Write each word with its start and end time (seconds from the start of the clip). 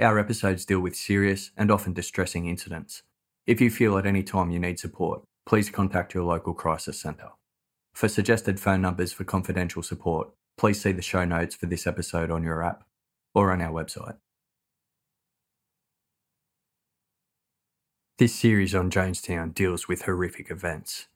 Our 0.00 0.20
episodes 0.20 0.64
deal 0.64 0.78
with 0.78 0.94
serious 0.94 1.50
and 1.56 1.72
often 1.72 1.92
distressing 1.92 2.46
incidents. 2.46 3.02
If 3.48 3.60
you 3.60 3.68
feel 3.68 3.98
at 3.98 4.06
any 4.06 4.22
time 4.22 4.52
you 4.52 4.60
need 4.60 4.78
support, 4.78 5.22
please 5.44 5.70
contact 5.70 6.14
your 6.14 6.22
local 6.22 6.54
crisis 6.54 7.00
centre. 7.00 7.30
For 7.94 8.08
suggested 8.08 8.60
phone 8.60 8.80
numbers 8.80 9.12
for 9.12 9.24
confidential 9.24 9.82
support, 9.82 10.28
please 10.56 10.80
see 10.80 10.92
the 10.92 11.02
show 11.02 11.24
notes 11.24 11.56
for 11.56 11.66
this 11.66 11.84
episode 11.84 12.30
on 12.30 12.44
your 12.44 12.62
app 12.62 12.84
or 13.34 13.50
on 13.50 13.60
our 13.60 13.72
website. 13.72 14.18
This 18.18 18.36
series 18.36 18.76
on 18.76 18.90
Jonestown 18.90 19.52
deals 19.52 19.88
with 19.88 20.02
horrific 20.02 20.48
events. 20.48 21.08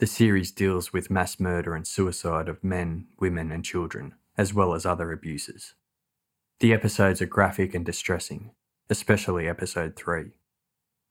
The 0.00 0.08
series 0.08 0.50
deals 0.50 0.92
with 0.92 1.08
mass 1.08 1.38
murder 1.38 1.72
and 1.74 1.86
suicide 1.86 2.48
of 2.48 2.64
men, 2.64 3.06
women, 3.20 3.52
and 3.52 3.64
children, 3.64 4.14
as 4.36 4.52
well 4.52 4.74
as 4.74 4.84
other 4.84 5.12
abuses. 5.12 5.74
The 6.60 6.72
episodes 6.72 7.22
are 7.22 7.26
graphic 7.26 7.72
and 7.72 7.86
distressing, 7.86 8.50
especially 8.90 9.46
episode 9.46 9.94
3. 9.94 10.32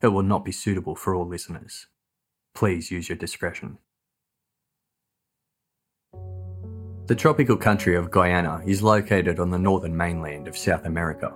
It 0.01 0.09
will 0.09 0.23
not 0.23 0.43
be 0.43 0.51
suitable 0.51 0.93
for 0.93 1.15
all 1.15 1.25
listeners. 1.25 1.87
Please 2.53 2.91
use 2.91 3.07
your 3.07 3.17
discretion. 3.17 3.77
The 7.05 7.15
tropical 7.15 7.55
country 7.55 7.95
of 7.95 8.11
Guyana 8.11 8.61
is 8.65 8.83
located 8.83 9.39
on 9.39 9.49
the 9.49 9.57
northern 9.57 9.95
mainland 9.95 10.49
of 10.49 10.57
South 10.57 10.85
America. 10.85 11.33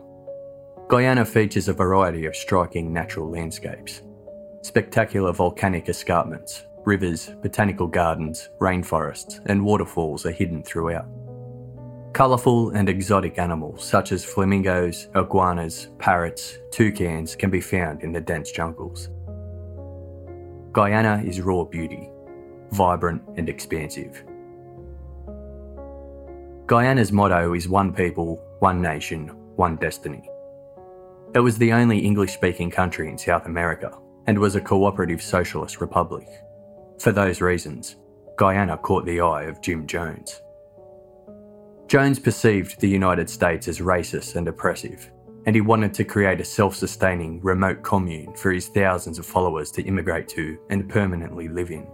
Guyana 0.89 1.23
features 1.23 1.69
a 1.69 1.73
variety 1.73 2.25
of 2.25 2.35
striking 2.35 2.91
natural 2.91 3.31
landscapes. 3.31 4.01
Spectacular 4.61 5.31
volcanic 5.31 5.87
escarpments, 5.87 6.63
rivers, 6.85 7.31
botanical 7.41 7.87
gardens, 7.87 8.49
rainforests, 8.59 9.39
and 9.45 9.63
waterfalls 9.63 10.25
are 10.25 10.31
hidden 10.31 10.63
throughout. 10.63 11.07
Colourful 12.13 12.71
and 12.71 12.89
exotic 12.89 13.39
animals 13.39 13.85
such 13.85 14.11
as 14.11 14.25
flamingos, 14.25 15.07
iguanas, 15.15 15.87
parrots, 15.97 16.57
toucans 16.69 17.37
can 17.37 17.49
be 17.49 17.61
found 17.61 18.03
in 18.03 18.11
the 18.11 18.19
dense 18.19 18.51
jungles. 18.51 19.09
Guyana 20.73 21.23
is 21.25 21.39
raw 21.39 21.63
beauty, 21.63 22.09
vibrant 22.71 23.21
and 23.37 23.47
expansive. 23.47 24.25
Guyana's 26.65 27.13
motto 27.13 27.53
is 27.53 27.69
One 27.69 27.93
People, 27.93 28.43
One 28.59 28.81
Nation, 28.81 29.29
One 29.55 29.77
Destiny. 29.77 30.29
It 31.33 31.39
was 31.39 31.57
the 31.57 31.71
only 31.71 31.99
English 31.99 32.33
speaking 32.33 32.71
country 32.71 33.07
in 33.07 33.17
South 33.17 33.45
America 33.45 33.97
and 34.27 34.37
was 34.37 34.55
a 34.55 34.61
cooperative 34.61 35.21
socialist 35.21 35.79
republic. 35.79 36.27
For 36.99 37.13
those 37.13 37.39
reasons, 37.39 37.95
Guyana 38.35 38.77
caught 38.77 39.05
the 39.05 39.21
eye 39.21 39.43
of 39.43 39.61
Jim 39.61 39.87
Jones. 39.87 40.41
Jones 41.91 42.19
perceived 42.19 42.79
the 42.79 42.87
United 42.87 43.29
States 43.29 43.67
as 43.67 43.79
racist 43.79 44.37
and 44.37 44.47
oppressive, 44.47 45.11
and 45.45 45.53
he 45.53 45.59
wanted 45.59 45.93
to 45.95 46.05
create 46.05 46.39
a 46.39 46.45
self 46.45 46.73
sustaining 46.73 47.41
remote 47.41 47.83
commune 47.83 48.33
for 48.33 48.53
his 48.53 48.69
thousands 48.69 49.19
of 49.19 49.25
followers 49.25 49.71
to 49.71 49.83
immigrate 49.83 50.29
to 50.29 50.57
and 50.69 50.87
permanently 50.87 51.49
live 51.49 51.69
in. 51.69 51.85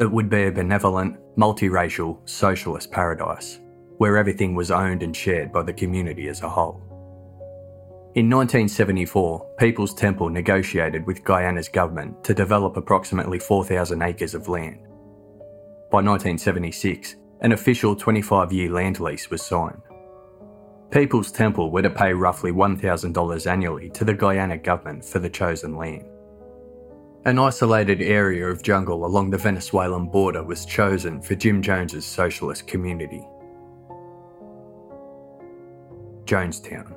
It 0.00 0.10
would 0.10 0.30
be 0.30 0.44
a 0.44 0.50
benevolent, 0.50 1.18
multiracial, 1.36 2.26
socialist 2.26 2.90
paradise, 2.90 3.60
where 3.98 4.16
everything 4.16 4.54
was 4.54 4.70
owned 4.70 5.02
and 5.02 5.14
shared 5.14 5.52
by 5.52 5.64
the 5.64 5.74
community 5.74 6.28
as 6.28 6.40
a 6.40 6.48
whole. 6.48 6.80
In 8.14 8.30
1974, 8.30 9.50
People's 9.58 9.92
Temple 9.92 10.30
negotiated 10.30 11.06
with 11.06 11.24
Guyana's 11.24 11.68
government 11.68 12.24
to 12.24 12.32
develop 12.32 12.78
approximately 12.78 13.38
4,000 13.38 14.00
acres 14.00 14.34
of 14.34 14.48
land. 14.48 14.78
By 15.90 16.00
1976, 16.00 17.16
an 17.40 17.52
official 17.52 17.94
25 17.94 18.52
year 18.52 18.70
land 18.70 19.00
lease 19.00 19.30
was 19.30 19.42
signed. 19.42 19.82
People's 20.90 21.32
Temple 21.32 21.70
were 21.70 21.82
to 21.82 21.90
pay 21.90 22.12
roughly 22.12 22.52
$1,000 22.52 23.50
annually 23.50 23.90
to 23.90 24.04
the 24.04 24.14
Guyana 24.14 24.58
government 24.58 25.04
for 25.04 25.18
the 25.18 25.28
chosen 25.28 25.76
land. 25.76 26.04
An 27.24 27.38
isolated 27.38 28.02
area 28.02 28.46
of 28.46 28.62
jungle 28.62 29.04
along 29.06 29.30
the 29.30 29.38
Venezuelan 29.38 30.08
border 30.08 30.42
was 30.42 30.66
chosen 30.66 31.20
for 31.22 31.34
Jim 31.34 31.62
Jones's 31.62 32.04
socialist 32.04 32.66
community. 32.66 33.26
Jonestown. 36.26 36.94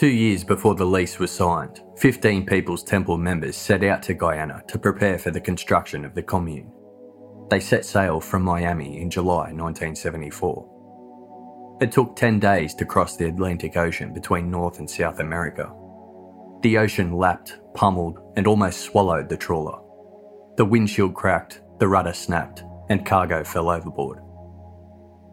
Two 0.00 0.08
years 0.08 0.42
before 0.44 0.74
the 0.74 0.86
lease 0.86 1.18
was 1.18 1.30
signed, 1.30 1.82
15 1.98 2.46
People's 2.46 2.82
Temple 2.82 3.18
members 3.18 3.54
set 3.54 3.84
out 3.84 4.02
to 4.04 4.14
Guyana 4.14 4.62
to 4.66 4.78
prepare 4.78 5.18
for 5.18 5.30
the 5.30 5.42
construction 5.42 6.06
of 6.06 6.14
the 6.14 6.22
commune. 6.22 6.72
They 7.50 7.60
set 7.60 7.84
sail 7.84 8.18
from 8.18 8.42
Miami 8.42 9.02
in 9.02 9.10
July 9.10 9.52
1974. 9.52 11.78
It 11.82 11.92
took 11.92 12.16
10 12.16 12.40
days 12.40 12.74
to 12.76 12.86
cross 12.86 13.18
the 13.18 13.28
Atlantic 13.28 13.76
Ocean 13.76 14.14
between 14.14 14.50
North 14.50 14.78
and 14.78 14.88
South 14.88 15.20
America. 15.20 15.70
The 16.62 16.78
ocean 16.78 17.12
lapped, 17.12 17.60
pummeled, 17.74 18.20
and 18.36 18.46
almost 18.46 18.80
swallowed 18.80 19.28
the 19.28 19.36
trawler. 19.36 19.82
The 20.56 20.64
windshield 20.64 21.14
cracked, 21.14 21.60
the 21.78 21.88
rudder 21.88 22.14
snapped, 22.14 22.64
and 22.88 23.04
cargo 23.04 23.44
fell 23.44 23.68
overboard. 23.68 24.20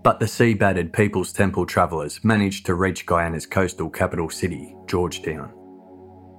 But 0.07 0.21
the 0.21 0.27
sea 0.29 0.53
battered 0.53 0.93
People's 0.93 1.33
Temple 1.33 1.65
travellers 1.65 2.23
managed 2.23 2.65
to 2.67 2.75
reach 2.75 3.05
Guyana's 3.05 3.45
coastal 3.45 3.89
capital 3.89 4.29
city, 4.29 4.73
Georgetown. 4.85 5.51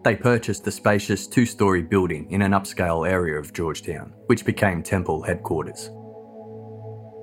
They 0.05 0.17
purchased 0.17 0.65
the 0.65 0.73
spacious 0.73 1.27
two 1.27 1.45
story 1.45 1.83
building 1.83 2.31
in 2.31 2.41
an 2.41 2.53
upscale 2.53 3.07
area 3.07 3.39
of 3.39 3.53
Georgetown, 3.53 4.15
which 4.25 4.47
became 4.47 4.83
Temple 4.83 5.23
headquarters. 5.23 5.91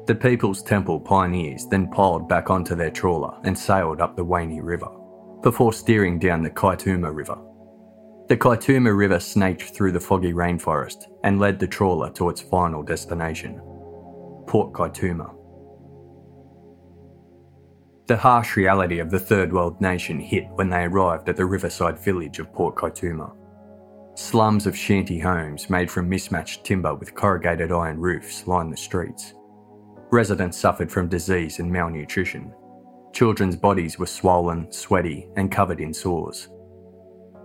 The 0.05 0.13
People's 0.13 0.61
Temple 0.61 0.99
pioneers 0.99 1.65
then 1.65 1.89
piled 1.89 2.29
back 2.29 2.51
onto 2.51 2.75
their 2.75 2.91
trawler 2.91 3.39
and 3.43 3.57
sailed 3.57 3.99
up 3.99 4.15
the 4.15 4.23
Waini 4.23 4.59
River, 4.61 4.91
before 5.41 5.73
steering 5.73 6.19
down 6.19 6.43
the 6.43 6.51
Kaituma 6.51 7.11
River. 7.11 7.39
The 8.27 8.37
Kaituma 8.37 8.95
River 8.95 9.19
snaked 9.19 9.75
through 9.75 9.93
the 9.93 9.99
foggy 9.99 10.33
rainforest 10.33 11.05
and 11.23 11.39
led 11.39 11.57
the 11.57 11.65
trawler 11.65 12.11
to 12.11 12.29
its 12.29 12.41
final 12.41 12.83
destination, 12.83 13.59
Port 14.45 14.73
Kaituma. 14.73 15.34
The 18.07 18.17
harsh 18.17 18.55
reality 18.55 18.99
of 18.99 19.09
the 19.09 19.19
third 19.19 19.51
world 19.51 19.81
nation 19.81 20.19
hit 20.19 20.45
when 20.53 20.69
they 20.69 20.83
arrived 20.83 21.27
at 21.27 21.35
the 21.35 21.45
riverside 21.45 21.97
village 21.97 22.37
of 22.37 22.53
Port 22.53 22.75
Kaituma. 22.75 23.35
Slums 24.13 24.67
of 24.67 24.77
shanty 24.77 25.17
homes 25.17 25.71
made 25.71 25.89
from 25.89 26.07
mismatched 26.07 26.63
timber 26.63 26.93
with 26.93 27.15
corrugated 27.15 27.71
iron 27.71 27.99
roofs 27.99 28.45
lined 28.45 28.71
the 28.71 28.77
streets. 28.77 29.33
Residents 30.11 30.55
suffered 30.55 30.91
from 30.91 31.09
disease 31.09 31.57
and 31.57 31.71
malnutrition. 31.71 32.53
Children's 33.11 33.55
bodies 33.55 33.97
were 33.97 34.05
swollen, 34.05 34.71
sweaty, 34.71 35.27
and 35.35 35.51
covered 35.51 35.81
in 35.81 35.91
sores. 35.91 36.49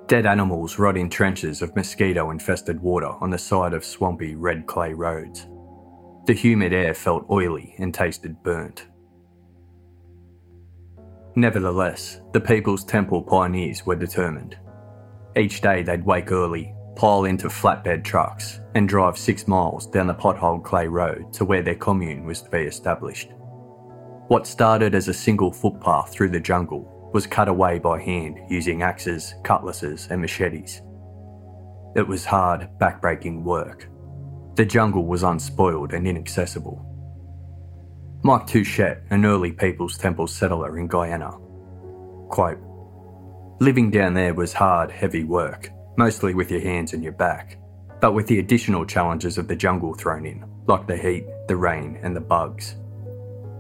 Dead 0.08 0.26
animals 0.26 0.78
rot 0.78 0.98
in 0.98 1.08
trenches 1.08 1.62
of 1.62 1.74
mosquito 1.74 2.32
infested 2.32 2.78
water 2.80 3.12
on 3.22 3.30
the 3.30 3.38
side 3.38 3.72
of 3.72 3.82
swampy 3.82 4.34
red 4.34 4.66
clay 4.66 4.92
roads. 4.92 5.46
The 6.26 6.34
humid 6.34 6.74
air 6.74 6.92
felt 6.92 7.24
oily 7.30 7.74
and 7.78 7.94
tasted 7.94 8.42
burnt. 8.42 8.88
Nevertheless, 11.40 12.20
the 12.34 12.40
People's 12.40 12.84
Temple 12.84 13.22
pioneers 13.22 13.87
were 13.87 13.96
determined. 13.96 14.58
Each 15.34 15.62
day 15.62 15.82
they'd 15.82 16.04
wake 16.04 16.32
early, 16.32 16.75
pile 16.96 17.25
into 17.25 17.48
flatbed 17.48 18.04
trucks 18.04 18.60
and 18.75 18.87
drive 18.87 19.16
six 19.16 19.48
miles 19.48 19.87
down 19.87 20.06
the 20.06 20.14
potholed 20.14 20.64
clay 20.64 20.87
road 20.87 21.32
to 21.32 21.46
where 21.46 21.62
their 21.62 21.76
commune 21.76 22.26
was 22.26 22.42
to 22.42 22.50
be 22.50 22.58
established. 22.58 23.31
What 24.28 24.46
started 24.46 24.94
as 24.94 25.08
a 25.08 25.14
single 25.14 25.50
footpath 25.50 26.12
through 26.12 26.28
the 26.28 26.40
jungle 26.40 27.10
was 27.14 27.26
cut 27.26 27.48
away 27.48 27.78
by 27.78 28.02
hand 28.02 28.38
using 28.50 28.82
axes, 28.82 29.34
cutlasses, 29.43 30.08
and 30.10 30.20
machetes. 30.20 30.82
It 31.96 32.06
was 32.06 32.26
hard, 32.26 32.69
backbreaking 32.78 33.44
work. 33.44 33.88
The 34.56 34.66
jungle 34.66 35.06
was 35.06 35.22
unspoiled 35.22 35.94
and 35.94 36.06
inaccessible. 36.06 36.84
Mike 38.22 38.46
Touchette, 38.46 39.00
an 39.08 39.25
early 39.25 39.50
People's 39.50 39.96
Temple 39.96 40.26
settler 40.26 40.78
in 40.78 40.87
Guyana, 40.87 41.31
quote, 42.28 42.58
Living 43.61 43.90
down 43.90 44.12
there 44.12 44.34
was 44.34 44.52
hard, 44.52 44.90
heavy 44.90 45.25
work, 45.25 45.70
mostly 45.96 46.34
with 46.34 46.50
your 46.50 46.61
hands 46.61 46.93
and 46.93 47.02
your 47.02 47.14
back, 47.14 47.56
but 47.99 48.12
with 48.12 48.26
the 48.26 48.38
additional 48.38 48.84
challenges 48.84 49.38
of 49.38 49.49
the 49.49 49.56
jungle 49.56 49.94
thrown 49.94 50.26
in, 50.26 50.44
like 50.67 50.87
the 50.87 50.99
heat, 50.99 51.25
the 51.49 51.56
rain, 51.56 51.99
and 52.02 52.14
the 52.14 52.20
bugs. 52.20 52.76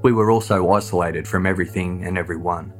We 0.02 0.12
were 0.12 0.30
also 0.30 0.70
isolated 0.72 1.26
from 1.26 1.46
everything 1.46 2.04
and 2.04 2.18
everyone. 2.18 2.74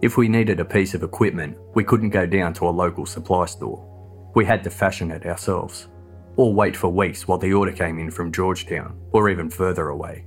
If 0.00 0.16
we 0.16 0.28
needed 0.28 0.60
a 0.60 0.64
piece 0.64 0.94
of 0.94 1.02
equipment, 1.02 1.58
we 1.74 1.84
couldn't 1.84 2.10
go 2.10 2.24
down 2.24 2.54
to 2.54 2.68
a 2.68 2.70
local 2.70 3.04
supply 3.04 3.44
store. 3.44 4.32
We 4.34 4.46
had 4.46 4.64
to 4.64 4.70
fashion 4.70 5.10
it 5.10 5.26
ourselves, 5.26 5.88
or 6.36 6.54
wait 6.54 6.74
for 6.74 6.88
weeks 6.88 7.28
while 7.28 7.38
the 7.38 7.52
order 7.52 7.72
came 7.72 7.98
in 7.98 8.10
from 8.10 8.32
Georgetown 8.32 8.98
or 9.12 9.28
even 9.28 9.50
further 9.50 9.88
away, 9.88 10.24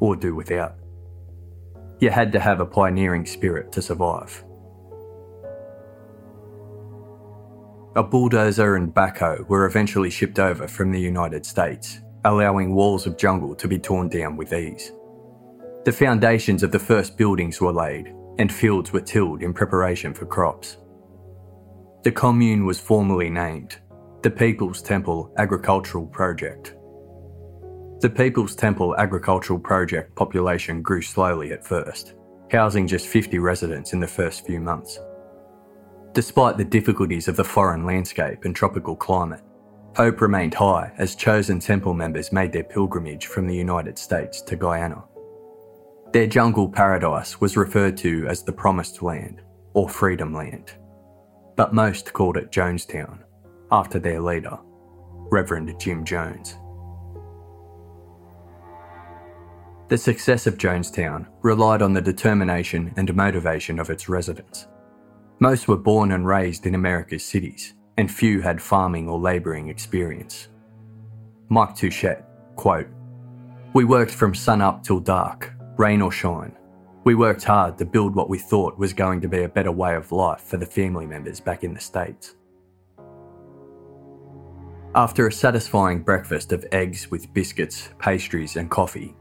or 0.00 0.16
do 0.16 0.34
without. 0.34 0.76
You 2.00 2.10
had 2.10 2.32
to 2.32 2.40
have 2.40 2.60
a 2.60 2.66
pioneering 2.66 3.26
spirit 3.26 3.70
to 3.72 3.82
survive. 3.82 4.44
A 7.96 8.02
bulldozer 8.02 8.76
and 8.76 8.94
backhoe 8.94 9.46
were 9.48 9.66
eventually 9.66 10.10
shipped 10.10 10.38
over 10.38 10.66
from 10.66 10.92
the 10.92 11.00
United 11.00 11.44
States, 11.44 12.00
allowing 12.24 12.74
walls 12.74 13.06
of 13.06 13.18
jungle 13.18 13.54
to 13.56 13.68
be 13.68 13.78
torn 13.78 14.08
down 14.08 14.36
with 14.36 14.52
ease. 14.52 14.92
The 15.84 15.92
foundations 15.92 16.62
of 16.62 16.72
the 16.72 16.78
first 16.78 17.16
buildings 17.16 17.60
were 17.60 17.72
laid, 17.72 18.14
and 18.38 18.52
fields 18.52 18.92
were 18.92 19.00
tilled 19.00 19.42
in 19.42 19.52
preparation 19.52 20.14
for 20.14 20.24
crops. 20.24 20.76
The 22.02 22.12
commune 22.12 22.64
was 22.64 22.80
formally 22.80 23.28
named 23.28 23.78
the 24.22 24.30
People's 24.30 24.82
Temple 24.82 25.34
Agricultural 25.38 26.06
Project. 26.06 26.74
The 28.00 28.08
People's 28.08 28.54
Temple 28.54 28.96
Agricultural 28.96 29.58
Project 29.58 30.14
population 30.14 30.80
grew 30.80 31.02
slowly 31.02 31.52
at 31.52 31.66
first, 31.66 32.14
housing 32.50 32.86
just 32.86 33.06
50 33.06 33.38
residents 33.38 33.92
in 33.92 34.00
the 34.00 34.06
first 34.06 34.46
few 34.46 34.58
months. 34.58 34.98
Despite 36.14 36.56
the 36.56 36.64
difficulties 36.64 37.28
of 37.28 37.36
the 37.36 37.44
foreign 37.44 37.84
landscape 37.84 38.46
and 38.46 38.56
tropical 38.56 38.96
climate, 38.96 39.42
hope 39.96 40.22
remained 40.22 40.54
high 40.54 40.90
as 40.96 41.14
chosen 41.14 41.60
temple 41.60 41.92
members 41.92 42.32
made 42.32 42.52
their 42.52 42.64
pilgrimage 42.64 43.26
from 43.26 43.46
the 43.46 43.54
United 43.54 43.98
States 43.98 44.40
to 44.42 44.56
Guyana. 44.56 45.04
Their 46.14 46.26
jungle 46.26 46.70
paradise 46.70 47.38
was 47.38 47.58
referred 47.58 47.98
to 47.98 48.26
as 48.28 48.42
the 48.42 48.52
Promised 48.52 49.02
Land 49.02 49.42
or 49.74 49.90
Freedom 49.90 50.32
Land, 50.32 50.72
but 51.54 51.74
most 51.74 52.14
called 52.14 52.38
it 52.38 52.50
Jonestown, 52.50 53.18
after 53.70 53.98
their 53.98 54.22
leader, 54.22 54.58
Reverend 55.30 55.78
Jim 55.78 56.02
Jones. 56.02 56.56
The 59.90 59.98
success 59.98 60.46
of 60.46 60.56
Jonestown 60.56 61.26
relied 61.42 61.82
on 61.82 61.92
the 61.92 62.00
determination 62.00 62.94
and 62.96 63.12
motivation 63.12 63.80
of 63.80 63.90
its 63.90 64.08
residents. 64.08 64.68
Most 65.40 65.66
were 65.66 65.76
born 65.76 66.12
and 66.12 66.24
raised 66.24 66.64
in 66.64 66.76
America's 66.76 67.24
cities, 67.24 67.74
and 67.96 68.08
few 68.08 68.40
had 68.40 68.62
farming 68.62 69.08
or 69.08 69.18
labouring 69.18 69.66
experience. 69.66 70.46
Mike 71.48 71.74
Touchette, 71.74 72.22
quote, 72.54 72.86
We 73.72 73.84
worked 73.84 74.12
from 74.12 74.32
sun 74.32 74.62
up 74.62 74.84
till 74.84 75.00
dark, 75.00 75.52
rain 75.76 76.02
or 76.02 76.12
shine. 76.12 76.56
We 77.02 77.16
worked 77.16 77.42
hard 77.42 77.76
to 77.78 77.84
build 77.84 78.14
what 78.14 78.30
we 78.30 78.38
thought 78.38 78.78
was 78.78 78.92
going 78.92 79.20
to 79.22 79.28
be 79.28 79.42
a 79.42 79.48
better 79.48 79.72
way 79.72 79.96
of 79.96 80.12
life 80.12 80.42
for 80.42 80.56
the 80.56 80.66
family 80.66 81.06
members 81.06 81.40
back 81.40 81.64
in 81.64 81.74
the 81.74 81.80
States. 81.80 82.36
After 84.94 85.26
a 85.26 85.32
satisfying 85.32 86.02
breakfast 86.02 86.52
of 86.52 86.64
eggs 86.70 87.10
with 87.10 87.34
biscuits, 87.34 87.88
pastries, 87.98 88.54
and 88.54 88.70
coffee, 88.70 89.16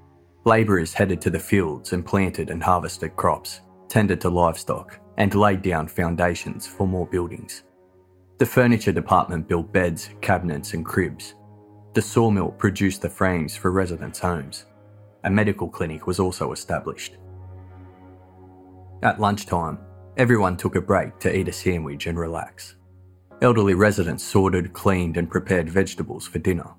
labourers 0.45 0.93
headed 0.93 1.21
to 1.21 1.29
the 1.29 1.39
fields 1.39 1.93
and 1.93 2.05
planted 2.05 2.49
and 2.49 2.63
harvested 2.63 3.15
crops, 3.15 3.61
tended 3.87 4.21
to 4.21 4.29
livestock, 4.29 4.99
and 5.17 5.35
laid 5.35 5.61
down 5.61 5.87
foundations 5.87 6.65
for 6.65 6.87
more 6.87 7.07
buildings. 7.07 7.63
The 8.37 8.45
furniture 8.45 8.93
department 8.93 9.47
built 9.47 9.71
beds, 9.73 10.09
cabinets, 10.21 10.73
and 10.73 10.85
cribs. 10.85 11.35
The 11.93 12.01
sawmill 12.01 12.51
produced 12.51 13.01
the 13.01 13.09
frames 13.09 13.55
for 13.55 13.71
residents' 13.71 14.19
homes. 14.19 14.65
A 15.25 15.29
medical 15.29 15.67
clinic 15.67 16.07
was 16.07 16.19
also 16.19 16.53
established. 16.53 17.17
At 19.03 19.19
lunchtime, 19.19 19.79
everyone 20.15 20.55
took 20.55 20.75
a 20.75 20.81
break 20.81 21.19
to 21.19 21.35
eat 21.35 21.49
a 21.49 21.53
sandwich 21.53 22.07
and 22.07 22.17
relax. 22.17 22.75
Elderly 23.41 23.73
residents 23.73 24.23
sorted, 24.23 24.71
cleaned, 24.71 25.17
and 25.17 25.29
prepared 25.29 25.69
vegetables 25.69 26.27
for 26.27 26.39
dinner. 26.39 26.71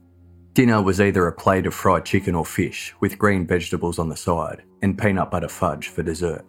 Dinner 0.60 0.82
was 0.82 1.00
either 1.00 1.26
a 1.26 1.32
plate 1.32 1.64
of 1.64 1.72
fried 1.72 2.04
chicken 2.04 2.34
or 2.34 2.44
fish 2.44 2.94
with 3.00 3.18
green 3.18 3.46
vegetables 3.46 3.98
on 3.98 4.10
the 4.10 4.14
side 4.14 4.62
and 4.82 4.98
peanut 4.98 5.30
butter 5.30 5.48
fudge 5.48 5.88
for 5.88 6.02
dessert. 6.02 6.44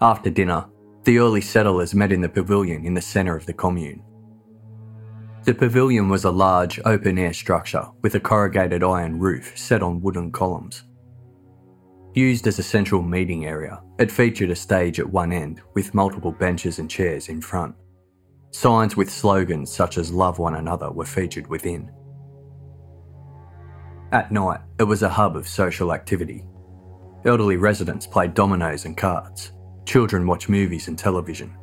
After 0.00 0.30
dinner, 0.30 0.64
the 1.04 1.18
early 1.18 1.42
settlers 1.42 1.94
met 1.94 2.10
in 2.10 2.22
the 2.22 2.28
pavilion 2.30 2.86
in 2.86 2.94
the 2.94 3.02
centre 3.02 3.36
of 3.36 3.44
the 3.44 3.52
commune. 3.52 4.02
The 5.44 5.52
pavilion 5.52 6.08
was 6.08 6.24
a 6.24 6.30
large, 6.30 6.80
open 6.86 7.18
air 7.18 7.34
structure 7.34 7.84
with 8.00 8.14
a 8.14 8.20
corrugated 8.20 8.82
iron 8.82 9.18
roof 9.18 9.52
set 9.58 9.82
on 9.82 10.00
wooden 10.00 10.32
columns. 10.32 10.84
Used 12.14 12.46
as 12.46 12.58
a 12.58 12.62
central 12.62 13.02
meeting 13.02 13.44
area, 13.44 13.82
it 13.98 14.10
featured 14.10 14.48
a 14.48 14.56
stage 14.56 14.98
at 14.98 15.12
one 15.12 15.32
end 15.34 15.60
with 15.74 15.92
multiple 15.92 16.32
benches 16.32 16.78
and 16.78 16.88
chairs 16.88 17.28
in 17.28 17.42
front. 17.42 17.74
Signs 18.52 18.96
with 18.96 19.10
slogans 19.10 19.70
such 19.70 19.98
as 19.98 20.10
Love 20.10 20.38
One 20.38 20.54
Another 20.54 20.90
were 20.90 21.04
featured 21.04 21.46
within. 21.46 21.90
At 24.12 24.32
night, 24.32 24.60
it 24.78 24.84
was 24.84 25.02
a 25.02 25.08
hub 25.08 25.36
of 25.36 25.46
social 25.46 25.92
activity. 25.92 26.44
Elderly 27.24 27.56
residents 27.56 28.06
played 28.06 28.34
dominoes 28.34 28.84
and 28.84 28.96
cards, 28.96 29.52
Children 29.90 30.26
watched 30.26 30.48
movies 30.48 30.88
and 30.88 30.98
television. 30.98 31.56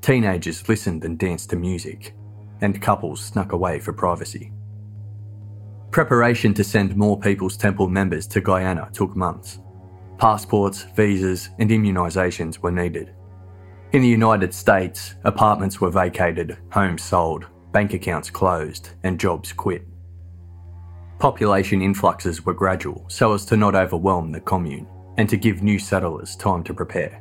Teenagers 0.00 0.68
listened 0.68 1.04
and 1.04 1.18
danced 1.18 1.50
to 1.50 1.56
music, 1.56 2.14
and 2.60 2.80
couples 2.80 3.22
snuck 3.22 3.52
away 3.52 3.78
for 3.78 3.92
privacy. 3.92 4.52
Preparation 5.90 6.54
to 6.54 6.64
send 6.64 6.96
more 6.96 7.18
People's 7.18 7.56
Temple 7.56 7.88
members 7.88 8.26
to 8.28 8.40
Guyana 8.40 8.88
took 8.92 9.16
months. 9.16 9.60
Passports, 10.18 10.84
visas, 10.94 11.50
and 11.58 11.70
immunisations 11.70 12.58
were 12.58 12.72
needed. 12.72 13.14
In 13.92 14.02
the 14.02 14.08
United 14.08 14.52
States, 14.52 15.14
apartments 15.24 15.80
were 15.80 15.90
vacated, 15.90 16.58
homes 16.70 17.02
sold, 17.02 17.46
bank 17.72 17.94
accounts 17.94 18.30
closed, 18.30 18.90
and 19.02 19.18
jobs 19.18 19.52
quit. 19.52 19.86
Population 21.18 21.82
influxes 21.82 22.46
were 22.46 22.54
gradual 22.54 23.04
so 23.08 23.34
as 23.34 23.44
to 23.46 23.56
not 23.56 23.74
overwhelm 23.74 24.30
the 24.30 24.40
commune 24.40 24.86
and 25.16 25.28
to 25.28 25.36
give 25.36 25.62
new 25.62 25.78
settlers 25.78 26.36
time 26.36 26.62
to 26.62 26.72
prepare. 26.72 27.20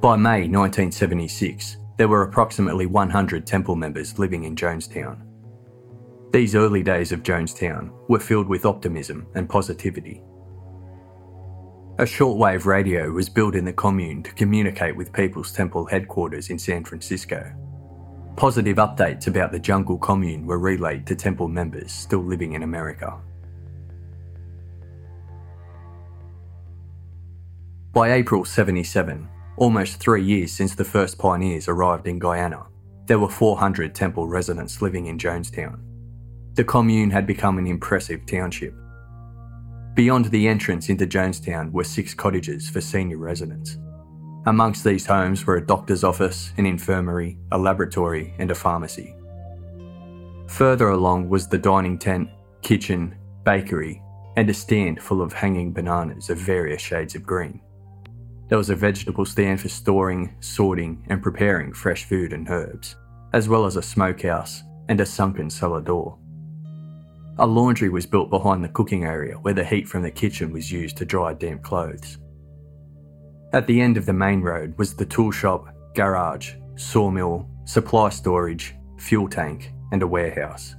By 0.00 0.16
May 0.16 0.48
1976, 0.48 1.76
there 1.98 2.08
were 2.08 2.22
approximately 2.22 2.86
100 2.86 3.46
Temple 3.46 3.76
members 3.76 4.18
living 4.18 4.42
in 4.44 4.56
Jonestown. 4.56 5.22
These 6.32 6.56
early 6.56 6.82
days 6.82 7.12
of 7.12 7.22
Jonestown 7.22 7.90
were 8.08 8.18
filled 8.18 8.48
with 8.48 8.66
optimism 8.66 9.28
and 9.36 9.48
positivity. 9.48 10.22
A 11.98 12.04
shortwave 12.04 12.64
radio 12.64 13.10
was 13.10 13.28
built 13.28 13.54
in 13.54 13.64
the 13.64 13.72
commune 13.72 14.22
to 14.24 14.32
communicate 14.34 14.96
with 14.96 15.12
People's 15.12 15.52
Temple 15.52 15.86
headquarters 15.86 16.50
in 16.50 16.58
San 16.58 16.84
Francisco. 16.84 17.52
Positive 18.38 18.76
updates 18.76 19.26
about 19.26 19.50
the 19.50 19.58
jungle 19.58 19.98
commune 19.98 20.46
were 20.46 20.60
relayed 20.60 21.04
to 21.08 21.16
Temple 21.16 21.48
members 21.48 21.90
still 21.90 22.22
living 22.22 22.52
in 22.52 22.62
America. 22.62 23.18
By 27.92 28.12
April 28.12 28.44
77, 28.44 29.28
almost 29.56 29.98
three 29.98 30.22
years 30.22 30.52
since 30.52 30.76
the 30.76 30.84
first 30.84 31.18
pioneers 31.18 31.66
arrived 31.66 32.06
in 32.06 32.20
Guyana, 32.20 32.68
there 33.06 33.18
were 33.18 33.28
400 33.28 33.92
Temple 33.92 34.28
residents 34.28 34.80
living 34.80 35.06
in 35.06 35.18
Jonestown. 35.18 35.80
The 36.54 36.62
commune 36.62 37.10
had 37.10 37.26
become 37.26 37.58
an 37.58 37.66
impressive 37.66 38.24
township. 38.24 38.72
Beyond 39.94 40.26
the 40.26 40.46
entrance 40.46 40.88
into 40.88 41.08
Jonestown 41.08 41.72
were 41.72 41.82
six 41.82 42.14
cottages 42.14 42.68
for 42.68 42.80
senior 42.80 43.16
residents. 43.16 43.78
Amongst 44.48 44.82
these 44.82 45.04
homes 45.04 45.44
were 45.46 45.56
a 45.56 45.66
doctor's 45.66 46.02
office, 46.02 46.54
an 46.56 46.64
infirmary, 46.64 47.36
a 47.52 47.58
laboratory, 47.58 48.32
and 48.38 48.50
a 48.50 48.54
pharmacy. 48.54 49.14
Further 50.46 50.88
along 50.88 51.28
was 51.28 51.46
the 51.46 51.58
dining 51.58 51.98
tent, 51.98 52.30
kitchen, 52.62 53.14
bakery, 53.44 54.02
and 54.38 54.48
a 54.48 54.54
stand 54.54 55.02
full 55.02 55.20
of 55.20 55.34
hanging 55.34 55.74
bananas 55.74 56.30
of 56.30 56.38
various 56.38 56.80
shades 56.80 57.14
of 57.14 57.24
green. 57.24 57.60
There 58.48 58.56
was 58.56 58.70
a 58.70 58.74
vegetable 58.74 59.26
stand 59.26 59.60
for 59.60 59.68
storing, 59.68 60.34
sorting, 60.40 61.04
and 61.10 61.22
preparing 61.22 61.74
fresh 61.74 62.04
food 62.04 62.32
and 62.32 62.48
herbs. 62.48 62.96
as 63.34 63.50
well 63.50 63.66
as 63.66 63.76
a 63.76 63.82
smokehouse 63.82 64.62
and 64.88 64.98
a 64.98 65.04
sunken 65.04 65.50
cellar 65.50 65.82
door. 65.82 66.16
A 67.36 67.46
laundry 67.46 67.90
was 67.90 68.06
built 68.06 68.30
behind 68.30 68.64
the 68.64 68.70
cooking 68.70 69.04
area 69.04 69.34
where 69.34 69.52
the 69.52 69.62
heat 69.62 69.86
from 69.86 70.00
the 70.00 70.10
kitchen 70.10 70.54
was 70.54 70.72
used 70.72 70.96
to 70.96 71.04
dry 71.04 71.34
damp 71.34 71.62
clothes. 71.62 72.16
At 73.52 73.66
the 73.66 73.80
end 73.80 73.96
of 73.96 74.04
the 74.04 74.12
main 74.12 74.42
road 74.42 74.76
was 74.76 74.94
the 74.94 75.06
tool 75.06 75.30
shop, 75.30 75.68
garage, 75.94 76.54
sawmill, 76.76 77.48
supply 77.64 78.10
storage, 78.10 78.74
fuel 78.98 79.26
tank, 79.26 79.72
and 79.90 80.02
a 80.02 80.06
warehouse. 80.06 80.74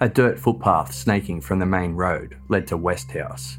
A 0.00 0.08
dirt 0.08 0.38
footpath 0.38 0.94
snaking 0.94 1.42
from 1.42 1.58
the 1.58 1.66
main 1.66 1.92
road 1.92 2.38
led 2.48 2.66
to 2.68 2.76
West 2.78 3.10
House. 3.10 3.58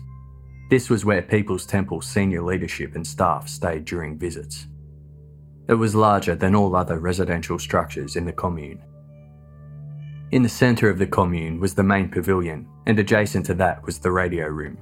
This 0.71 0.89
was 0.89 1.05
where 1.05 1.21
People's 1.21 1.67
Temple 1.67 2.01
senior 2.01 2.41
leadership 2.41 2.95
and 2.95 3.05
staff 3.05 3.47
stayed 3.47 3.85
during 3.85 4.17
visits. 4.17 4.65
It 5.67 5.75
was 5.75 5.93
larger 5.93 6.35
than 6.35 6.55
all 6.55 6.75
other 6.75 6.99
residential 6.99 7.59
structures 7.59 8.15
in 8.15 8.25
the 8.25 8.33
commune. 8.33 8.81
In 10.31 10.41
the 10.41 10.49
centre 10.49 10.89
of 10.89 10.97
the 10.97 11.07
commune 11.07 11.59
was 11.59 11.75
the 11.75 11.83
main 11.83 12.09
pavilion, 12.09 12.67
and 12.87 12.97
adjacent 12.97 13.45
to 13.47 13.53
that 13.55 13.83
was 13.85 13.99
the 13.99 14.11
radio 14.11 14.47
room. 14.47 14.79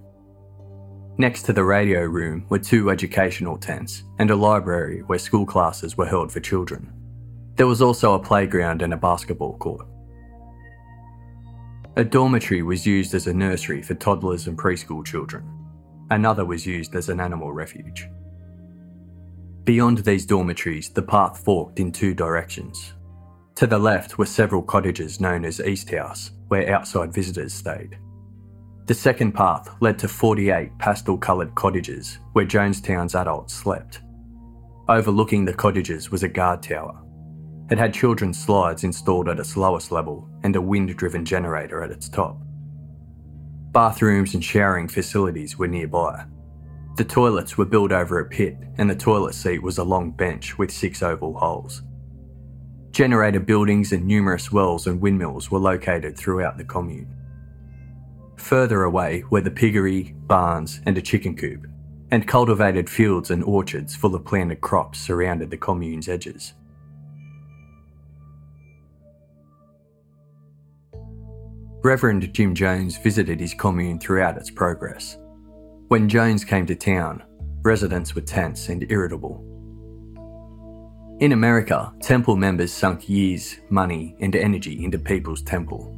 Next 1.19 1.43
to 1.43 1.53
the 1.53 1.63
radio 1.63 2.01
room 2.01 2.45
were 2.47 2.59
two 2.59 2.91
educational 2.91 3.57
tents 3.57 4.03
and 4.19 4.29
a 4.29 4.35
library 4.35 5.01
where 5.07 5.17
school 5.17 5.47
classes 5.47 5.97
were 5.97 6.05
held 6.05 6.31
for 6.31 6.39
children. 6.39 6.93
There 7.55 7.65
was 7.65 7.81
also 7.81 8.13
a 8.13 8.19
playground 8.19 8.83
and 8.83 8.93
a 8.93 8.97
basketball 8.97 9.57
court. 9.57 9.87
A 11.95 12.03
dormitory 12.03 12.61
was 12.61 12.85
used 12.85 13.15
as 13.15 13.25
a 13.25 13.33
nursery 13.33 13.81
for 13.81 13.95
toddlers 13.95 14.45
and 14.45 14.55
preschool 14.55 15.03
children. 15.03 15.43
Another 16.11 16.45
was 16.45 16.67
used 16.67 16.93
as 16.93 17.09
an 17.09 17.19
animal 17.19 17.51
refuge. 17.51 18.07
Beyond 19.63 19.97
these 19.99 20.27
dormitories, 20.27 20.91
the 20.91 21.01
path 21.01 21.43
forked 21.43 21.79
in 21.79 21.91
two 21.91 22.13
directions. 22.13 22.93
To 23.55 23.65
the 23.65 23.79
left 23.79 24.19
were 24.19 24.27
several 24.27 24.61
cottages 24.61 25.19
known 25.19 25.45
as 25.45 25.59
East 25.59 25.89
House, 25.89 26.29
where 26.49 26.71
outside 26.71 27.11
visitors 27.11 27.55
stayed. 27.55 27.97
The 28.87 28.93
second 28.93 29.33
path 29.33 29.69
led 29.81 29.99
to 29.99 30.07
48 30.07 30.77
pastel 30.79 31.17
coloured 31.17 31.53
cottages 31.55 32.19
where 32.33 32.45
Jonestown's 32.45 33.15
adults 33.15 33.53
slept. 33.53 34.01
Overlooking 34.89 35.45
the 35.45 35.53
cottages 35.53 36.09
was 36.09 36.23
a 36.23 36.29
guard 36.29 36.63
tower. 36.63 37.03
It 37.69 37.77
had 37.77 37.93
children's 37.93 38.43
slides 38.43 38.83
installed 38.83 39.27
at 39.27 39.39
its 39.39 39.57
lowest 39.57 39.91
level 39.91 40.29
and 40.43 40.55
a 40.55 40.61
wind 40.61 40.95
driven 40.95 41.25
generator 41.25 41.83
at 41.83 41.91
its 41.91 42.07
top. 42.07 42.41
Bathrooms 43.71 44.33
and 44.33 44.43
showering 44.43 44.87
facilities 44.87 45.57
were 45.57 45.67
nearby, 45.67 46.25
the 46.97 47.05
toilets 47.05 47.59
were 47.59 47.65
built 47.65 47.91
over 47.91 48.17
a 48.17 48.25
pit, 48.25 48.57
and 48.79 48.89
the 48.89 48.95
toilet 48.95 49.35
seat 49.35 49.61
was 49.61 49.77
a 49.77 49.83
long 49.83 50.09
bench 50.09 50.57
with 50.57 50.71
six 50.71 51.03
oval 51.03 51.37
holes. 51.37 51.83
Generator 52.89 53.39
buildings 53.39 53.91
and 53.91 54.03
numerous 54.03 54.51
wells 54.51 54.87
and 54.87 54.99
windmills 54.99 55.51
were 55.51 55.59
located 55.59 56.17
throughout 56.17 56.57
the 56.57 56.63
commune. 56.63 57.13
Further 58.37 58.83
away 58.83 59.23
were 59.29 59.41
the 59.41 59.51
piggery, 59.51 60.15
barns, 60.27 60.81
and 60.85 60.97
a 60.97 61.01
chicken 61.01 61.35
coop, 61.35 61.67
and 62.11 62.27
cultivated 62.27 62.89
fields 62.89 63.31
and 63.31 63.43
orchards 63.43 63.95
full 63.95 64.15
of 64.15 64.25
planted 64.25 64.61
crops 64.61 64.99
surrounded 64.99 65.49
the 65.49 65.57
commune's 65.57 66.07
edges. 66.07 66.53
Reverend 71.83 72.33
Jim 72.33 72.53
Jones 72.55 72.97
visited 72.97 73.39
his 73.39 73.53
commune 73.53 73.99
throughout 73.99 74.37
its 74.37 74.49
progress. 74.49 75.17
When 75.87 76.09
Jones 76.09 76.43
came 76.43 76.65
to 76.65 76.75
town, 76.75 77.23
residents 77.63 78.13
were 78.13 78.21
tense 78.21 78.69
and 78.69 78.85
irritable. 78.89 79.43
In 81.19 81.31
America, 81.31 81.93
temple 82.01 82.35
members 82.35 82.71
sunk 82.71 83.09
years, 83.09 83.57
money, 83.69 84.15
and 84.19 84.35
energy 84.35 84.83
into 84.83 84.99
People's 84.99 85.41
Temple. 85.41 85.96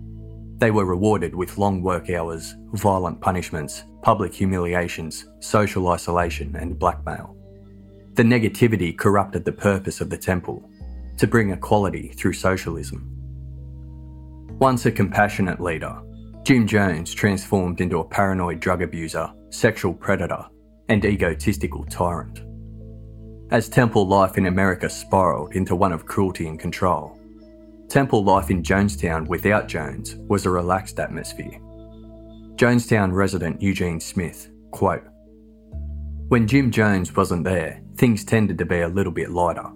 They 0.59 0.71
were 0.71 0.85
rewarded 0.85 1.33
with 1.33 1.57
long 1.57 1.81
work 1.81 2.09
hours, 2.09 2.55
violent 2.73 3.21
punishments, 3.21 3.83
public 4.01 4.33
humiliations, 4.33 5.25
social 5.39 5.87
isolation, 5.87 6.55
and 6.57 6.77
blackmail. 6.77 7.35
The 8.15 8.23
negativity 8.23 8.97
corrupted 8.97 9.45
the 9.45 9.53
purpose 9.53 10.01
of 10.01 10.09
the 10.09 10.17
temple 10.17 10.69
to 11.17 11.27
bring 11.27 11.51
equality 11.51 12.09
through 12.09 12.33
socialism. 12.33 13.09
Once 14.59 14.85
a 14.85 14.91
compassionate 14.91 15.61
leader, 15.61 15.97
Jim 16.43 16.67
Jones 16.67 17.13
transformed 17.13 17.79
into 17.79 17.99
a 17.99 18.07
paranoid 18.07 18.59
drug 18.59 18.81
abuser, 18.81 19.31
sexual 19.51 19.93
predator, 19.93 20.45
and 20.89 21.05
egotistical 21.05 21.85
tyrant. 21.85 22.41
As 23.51 23.69
temple 23.69 24.07
life 24.07 24.37
in 24.37 24.47
America 24.47 24.89
spiraled 24.89 25.55
into 25.55 25.75
one 25.75 25.93
of 25.93 26.05
cruelty 26.05 26.47
and 26.47 26.59
control, 26.59 27.18
temple 27.89 28.23
life 28.23 28.51
in 28.51 28.61
Jonestown 28.61 29.27
without 29.27 29.67
Jones 29.67 30.15
was 30.27 30.45
a 30.45 30.49
relaxed 30.49 30.99
atmosphere. 30.99 31.59
Jonestown 32.55 33.11
resident 33.11 33.61
Eugene 33.61 33.99
Smith, 33.99 34.49
quote, 34.71 35.03
When 36.27 36.47
Jim 36.47 36.69
Jones 36.69 37.15
wasn't 37.15 37.43
there, 37.43 37.81
things 37.95 38.23
tended 38.23 38.59
to 38.59 38.65
be 38.65 38.81
a 38.81 38.87
little 38.87 39.11
bit 39.11 39.31
lighter. 39.31 39.67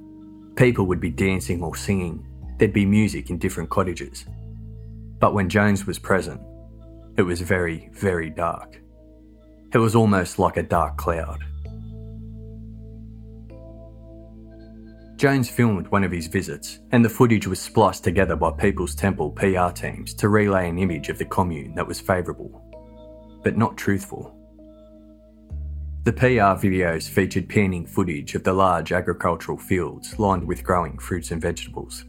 People 0.55 0.85
would 0.85 0.99
be 0.99 1.09
dancing 1.09 1.63
or 1.63 1.75
singing, 1.75 2.23
there'd 2.59 2.71
be 2.71 2.85
music 2.85 3.31
in 3.31 3.39
different 3.39 3.71
cottages. 3.71 4.25
But 5.19 5.33
when 5.33 5.49
Jones 5.49 5.87
was 5.87 5.97
present, 5.97 6.39
it 7.17 7.23
was 7.23 7.41
very, 7.41 7.89
very 7.93 8.29
dark. 8.29 8.79
It 9.73 9.79
was 9.79 9.95
almost 9.95 10.37
like 10.37 10.57
a 10.57 10.63
dark 10.63 10.97
cloud. 10.97 11.43
Jones 15.23 15.49
filmed 15.49 15.87
one 15.87 16.03
of 16.03 16.11
his 16.11 16.27
visits, 16.27 16.81
and 16.91 17.05
the 17.05 17.07
footage 17.07 17.47
was 17.47 17.57
spliced 17.57 18.03
together 18.03 18.35
by 18.35 18.51
People's 18.51 18.93
Temple 18.93 19.31
PR 19.31 19.69
teams 19.69 20.13
to 20.15 20.27
relay 20.27 20.67
an 20.67 20.77
image 20.77 21.07
of 21.07 21.17
the 21.17 21.23
commune 21.23 21.73
that 21.75 21.87
was 21.87 22.01
favourable, 22.01 22.61
but 23.41 23.55
not 23.55 23.77
truthful. 23.77 24.35
The 26.03 26.11
PR 26.11 26.59
videos 26.59 27.07
featured 27.07 27.47
panning 27.47 27.85
footage 27.85 28.35
of 28.35 28.43
the 28.43 28.51
large 28.51 28.91
agricultural 28.91 29.57
fields 29.57 30.19
lined 30.19 30.45
with 30.45 30.61
growing 30.61 30.97
fruits 30.97 31.31
and 31.31 31.41
vegetables 31.41 32.03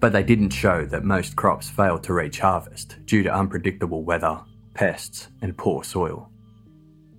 but 0.00 0.12
they 0.12 0.22
didn't 0.22 0.50
show 0.50 0.84
that 0.84 1.02
most 1.02 1.34
crops 1.34 1.68
failed 1.68 2.04
to 2.04 2.12
reach 2.12 2.38
harvest 2.38 2.98
due 3.04 3.24
to 3.24 3.34
unpredictable 3.34 4.04
weather, 4.04 4.38
pests, 4.74 5.26
and 5.42 5.58
poor 5.58 5.82
soil. 5.82 6.30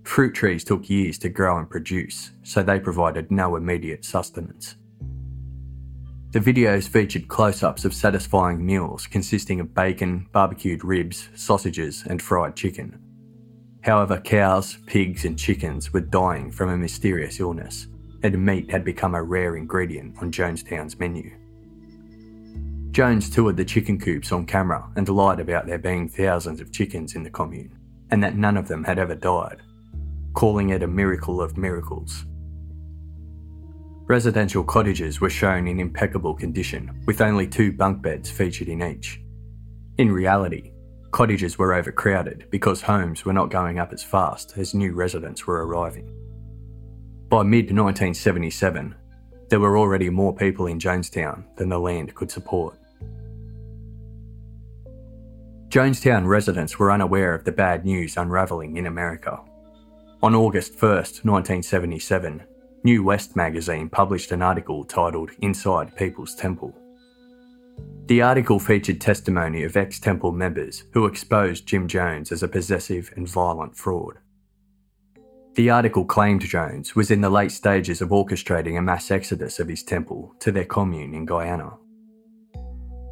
Fruit 0.03 0.33
trees 0.33 0.63
took 0.63 0.89
years 0.89 1.17
to 1.17 1.27
grow 1.27 1.57
and 1.57 1.69
produce, 1.69 2.31
so 2.43 2.63
they 2.63 2.79
provided 2.79 3.31
no 3.31 3.57
immediate 3.57 4.05
sustenance. 4.05 4.77
The 6.35 6.41
videos 6.41 6.85
featured 6.85 7.29
close 7.29 7.63
ups 7.63 7.85
of 7.85 7.93
satisfying 7.93 8.65
meals 8.65 9.07
consisting 9.07 9.61
of 9.61 9.73
bacon, 9.73 10.27
barbecued 10.33 10.83
ribs, 10.83 11.29
sausages, 11.33 12.03
and 12.05 12.21
fried 12.21 12.57
chicken. 12.57 12.99
However, 13.83 14.19
cows, 14.19 14.77
pigs, 14.85 15.23
and 15.23 15.39
chickens 15.39 15.93
were 15.93 16.01
dying 16.01 16.51
from 16.51 16.71
a 16.71 16.75
mysterious 16.75 17.39
illness, 17.39 17.87
and 18.21 18.45
meat 18.45 18.69
had 18.69 18.83
become 18.83 19.15
a 19.15 19.23
rare 19.23 19.55
ingredient 19.55 20.17
on 20.21 20.29
Jonestown's 20.29 20.99
menu. 20.99 21.31
Jones 22.91 23.29
toured 23.29 23.55
the 23.55 23.63
chicken 23.63 23.97
coops 23.97 24.33
on 24.33 24.45
camera 24.45 24.91
and 24.97 25.07
lied 25.07 25.39
about 25.39 25.67
there 25.67 25.79
being 25.79 26.09
thousands 26.09 26.59
of 26.59 26.69
chickens 26.69 27.15
in 27.15 27.23
the 27.23 27.29
commune, 27.29 27.79
and 28.11 28.21
that 28.21 28.35
none 28.35 28.57
of 28.57 28.67
them 28.67 28.83
had 28.83 28.99
ever 28.99 29.15
died, 29.15 29.61
calling 30.33 30.71
it 30.71 30.83
a 30.83 30.87
miracle 30.87 31.41
of 31.41 31.55
miracles. 31.55 32.25
Residential 34.07 34.63
cottages 34.63 35.19
were 35.19 35.31
shown 35.31 35.67
in 35.67 35.79
impeccable 35.79 36.35
condition, 36.35 37.01
with 37.07 37.21
only 37.21 37.47
two 37.47 37.71
bunk 37.71 38.03
beds 38.03 38.29
featured 38.29 38.67
in 38.67 38.83
each. 38.83 39.19
In 39.97 40.11
reality, 40.11 40.73
cottages 41.09 41.57
were 41.57 41.73
overcrowded 41.73 42.45
because 42.51 42.83
homes 42.83 43.25
were 43.25 43.33
not 43.33 43.49
going 43.49 43.79
up 43.79 43.91
as 43.91 44.03
fast 44.03 44.53
as 44.57 44.75
new 44.75 44.93
residents 44.93 45.47
were 45.47 45.65
arriving. 45.65 46.05
By 47.29 47.41
mid 47.41 47.65
1977, 47.65 48.93
there 49.49 49.59
were 49.59 49.75
already 49.75 50.11
more 50.11 50.35
people 50.35 50.67
in 50.67 50.79
Jonestown 50.79 51.43
than 51.55 51.69
the 51.69 51.79
land 51.79 52.13
could 52.13 52.29
support. 52.29 52.77
Jonestown 55.69 56.27
residents 56.27 56.77
were 56.77 56.91
unaware 56.91 57.33
of 57.33 57.43
the 57.43 57.51
bad 57.51 57.85
news 57.85 58.17
unravelling 58.17 58.77
in 58.77 58.85
America. 58.85 59.39
On 60.21 60.35
August 60.35 60.73
1, 60.79 60.89
1977, 60.91 62.43
New 62.85 63.01
West 63.01 63.35
magazine 63.35 63.89
published 63.89 64.31
an 64.31 64.43
article 64.43 64.83
titled 64.83 65.31
Inside 65.39 65.95
People's 65.95 66.35
Temple. 66.35 66.71
The 68.05 68.21
article 68.21 68.59
featured 68.59 69.01
testimony 69.01 69.63
of 69.63 69.75
ex 69.75 69.99
Temple 69.99 70.31
members 70.31 70.83
who 70.93 71.07
exposed 71.07 71.65
Jim 71.65 71.87
Jones 71.87 72.31
as 72.31 72.43
a 72.43 72.47
possessive 72.47 73.11
and 73.15 73.27
violent 73.27 73.75
fraud. 73.75 74.19
The 75.55 75.71
article 75.71 76.05
claimed 76.05 76.41
Jones 76.41 76.95
was 76.95 77.09
in 77.09 77.21
the 77.21 77.29
late 77.31 77.51
stages 77.51 78.03
of 78.03 78.09
orchestrating 78.09 78.77
a 78.77 78.83
mass 78.83 79.09
exodus 79.09 79.59
of 79.59 79.67
his 79.67 79.81
temple 79.81 80.35
to 80.41 80.51
their 80.51 80.65
commune 80.65 81.15
in 81.15 81.25
Guyana. 81.25 81.71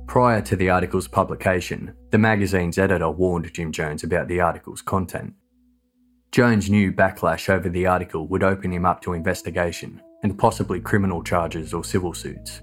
Prior 0.06 0.42
to 0.42 0.56
the 0.56 0.70
article's 0.70 1.08
publication, 1.08 1.96
the 2.12 2.20
magazine's 2.20 2.78
editor 2.78 3.10
warned 3.10 3.52
Jim 3.52 3.72
Jones 3.72 4.04
about 4.04 4.28
the 4.28 4.40
article's 4.40 4.84
content. 4.84 5.34
Jones 6.34 6.68
knew 6.68 6.92
backlash 6.92 7.48
over 7.48 7.70
the 7.70 7.86
article 7.86 8.26
would 8.28 8.42
open 8.42 8.74
him 8.74 8.88
up 8.88 9.04
to 9.04 9.14
investigation 9.14 10.02
and 10.24 10.36
possibly 10.36 10.82
criminal 10.82 11.22
charges 11.22 11.76
or 11.76 11.84
civil 11.84 12.12
suits. 12.12 12.60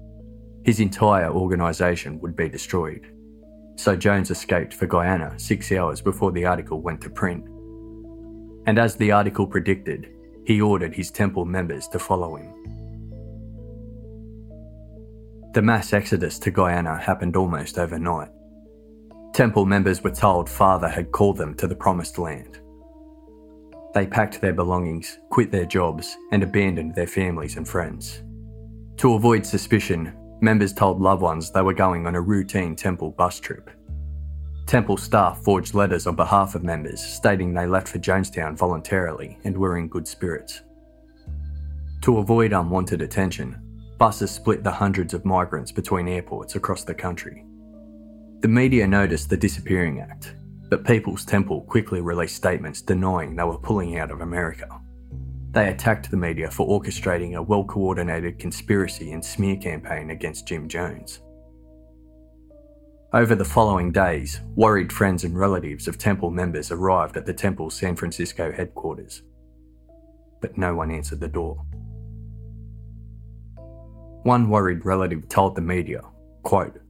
his 0.63 0.79
entire 0.79 1.29
organisation 1.31 2.19
would 2.19 2.35
be 2.35 2.47
destroyed. 2.47 3.07
So 3.77 3.95
Jones 3.95 4.29
escaped 4.29 4.73
for 4.73 4.85
Guyana 4.85 5.37
six 5.39 5.71
hours 5.71 6.01
before 6.01 6.31
the 6.31 6.45
article 6.45 6.81
went 6.81 7.01
to 7.01 7.09
print. 7.09 7.43
And 8.67 8.77
as 8.77 8.95
the 8.95 9.11
article 9.11 9.47
predicted, 9.47 10.11
he 10.45 10.61
ordered 10.61 10.93
his 10.93 11.09
temple 11.09 11.45
members 11.45 11.87
to 11.89 11.99
follow 11.99 12.35
him. 12.35 12.53
The 15.53 15.61
mass 15.61 15.93
exodus 15.93 16.37
to 16.39 16.51
Guyana 16.51 16.97
happened 16.97 17.35
almost 17.35 17.77
overnight. 17.77 18.29
Temple 19.33 19.65
members 19.65 20.03
were 20.03 20.11
told 20.11 20.49
Father 20.49 20.87
had 20.87 21.11
called 21.11 21.37
them 21.37 21.55
to 21.55 21.67
the 21.67 21.75
Promised 21.75 22.19
Land. 22.19 22.60
They 23.93 24.07
packed 24.07 24.39
their 24.39 24.53
belongings, 24.53 25.19
quit 25.29 25.51
their 25.51 25.65
jobs, 25.65 26.17
and 26.31 26.43
abandoned 26.43 26.95
their 26.95 27.07
families 27.07 27.57
and 27.57 27.67
friends. 27.67 28.23
To 28.97 29.15
avoid 29.15 29.45
suspicion, 29.45 30.13
members 30.41 30.73
told 30.73 31.01
loved 31.01 31.21
ones 31.21 31.51
they 31.51 31.61
were 31.61 31.73
going 31.73 32.07
on 32.07 32.15
a 32.15 32.21
routine 32.21 32.75
temple 32.75 33.11
bus 33.11 33.39
trip. 33.39 33.69
Temple 34.65 34.95
staff 34.95 35.43
forged 35.43 35.73
letters 35.73 36.07
on 36.07 36.15
behalf 36.15 36.55
of 36.55 36.63
members 36.63 37.01
stating 37.01 37.53
they 37.53 37.65
left 37.65 37.89
for 37.89 37.99
Jonestown 37.99 38.57
voluntarily 38.57 39.37
and 39.43 39.57
were 39.57 39.77
in 39.77 39.89
good 39.89 40.07
spirits. 40.07 40.61
To 42.03 42.19
avoid 42.19 42.53
unwanted 42.53 43.01
attention, 43.01 43.59
buses 43.97 44.31
split 44.31 44.63
the 44.63 44.71
hundreds 44.71 45.13
of 45.13 45.25
migrants 45.25 45.71
between 45.71 46.07
airports 46.07 46.55
across 46.55 46.83
the 46.83 46.93
country. 46.93 47.43
The 48.39 48.47
media 48.47 48.87
noticed 48.87 49.29
the 49.29 49.37
disappearing 49.37 49.99
act, 49.99 50.35
but 50.71 50.85
People's 50.85 51.25
Temple 51.25 51.63
quickly 51.63 51.99
released 51.99 52.37
statements 52.37 52.81
denying 52.81 53.35
they 53.35 53.43
were 53.43 53.57
pulling 53.57 53.97
out 53.97 54.09
of 54.09 54.21
America. 54.21 54.69
They 55.51 55.67
attacked 55.67 56.09
the 56.09 56.15
media 56.15 56.49
for 56.49 56.65
orchestrating 56.65 57.35
a 57.35 57.41
well 57.41 57.65
coordinated 57.65 58.39
conspiracy 58.39 59.11
and 59.11 59.23
smear 59.23 59.57
campaign 59.57 60.11
against 60.11 60.47
Jim 60.47 60.69
Jones. 60.69 61.19
Over 63.11 63.35
the 63.35 63.43
following 63.43 63.91
days, 63.91 64.39
worried 64.55 64.93
friends 64.93 65.25
and 65.25 65.37
relatives 65.37 65.89
of 65.89 65.97
Temple 65.97 66.31
members 66.31 66.71
arrived 66.71 67.17
at 67.17 67.25
the 67.25 67.33
Temple's 67.33 67.75
San 67.75 67.97
Francisco 67.97 68.49
headquarters. 68.49 69.23
But 70.39 70.57
no 70.57 70.73
one 70.73 70.89
answered 70.89 71.19
the 71.19 71.27
door. 71.27 71.65
One 74.23 74.49
worried 74.49 74.85
relative 74.85 75.27
told 75.27 75.55
the 75.55 75.61
media, 75.61 75.99
quote, 76.43 76.80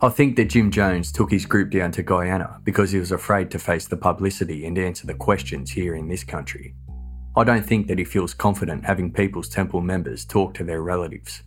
I 0.00 0.08
think 0.08 0.36
that 0.36 0.50
Jim 0.50 0.70
Jones 0.70 1.12
took 1.12 1.30
his 1.30 1.46
group 1.46 1.70
down 1.70 1.92
to 1.92 2.02
Guyana 2.02 2.60
because 2.64 2.90
he 2.90 2.98
was 2.98 3.12
afraid 3.12 3.50
to 3.50 3.58
face 3.58 3.86
the 3.86 3.96
publicity 3.96 4.66
and 4.66 4.78
answer 4.78 5.06
the 5.06 5.14
questions 5.14 5.70
here 5.70 5.94
in 5.94 6.08
this 6.08 6.24
country. 6.24 6.74
I 7.36 7.44
don't 7.44 7.64
think 7.64 7.86
that 7.86 7.98
he 7.98 8.04
feels 8.04 8.34
confident 8.34 8.84
having 8.84 9.12
People's 9.12 9.48
Temple 9.48 9.80
members 9.80 10.24
talk 10.24 10.54
to 10.54 10.64
their 10.64 10.82
relatives. 10.82 11.42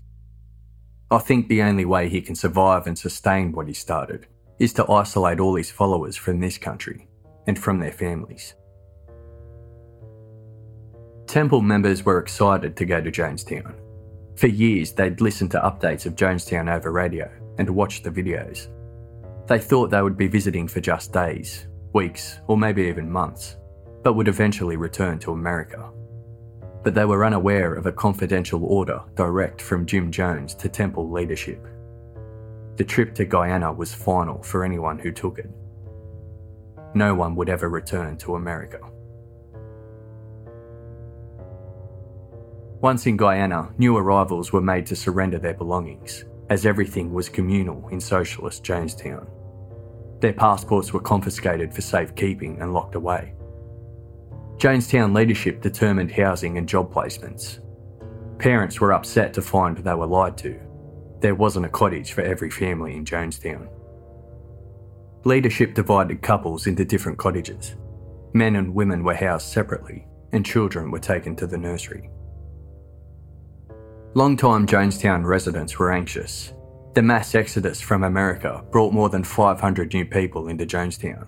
I 1.11 1.19
think 1.19 1.47
the 1.47 1.61
only 1.61 1.85
way 1.85 2.09
he 2.09 2.21
can 2.21 2.35
survive 2.35 2.87
and 2.87 2.97
sustain 2.97 3.51
what 3.51 3.67
he 3.67 3.73
started 3.73 4.27
is 4.59 4.73
to 4.73 4.89
isolate 4.91 5.39
all 5.39 5.55
his 5.55 5.71
followers 5.71 6.15
from 6.15 6.39
this 6.39 6.57
country 6.57 7.07
and 7.45 7.57
from 7.57 7.79
their 7.79 7.91
families. 7.91 8.55
Temple 11.27 11.61
members 11.61 12.03
were 12.03 12.19
excited 12.19 12.75
to 12.77 12.85
go 12.85 13.01
to 13.01 13.11
Jonestown 13.11 13.75
for 14.37 14.47
years, 14.47 14.91
they'd 14.91 15.19
listened 15.19 15.51
to 15.51 15.59
updates 15.59 16.05
of 16.05 16.15
Jonestown 16.15 16.71
over 16.71 16.91
radio 16.91 17.29
and 17.57 17.69
watched 17.69 18.03
the 18.03 18.11
videos. 18.11 18.67
They 19.47 19.59
thought 19.59 19.89
they 19.89 20.01
would 20.01 20.17
be 20.17 20.27
visiting 20.27 20.67
for 20.67 20.81
just 20.81 21.13
days, 21.13 21.67
weeks, 21.93 22.39
or 22.47 22.57
maybe 22.57 22.83
even 22.83 23.09
months, 23.09 23.57
but 24.03 24.13
would 24.13 24.27
eventually 24.27 24.77
return 24.77 25.19
to 25.19 25.31
America. 25.31 25.89
But 26.83 26.93
they 26.93 27.05
were 27.05 27.25
unaware 27.25 27.73
of 27.73 27.85
a 27.85 27.91
confidential 27.91 28.63
order 28.65 29.01
direct 29.15 29.61
from 29.61 29.85
Jim 29.85 30.11
Jones 30.11 30.53
to 30.55 30.69
Temple 30.69 31.09
leadership. 31.09 31.65
The 32.75 32.83
trip 32.83 33.15
to 33.15 33.25
Guyana 33.25 33.73
was 33.73 33.93
final 33.93 34.43
for 34.43 34.63
anyone 34.63 34.99
who 34.99 35.11
took 35.11 35.39
it. 35.39 35.49
No 36.93 37.15
one 37.15 37.35
would 37.35 37.49
ever 37.49 37.69
return 37.69 38.17
to 38.17 38.35
America. 38.35 38.79
Once 42.79 43.07
in 43.07 43.17
Guyana, 43.17 43.73
new 43.79 43.97
arrivals 43.97 44.53
were 44.53 44.61
made 44.61 44.85
to 44.85 44.95
surrender 44.95 45.39
their 45.39 45.55
belongings, 45.55 46.25
as 46.49 46.65
everything 46.65 47.13
was 47.13 47.29
communal 47.29 47.87
in 47.89 47.99
socialist 47.99 48.63
Jonestown. 48.63 49.27
Their 50.19 50.33
passports 50.33 50.93
were 50.93 50.99
confiscated 50.99 51.73
for 51.73 51.81
safekeeping 51.81 52.61
and 52.61 52.73
locked 52.73 52.95
away. 52.95 53.33
Jonestown 54.57 55.15
leadership 55.15 55.61
determined 55.61 56.11
housing 56.11 56.57
and 56.57 56.67
job 56.67 56.91
placements. 56.91 57.59
Parents 58.39 58.79
were 58.79 58.93
upset 58.93 59.33
to 59.33 59.41
find 59.41 59.77
they 59.77 59.93
were 59.93 60.07
lied 60.07 60.37
to. 60.39 60.59
There 61.19 61.35
wasn't 61.35 61.65
a 61.65 61.69
cottage 61.69 62.13
for 62.13 62.21
every 62.21 62.49
family 62.49 62.95
in 62.95 63.05
Jonestown. 63.05 63.69
Leadership 65.23 65.73
divided 65.73 66.21
couples 66.21 66.67
into 66.67 66.85
different 66.85 67.17
cottages. 67.17 67.75
Men 68.33 68.55
and 68.55 68.73
women 68.73 69.03
were 69.03 69.15
housed 69.15 69.47
separately, 69.47 70.07
and 70.31 70.45
children 70.45 70.91
were 70.91 70.99
taken 70.99 71.35
to 71.35 71.47
the 71.47 71.57
nursery. 71.57 72.09
Long-time 74.17 74.65
Jonestown 74.65 75.23
residents 75.23 75.77
were 75.77 75.91
anxious. 75.91 76.51
The 76.95 77.03
mass 77.03 77.35
exodus 77.35 77.79
from 77.79 78.03
America 78.03 78.65
brought 78.71 78.91
more 78.91 79.09
than 79.09 79.23
500 79.23 79.93
new 79.93 80.05
people 80.05 80.47
into 80.47 80.65
Jonestown. 80.65 81.27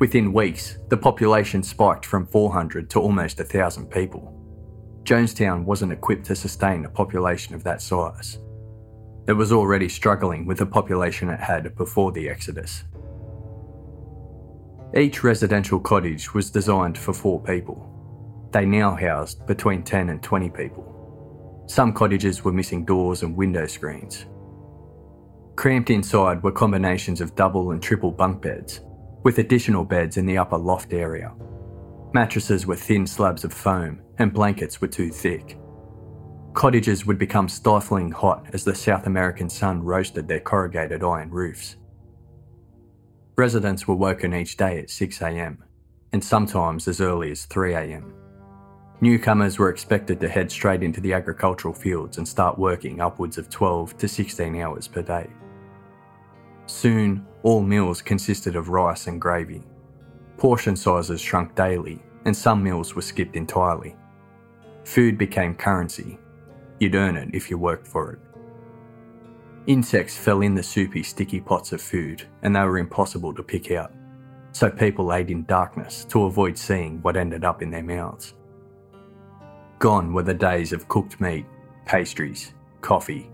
Within 0.00 0.32
weeks, 0.32 0.78
the 0.88 0.96
population 0.96 1.62
spiked 1.62 2.04
from 2.04 2.26
400 2.26 2.90
to 2.90 3.00
almost 3.00 3.38
1,000 3.38 3.86
people. 3.88 4.34
Jonestown 5.04 5.62
wasn't 5.62 5.92
equipped 5.92 6.26
to 6.26 6.34
sustain 6.34 6.84
a 6.84 6.88
population 6.88 7.54
of 7.54 7.62
that 7.62 7.80
size. 7.80 8.40
It 9.28 9.34
was 9.34 9.52
already 9.52 9.88
struggling 9.88 10.44
with 10.44 10.58
the 10.58 10.66
population 10.66 11.30
it 11.30 11.38
had 11.38 11.76
before 11.76 12.10
the 12.10 12.28
exodus. 12.28 12.82
Each 14.92 15.22
residential 15.22 15.78
cottage 15.78 16.34
was 16.34 16.50
designed 16.50 16.98
for 16.98 17.12
four 17.12 17.40
people. 17.40 18.48
They 18.50 18.66
now 18.66 18.96
housed 18.96 19.46
between 19.46 19.84
10 19.84 20.08
and 20.08 20.20
20 20.20 20.50
people. 20.50 20.97
Some 21.68 21.92
cottages 21.92 22.42
were 22.44 22.52
missing 22.52 22.86
doors 22.86 23.22
and 23.22 23.36
window 23.36 23.66
screens. 23.66 24.24
Cramped 25.54 25.90
inside 25.90 26.42
were 26.42 26.50
combinations 26.50 27.20
of 27.20 27.34
double 27.34 27.72
and 27.72 27.82
triple 27.82 28.10
bunk 28.10 28.40
beds, 28.40 28.80
with 29.22 29.38
additional 29.38 29.84
beds 29.84 30.16
in 30.16 30.24
the 30.24 30.38
upper 30.38 30.56
loft 30.56 30.94
area. 30.94 31.34
Mattresses 32.14 32.66
were 32.66 32.74
thin 32.74 33.06
slabs 33.06 33.44
of 33.44 33.52
foam, 33.52 34.00
and 34.18 34.32
blankets 34.32 34.80
were 34.80 34.88
too 34.88 35.10
thick. 35.10 35.58
Cottages 36.54 37.04
would 37.04 37.18
become 37.18 37.50
stifling 37.50 38.10
hot 38.10 38.46
as 38.54 38.64
the 38.64 38.74
South 38.74 39.06
American 39.06 39.50
sun 39.50 39.82
roasted 39.82 40.26
their 40.26 40.40
corrugated 40.40 41.04
iron 41.04 41.30
roofs. 41.30 41.76
Residents 43.36 43.86
were 43.86 43.94
woken 43.94 44.32
each 44.32 44.56
day 44.56 44.78
at 44.78 44.88
6am, 44.88 45.58
and 46.12 46.24
sometimes 46.24 46.88
as 46.88 47.02
early 47.02 47.30
as 47.30 47.46
3am. 47.46 48.17
Newcomers 49.00 49.60
were 49.60 49.70
expected 49.70 50.18
to 50.20 50.28
head 50.28 50.50
straight 50.50 50.82
into 50.82 51.00
the 51.00 51.12
agricultural 51.12 51.72
fields 51.72 52.18
and 52.18 52.26
start 52.26 52.58
working 52.58 53.00
upwards 53.00 53.38
of 53.38 53.48
12 53.48 53.96
to 53.96 54.08
16 54.08 54.60
hours 54.60 54.88
per 54.88 55.02
day. 55.02 55.28
Soon, 56.66 57.24
all 57.44 57.62
meals 57.62 58.02
consisted 58.02 58.56
of 58.56 58.70
rice 58.70 59.06
and 59.06 59.20
gravy. 59.20 59.62
Portion 60.36 60.74
sizes 60.74 61.20
shrunk 61.20 61.54
daily, 61.54 62.02
and 62.24 62.36
some 62.36 62.62
meals 62.62 62.96
were 62.96 63.02
skipped 63.02 63.36
entirely. 63.36 63.94
Food 64.84 65.16
became 65.16 65.54
currency. 65.54 66.18
You'd 66.80 66.96
earn 66.96 67.16
it 67.16 67.30
if 67.32 67.50
you 67.50 67.58
worked 67.58 67.86
for 67.86 68.12
it. 68.12 68.18
Insects 69.68 70.16
fell 70.16 70.40
in 70.40 70.54
the 70.54 70.62
soupy, 70.62 71.04
sticky 71.04 71.40
pots 71.40 71.72
of 71.72 71.80
food, 71.80 72.26
and 72.42 72.56
they 72.56 72.60
were 72.60 72.78
impossible 72.78 73.32
to 73.34 73.42
pick 73.42 73.70
out, 73.70 73.92
so 74.52 74.70
people 74.70 75.12
ate 75.12 75.30
in 75.30 75.44
darkness 75.44 76.04
to 76.06 76.24
avoid 76.24 76.58
seeing 76.58 77.00
what 77.02 77.16
ended 77.16 77.44
up 77.44 77.62
in 77.62 77.70
their 77.70 77.82
mouths. 77.82 78.34
Gone 79.78 80.12
were 80.12 80.24
the 80.24 80.34
days 80.34 80.72
of 80.72 80.88
cooked 80.88 81.20
meat, 81.20 81.46
pastries, 81.84 82.52
coffee, 82.80 83.30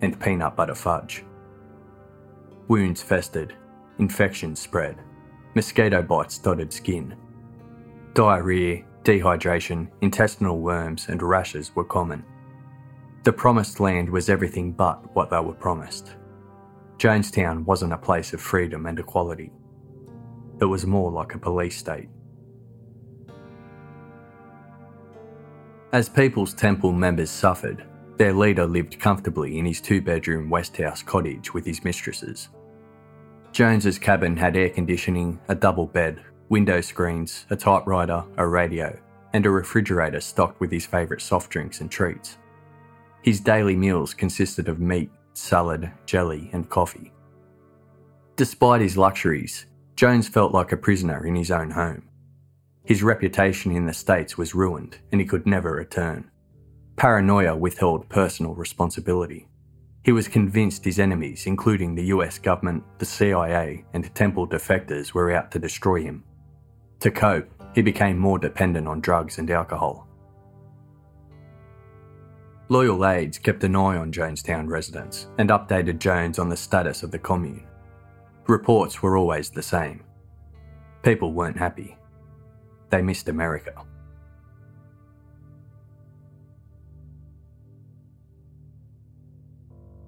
and 0.00 0.18
peanut 0.20 0.54
butter 0.54 0.74
fudge. 0.74 1.24
Wounds 2.68 3.02
festered, 3.02 3.54
infections 3.98 4.60
spread, 4.60 4.96
mosquito 5.54 6.00
bites 6.02 6.38
dotted 6.38 6.72
skin. 6.72 7.16
Diarrhea, 8.14 8.84
dehydration, 9.02 9.88
intestinal 10.00 10.60
worms, 10.60 11.08
and 11.08 11.20
rashes 11.20 11.74
were 11.74 11.84
common. 11.84 12.24
The 13.24 13.32
promised 13.32 13.80
land 13.80 14.08
was 14.08 14.28
everything 14.28 14.72
but 14.72 15.14
what 15.16 15.30
they 15.30 15.40
were 15.40 15.52
promised. 15.52 16.14
Jonestown 16.98 17.64
wasn't 17.64 17.92
a 17.92 17.98
place 17.98 18.32
of 18.32 18.40
freedom 18.40 18.86
and 18.86 18.98
equality. 18.98 19.52
It 20.60 20.64
was 20.64 20.86
more 20.86 21.10
like 21.10 21.34
a 21.34 21.38
police 21.38 21.76
state. 21.76 22.08
As 25.90 26.06
People's 26.06 26.52
Temple 26.52 26.92
members 26.92 27.30
suffered, 27.30 27.82
their 28.18 28.34
leader 28.34 28.66
lived 28.66 29.00
comfortably 29.00 29.58
in 29.58 29.64
his 29.64 29.80
two 29.80 30.02
bedroom 30.02 30.50
West 30.50 30.76
House 30.76 31.02
cottage 31.02 31.54
with 31.54 31.64
his 31.64 31.82
mistresses. 31.82 32.50
Jones's 33.52 33.98
cabin 33.98 34.36
had 34.36 34.54
air 34.54 34.68
conditioning, 34.68 35.40
a 35.48 35.54
double 35.54 35.86
bed, 35.86 36.20
window 36.50 36.82
screens, 36.82 37.46
a 37.48 37.56
typewriter, 37.56 38.22
a 38.36 38.46
radio, 38.46 38.98
and 39.32 39.46
a 39.46 39.50
refrigerator 39.50 40.20
stocked 40.20 40.60
with 40.60 40.70
his 40.70 40.84
favourite 40.84 41.22
soft 41.22 41.50
drinks 41.50 41.80
and 41.80 41.90
treats. 41.90 42.36
His 43.22 43.40
daily 43.40 43.74
meals 43.74 44.12
consisted 44.12 44.68
of 44.68 44.80
meat, 44.80 45.10
salad, 45.32 45.90
jelly, 46.04 46.50
and 46.52 46.68
coffee. 46.68 47.12
Despite 48.36 48.82
his 48.82 48.98
luxuries, 48.98 49.64
Jones 49.96 50.28
felt 50.28 50.52
like 50.52 50.72
a 50.72 50.76
prisoner 50.76 51.26
in 51.26 51.34
his 51.34 51.50
own 51.50 51.70
home. 51.70 52.07
His 52.88 53.02
reputation 53.02 53.70
in 53.70 53.84
the 53.84 53.92
States 53.92 54.38
was 54.38 54.54
ruined 54.54 54.96
and 55.12 55.20
he 55.20 55.26
could 55.26 55.46
never 55.46 55.72
return. 55.72 56.30
Paranoia 56.96 57.54
withheld 57.54 58.08
personal 58.08 58.54
responsibility. 58.54 59.46
He 60.04 60.12
was 60.12 60.26
convinced 60.26 60.86
his 60.86 60.98
enemies, 60.98 61.44
including 61.44 61.94
the 61.94 62.06
US 62.06 62.38
government, 62.38 62.82
the 62.96 63.04
CIA, 63.04 63.84
and 63.92 64.14
temple 64.14 64.48
defectors, 64.48 65.12
were 65.12 65.32
out 65.32 65.50
to 65.50 65.58
destroy 65.58 66.00
him. 66.00 66.24
To 67.00 67.10
cope, 67.10 67.50
he 67.74 67.82
became 67.82 68.16
more 68.16 68.38
dependent 68.38 68.88
on 68.88 69.02
drugs 69.02 69.36
and 69.36 69.50
alcohol. 69.50 70.08
Loyal 72.70 73.04
aides 73.04 73.36
kept 73.36 73.64
an 73.64 73.76
eye 73.76 73.98
on 73.98 74.10
Jonestown 74.10 74.66
residents 74.66 75.26
and 75.36 75.50
updated 75.50 75.98
Jones 75.98 76.38
on 76.38 76.48
the 76.48 76.56
status 76.56 77.02
of 77.02 77.10
the 77.10 77.18
commune. 77.18 77.66
Reports 78.46 79.02
were 79.02 79.18
always 79.18 79.50
the 79.50 79.62
same. 79.62 80.04
People 81.02 81.34
weren't 81.34 81.58
happy. 81.58 81.97
They 82.90 83.02
missed 83.02 83.28
America. 83.28 83.84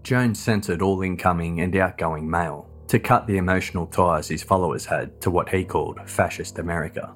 Jones 0.03 0.41
censored 0.41 0.83
all 0.83 1.03
incoming 1.03 1.61
and 1.61 1.77
outgoing 1.77 2.29
mail 2.29 2.69
to 2.89 2.99
cut 2.99 3.27
the 3.27 3.37
emotional 3.37 3.87
ties 3.87 4.27
his 4.27 4.43
followers 4.43 4.85
had 4.85 5.21
to 5.21 5.31
what 5.31 5.49
he 5.49 5.65
called 5.65 6.01
fascist 6.11 6.59
America. 6.59 7.15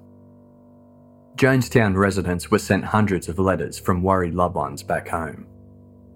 Jonestown 1.35 1.97
residents 1.97 2.53
were 2.53 2.61
sent 2.61 2.85
hundreds 2.85 3.29
of 3.29 3.41
letters 3.41 3.77
from 3.77 4.05
worried 4.05 4.35
loved 4.35 4.55
ones 4.55 4.85
back 4.85 5.09
home. 5.09 5.47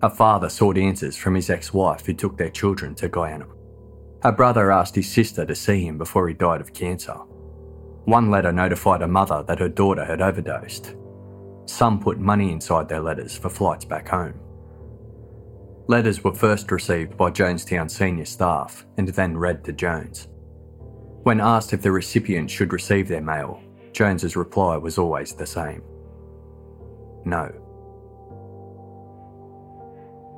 A 0.03 0.09
father 0.09 0.49
sought 0.49 0.79
answers 0.79 1.17
from 1.17 1.35
his 1.35 1.51
ex 1.51 1.75
wife 1.75 2.07
who 2.07 2.15
took 2.15 2.37
their 2.37 2.51
children 2.51 2.95
to 2.95 3.09
Guyana. 3.09 3.47
A 4.23 4.31
brother 4.31 4.71
asked 4.71 4.95
his 4.95 5.11
sister 5.11 5.45
to 5.45 5.57
see 5.57 5.85
him 5.85 5.99
before 5.99 6.29
he 6.29 6.35
died 6.35 6.61
of 6.61 6.73
cancer. 6.73 7.17
One 8.09 8.31
letter 8.31 8.53
notified 8.53 9.03
a 9.03 9.07
mother 9.07 9.44
that 9.47 9.59
her 9.59 9.68
daughter 9.68 10.03
had 10.03 10.23
overdosed. 10.23 10.94
Some 11.66 12.01
put 12.01 12.18
money 12.18 12.51
inside 12.51 12.88
their 12.88 13.03
letters 13.03 13.37
for 13.37 13.51
flights 13.51 13.85
back 13.85 14.09
home. 14.09 14.33
Letters 15.88 16.25
were 16.25 16.35
first 16.35 16.73
received 16.73 17.18
by 17.18 17.31
Jonestown 17.31 17.90
senior 17.90 18.25
staff 18.25 18.87
and 18.97 19.09
then 19.09 19.37
read 19.37 19.62
to 19.64 19.75
Jones. 19.75 20.29
When 21.25 21.38
asked 21.38 21.75
if 21.75 21.83
the 21.83 21.92
recipient 21.92 22.51
should 22.51 22.73
receive 22.73 23.09
their 23.09 23.21
mail, 23.21 23.61
Jones's 23.92 24.37
reply 24.37 24.79
was 24.79 24.97
always 24.97 25.35
the 25.35 25.47
same 25.47 25.83
no. 27.27 27.53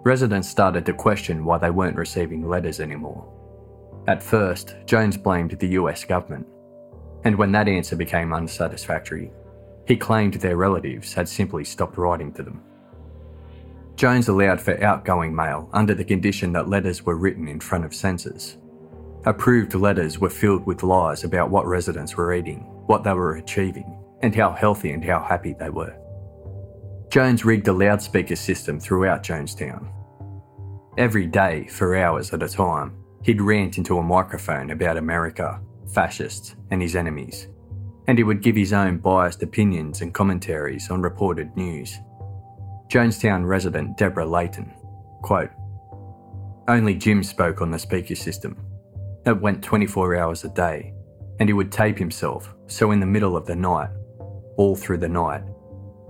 Residents 0.02 0.48
started 0.48 0.84
to 0.86 0.92
question 0.92 1.44
why 1.44 1.58
they 1.58 1.70
weren't 1.70 1.96
receiving 1.96 2.48
letters 2.48 2.80
anymore. 2.80 3.32
At 4.08 4.24
first, 4.24 4.74
Jones 4.86 5.16
blamed 5.16 5.52
the 5.52 5.68
US 5.78 6.02
government, 6.02 6.48
and 7.24 7.36
when 7.36 7.52
that 7.52 7.68
answer 7.68 7.96
became 7.96 8.32
unsatisfactory, 8.32 9.30
he 9.86 9.96
claimed 9.96 10.34
their 10.34 10.56
relatives 10.56 11.12
had 11.12 11.28
simply 11.28 11.64
stopped 11.64 11.96
writing 11.96 12.32
to 12.32 12.42
them. 12.42 12.62
Jones 13.96 14.28
allowed 14.28 14.60
for 14.60 14.82
outgoing 14.82 15.34
mail 15.34 15.68
under 15.72 15.94
the 15.94 16.04
condition 16.04 16.52
that 16.52 16.68
letters 16.68 17.04
were 17.04 17.16
written 17.16 17.48
in 17.48 17.60
front 17.60 17.84
of 17.84 17.94
censors. 17.94 18.56
Approved 19.26 19.74
letters 19.74 20.18
were 20.18 20.30
filled 20.30 20.64
with 20.64 20.82
lies 20.82 21.24
about 21.24 21.50
what 21.50 21.66
residents 21.66 22.16
were 22.16 22.32
eating, 22.32 22.60
what 22.86 23.04
they 23.04 23.12
were 23.12 23.36
achieving, 23.36 23.98
and 24.22 24.34
how 24.34 24.52
healthy 24.52 24.92
and 24.92 25.04
how 25.04 25.22
happy 25.22 25.54
they 25.58 25.68
were. 25.68 25.94
Jones 27.10 27.44
rigged 27.44 27.68
a 27.68 27.72
loudspeaker 27.72 28.36
system 28.36 28.80
throughout 28.80 29.22
Jonestown. 29.22 29.88
Every 30.96 31.26
day, 31.26 31.66
for 31.66 31.96
hours 31.96 32.32
at 32.32 32.42
a 32.42 32.48
time, 32.48 33.00
He'd 33.22 33.40
rant 33.40 33.76
into 33.76 33.98
a 33.98 34.02
microphone 34.02 34.70
about 34.70 34.96
America, 34.96 35.60
fascists, 35.92 36.56
and 36.70 36.80
his 36.80 36.96
enemies. 36.96 37.48
And 38.06 38.18
he 38.18 38.24
would 38.24 38.42
give 38.42 38.56
his 38.56 38.72
own 38.72 38.98
biased 38.98 39.42
opinions 39.42 40.00
and 40.00 40.14
commentaries 40.14 40.90
on 40.90 41.02
reported 41.02 41.56
news. 41.56 41.98
Jonestown 42.88 43.46
resident 43.46 43.96
Deborah 43.96 44.26
Layton, 44.26 44.72
quote, 45.22 45.50
Only 46.66 46.94
Jim 46.94 47.22
spoke 47.22 47.60
on 47.60 47.70
the 47.70 47.78
speaker 47.78 48.14
system. 48.14 48.56
It 49.26 49.40
went 49.40 49.62
24 49.62 50.16
hours 50.16 50.44
a 50.44 50.48
day, 50.48 50.92
and 51.38 51.48
he 51.48 51.52
would 51.52 51.70
tape 51.70 51.98
himself, 51.98 52.54
so 52.66 52.90
in 52.90 53.00
the 53.00 53.06
middle 53.06 53.36
of 53.36 53.46
the 53.46 53.56
night, 53.56 53.90
all 54.56 54.74
through 54.74 54.98
the 54.98 55.08
night, 55.08 55.42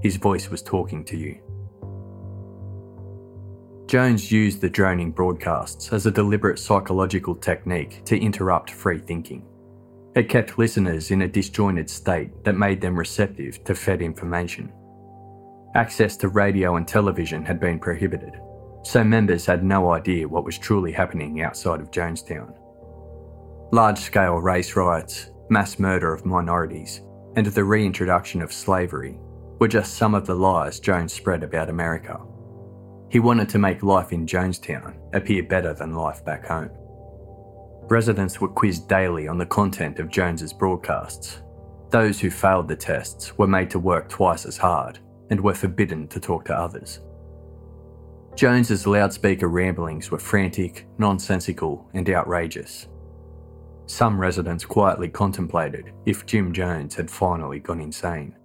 his 0.03 0.17
voice 0.17 0.51
was 0.51 0.63
talking 0.63 1.05
to 1.05 1.17
you. 1.17 1.41
Jones 3.87 4.31
used 4.31 4.61
the 4.61 4.71
droning 4.71 5.11
broadcasts 5.11 5.93
as 5.93 6.07
a 6.07 6.13
deliberate 6.13 6.61
psychological 6.61 7.35
technique 7.35 8.05
to 8.05 8.17
interrupt 8.17 8.71
free 8.71 9.01
thinking. 9.01 9.45
It 10.17 10.29
kept 10.29 10.59
listeners 10.59 11.13
in 11.13 11.23
a 11.23 11.29
disjointed 11.29 11.89
state 11.89 12.43
that 12.45 12.57
made 12.57 12.81
them 12.81 12.99
receptive 12.99 13.63
to 13.65 13.77
fed 13.77 14.03
information. 14.03 14.73
Access 15.77 16.17
to 16.17 16.29
radio 16.29 16.75
and 16.75 16.87
television 16.87 17.45
had 17.45 17.61
been 17.61 17.79
prohibited, 17.79 18.35
so 18.83 19.05
members 19.05 19.47
had 19.47 19.63
no 19.63 19.93
idea 19.93 20.27
what 20.27 20.45
was 20.45 20.59
truly 20.59 20.91
happening 20.91 21.43
outside 21.43 21.81
of 21.81 21.93
Jonestown. 21.93 22.53
Large 23.71 23.99
scale 23.99 24.39
race 24.39 24.75
riots, 24.75 25.31
mass 25.49 25.79
murder 25.79 26.13
of 26.13 26.27
minorities, 26.27 27.03
and 27.37 27.47
the 27.47 27.63
reintroduction 27.63 28.43
of 28.43 28.53
slavery 28.53 29.17
were 29.61 29.69
just 29.69 29.95
some 29.95 30.17
of 30.17 30.27
the 30.27 30.35
lies 30.35 30.81
Jones 30.81 31.13
spread 31.13 31.45
about 31.45 31.71
America. 31.71 32.19
He 33.11 33.21
wanted 33.21 33.49
to 33.51 33.59
make 33.59 33.85
life 33.85 34.13
in 34.13 34.27
Jonestown 34.27 34.97
appear 35.15 35.45
better 35.45 35.73
than 35.73 35.95
life 35.95 36.25
back 36.25 36.47
home. 36.47 36.71
Residents 37.91 38.41
were 38.41 38.47
quizzed 38.47 38.89
daily 38.89 39.27
on 39.27 39.37
the 39.37 39.45
content 39.45 39.99
of 39.99 40.09
Jones's 40.09 40.53
broadcasts. 40.53 41.43
Those 41.91 42.21
who 42.21 42.31
failed 42.31 42.69
the 42.69 42.77
tests 42.77 43.37
were 43.37 43.49
made 43.49 43.69
to 43.71 43.81
work 43.81 44.09
twice 44.09 44.47
as 44.47 44.57
hard 44.57 45.01
and 45.31 45.41
were 45.41 45.55
forbidden 45.55 46.07
to 46.07 46.21
talk 46.21 46.45
to 46.45 46.57
others. 46.57 47.01
Jones's 48.37 48.87
loudspeaker 48.87 49.49
ramblings 49.49 50.13
were 50.13 50.21
frantic, 50.21 50.87
nonsensical, 50.99 51.91
and 51.93 52.09
outrageous. 52.09 52.87
Some 53.87 54.21
residents 54.21 54.65
quietly 54.65 55.09
contemplated 55.09 55.93
if 56.07 56.27
Jim 56.27 56.53
Jones 56.53 56.95
had 56.95 57.11
finally 57.11 57.59
gone 57.59 57.81
insane. 57.81 58.37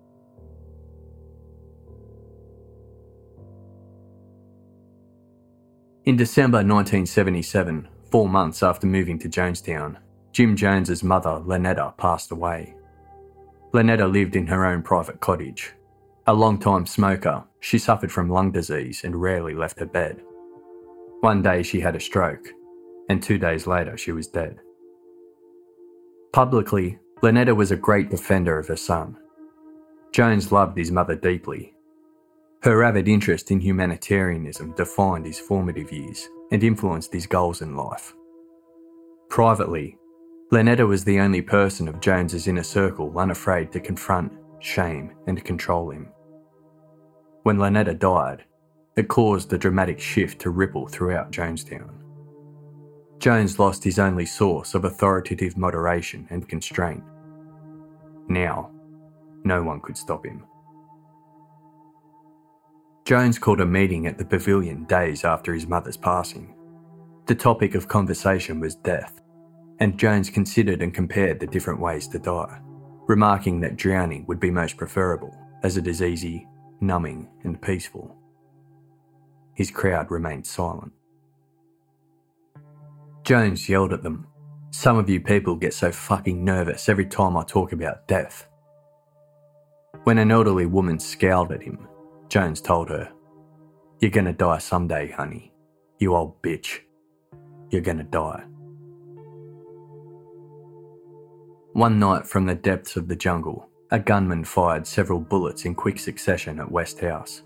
In 6.06 6.16
December 6.16 6.58
1977, 6.58 7.90
four 8.12 8.30
months 8.30 8.64
after 8.64 8.88
moving 8.88 9.20
to 9.20 9.30
Jonestown, 9.30 9.98
Jim 10.32 10.56
Jones's 10.56 11.04
mother, 11.04 11.42
Lynetta, 11.46 11.96
passed 11.98 12.32
away. 12.32 12.76
Lynetta 13.74 14.12
lived 14.12 14.36
in 14.36 14.48
her 14.48 14.66
own 14.66 14.82
private 14.82 15.20
cottage. 15.20 15.74
A 16.28 16.34
long-time 16.34 16.86
smoker, 16.86 17.44
she 17.60 17.78
suffered 17.78 18.12
from 18.12 18.30
lung 18.30 18.52
disease 18.52 19.04
and 19.04 19.16
rarely 19.16 19.54
left 19.54 19.80
her 19.80 19.86
bed. 19.86 20.22
One 21.22 21.42
day 21.42 21.64
she 21.64 21.80
had 21.80 21.96
a 21.96 22.00
stroke, 22.00 22.48
and 23.10 23.22
two 23.22 23.38
days 23.38 23.68
later 23.68 23.98
she 23.98 24.12
was 24.12 24.28
dead. 24.28 24.60
Publicly, 26.34 27.00
Lynetta 27.22 27.56
was 27.56 27.72
a 27.72 27.78
great 27.78 28.10
defender 28.10 28.60
of 28.60 28.68
her 28.68 28.76
son. 28.76 29.18
Jones 30.12 30.52
loved 30.52 30.78
his 30.78 30.92
mother 30.92 31.16
deeply 31.16 31.76
her 32.66 32.84
avid 32.84 33.08
interest 33.08 33.52
in 33.52 33.60
humanitarianism 33.60 34.72
defined 34.72 35.24
his 35.24 35.40
formative 35.40 35.92
years 35.92 36.28
and 36.52 36.64
influenced 36.64 37.14
his 37.14 37.28
goals 37.28 37.62
in 37.62 37.76
life. 37.76 38.14
Privately, 39.30 39.98
Lynetta 40.52 40.88
was 40.88 41.04
the 41.04 41.20
only 41.20 41.42
person 41.42 41.88
of 41.88 42.00
Jones's 42.00 42.48
inner 42.48 42.64
circle 42.64 43.18
unafraid 43.18 43.72
to 43.72 43.80
confront, 43.80 44.32
shame, 44.60 45.12
and 45.28 45.44
control 45.44 45.90
him. 45.90 46.10
When 47.44 47.58
Lynetta 47.58 47.98
died, 47.98 48.44
it 48.96 49.08
caused 49.08 49.52
a 49.52 49.58
dramatic 49.58 50.00
shift 50.00 50.40
to 50.42 50.52
ripple 50.52 50.88
throughout 50.88 51.32
Jonestown. 51.32 51.92
Jones 53.20 53.60
lost 53.60 53.84
his 53.84 54.00
only 54.00 54.26
source 54.26 54.76
of 54.76 54.86
authoritative 54.86 55.58
moderation 55.58 56.28
and 56.30 56.48
constraint. 56.48 57.04
Now, 58.28 58.72
no 59.44 59.64
one 59.64 59.82
could 59.82 59.98
stop 59.98 60.26
him. 60.26 60.44
Jones 63.06 63.38
called 63.38 63.62
a 63.62 63.66
meeting 63.68 64.08
at 64.08 64.18
the 64.18 64.26
pavilion 64.26 64.84
days 64.86 65.24
after 65.24 65.54
his 65.54 65.68
mother's 65.68 65.96
passing. 65.96 66.56
The 67.28 67.36
topic 67.36 67.76
of 67.76 67.88
conversation 67.88 68.60
was 68.60 68.74
death, 68.78 69.22
and 69.80 70.00
Jones 70.00 70.32
considered 70.32 70.82
and 70.82 70.92
compared 70.92 71.40
the 71.40 71.46
different 71.46 71.80
ways 71.80 72.08
to 72.10 72.20
die, 72.20 72.60
remarking 73.08 73.62
that 73.62 73.76
drowning 73.76 74.26
would 74.26 74.40
be 74.40 74.50
most 74.50 74.76
preferable, 74.76 75.32
as 75.62 75.78
it 75.78 75.86
is 75.86 76.02
easy, 76.02 76.48
numbing, 76.82 77.30
and 77.44 77.62
peaceful. 77.62 78.18
His 79.54 79.70
crowd 79.70 80.10
remained 80.10 80.48
silent. 80.48 80.92
Jones 83.24 83.70
yelled 83.70 83.94
at 83.94 84.02
them, 84.02 84.26
Some 84.72 84.98
of 84.98 85.12
you 85.12 85.20
people 85.20 85.56
get 85.56 85.76
so 85.76 85.92
fucking 85.92 86.44
nervous 86.44 86.90
every 86.90 87.06
time 87.06 87.38
I 87.38 87.44
talk 87.44 87.72
about 87.72 88.08
death. 88.08 88.48
When 90.06 90.18
an 90.18 90.32
elderly 90.32 90.66
woman 90.66 90.98
scowled 90.98 91.52
at 91.52 91.62
him, 91.62 91.88
Jones 92.30 92.62
told 92.62 92.90
her, 92.90 93.12
You're 94.00 94.12
gonna 94.12 94.34
die 94.34 94.58
someday, 94.58 95.12
honey. 95.12 95.54
You 96.00 96.16
old 96.16 96.42
bitch. 96.42 96.80
you're 97.70 97.82
to 97.82 98.04
die. 98.04 98.44
One 101.74 102.00
night 102.00 102.26
from 102.26 102.46
the 102.46 102.56
depths 102.56 102.96
of 102.96 103.08
the 103.08 103.16
jungle, 103.16 103.70
a 103.92 104.00
gunman 104.00 104.44
fired 104.44 104.88
several 104.88 105.20
bullets 105.20 105.66
in 105.66 105.76
quick 105.76 106.00
succession 106.00 106.60
at 106.60 106.72
West 106.72 107.00
House. 107.00 107.44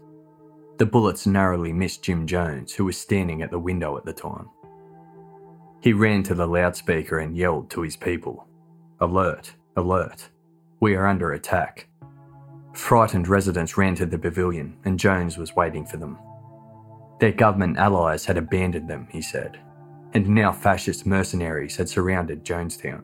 The 0.78 0.86
bullets 0.86 1.28
narrowly 1.28 1.74
missed 1.74 2.04
Jim 2.04 2.26
Jones, 2.26 2.74
who 2.74 2.86
was 2.86 2.98
standing 2.98 3.42
at 3.42 3.52
the 3.52 3.60
window 3.60 3.98
at 3.98 4.06
the 4.06 4.14
time. 4.14 4.48
He 5.82 5.94
ran 5.94 6.24
to 6.24 6.36
the 6.36 6.48
loudspeaker 6.48 7.20
and 7.20 7.36
yelled 7.36 7.70
to 7.72 7.82
his 7.82 7.98
people 7.98 8.48
Alert, 9.02 9.54
alert, 9.76 10.30
we 10.80 10.96
are 10.96 11.06
under 11.06 11.34
attack. 11.34 11.89
Frightened 12.74 13.28
residents 13.28 13.78
ran 13.78 13.96
to 13.96 14.06
the 14.06 14.18
pavilion, 14.18 14.78
and 14.86 15.00
Jones 15.00 15.38
was 15.38 15.56
waiting 15.56 15.86
for 15.86 15.98
them. 15.98 16.18
Their 17.20 17.32
government 17.32 17.78
allies 17.78 18.26
had 18.26 18.38
abandoned 18.38 18.90
them, 18.90 19.08
he 19.12 19.22
said, 19.22 19.60
and 20.14 20.28
now 20.30 20.52
fascist 20.52 21.06
mercenaries 21.06 21.76
had 21.76 21.90
surrounded 21.90 22.46
Jonestown. 22.46 23.04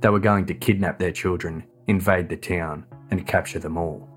They 0.00 0.08
were 0.08 0.18
going 0.18 0.46
to 0.46 0.54
kidnap 0.54 0.98
their 0.98 1.12
children, 1.12 1.64
invade 1.86 2.28
the 2.28 2.36
town, 2.36 2.84
and 3.10 3.26
capture 3.26 3.58
them 3.58 3.78
all. 3.78 4.08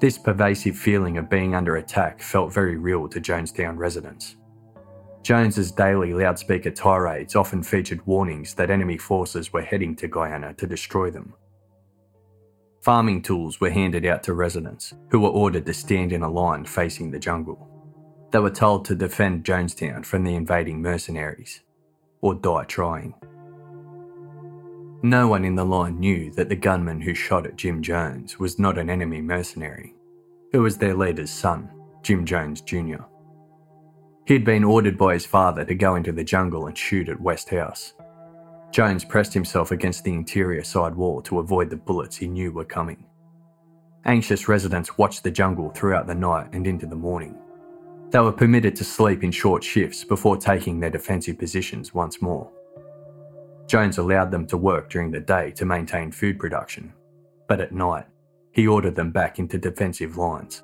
This 0.00 0.16
pervasive 0.16 0.76
feeling 0.76 1.18
of 1.18 1.28
being 1.28 1.54
under 1.54 1.76
attack 1.76 2.22
felt 2.22 2.52
very 2.52 2.76
real 2.76 3.08
to 3.08 3.20
Jonestown 3.20 3.76
residents. 3.76 4.36
Jones's 5.22 5.72
daily 5.72 6.14
loudspeaker 6.14 6.70
tirades 6.70 7.36
often 7.36 7.62
featured 7.62 8.06
warnings 8.06 8.54
that 8.54 8.70
enemy 8.70 8.96
forces 8.96 9.52
were 9.52 9.62
heading 9.62 9.94
to 9.96 10.08
Guyana 10.08 10.54
to 10.54 10.66
destroy 10.66 11.10
them. 11.10 11.34
Farming 12.82 13.22
tools 13.22 13.60
were 13.60 13.70
handed 13.70 14.06
out 14.06 14.22
to 14.24 14.34
residents, 14.34 14.94
who 15.10 15.20
were 15.20 15.28
ordered 15.28 15.66
to 15.66 15.74
stand 15.74 16.12
in 16.12 16.22
a 16.22 16.30
line 16.30 16.64
facing 16.64 17.10
the 17.10 17.18
jungle. 17.18 17.68
They 18.30 18.38
were 18.38 18.50
told 18.50 18.84
to 18.86 18.94
defend 18.94 19.44
Jonestown 19.44 20.04
from 20.04 20.24
the 20.24 20.34
invading 20.34 20.80
mercenaries, 20.80 21.62
or 22.20 22.34
die 22.34 22.64
trying. 22.64 23.14
No 25.02 25.28
one 25.28 25.44
in 25.44 25.54
the 25.54 25.64
line 25.64 25.98
knew 25.98 26.32
that 26.32 26.48
the 26.48 26.56
gunman 26.56 27.00
who 27.00 27.14
shot 27.14 27.46
at 27.46 27.56
Jim 27.56 27.82
Jones 27.82 28.38
was 28.38 28.58
not 28.58 28.78
an 28.78 28.90
enemy 28.90 29.20
mercenary. 29.20 29.94
It 30.52 30.58
was 30.58 30.76
their 30.76 30.94
leader's 30.94 31.30
son, 31.30 31.70
Jim 32.02 32.24
Jones 32.24 32.60
Jr. 32.60 33.02
He'd 34.26 34.44
been 34.44 34.64
ordered 34.64 34.98
by 34.98 35.14
his 35.14 35.24
father 35.24 35.64
to 35.64 35.74
go 35.74 35.94
into 35.94 36.12
the 36.12 36.24
jungle 36.24 36.66
and 36.66 36.76
shoot 36.76 37.08
at 37.08 37.20
West 37.20 37.48
House. 37.50 37.94
Jones 38.70 39.04
pressed 39.04 39.34
himself 39.34 39.70
against 39.70 40.04
the 40.04 40.12
interior 40.12 40.62
side 40.62 40.94
wall 40.94 41.22
to 41.22 41.38
avoid 41.38 41.70
the 41.70 41.76
bullets 41.76 42.16
he 42.16 42.28
knew 42.28 42.52
were 42.52 42.64
coming. 42.64 43.04
Anxious 44.04 44.48
residents 44.48 44.96
watched 44.98 45.22
the 45.22 45.30
jungle 45.30 45.70
throughout 45.70 46.06
the 46.06 46.14
night 46.14 46.48
and 46.52 46.66
into 46.66 46.86
the 46.86 46.94
morning. 46.94 47.36
They 48.10 48.20
were 48.20 48.32
permitted 48.32 48.74
to 48.76 48.84
sleep 48.84 49.22
in 49.22 49.30
short 49.32 49.62
shifts 49.62 50.04
before 50.04 50.36
taking 50.36 50.80
their 50.80 50.90
defensive 50.90 51.38
positions 51.38 51.92
once 51.92 52.22
more. 52.22 52.50
Jones 53.66 53.98
allowed 53.98 54.30
them 54.30 54.46
to 54.46 54.56
work 54.56 54.88
during 54.88 55.10
the 55.10 55.20
day 55.20 55.50
to 55.52 55.66
maintain 55.66 56.10
food 56.10 56.38
production, 56.38 56.92
but 57.48 57.60
at 57.60 57.72
night, 57.72 58.06
he 58.52 58.66
ordered 58.66 58.94
them 58.94 59.10
back 59.10 59.38
into 59.38 59.58
defensive 59.58 60.16
lines. 60.16 60.62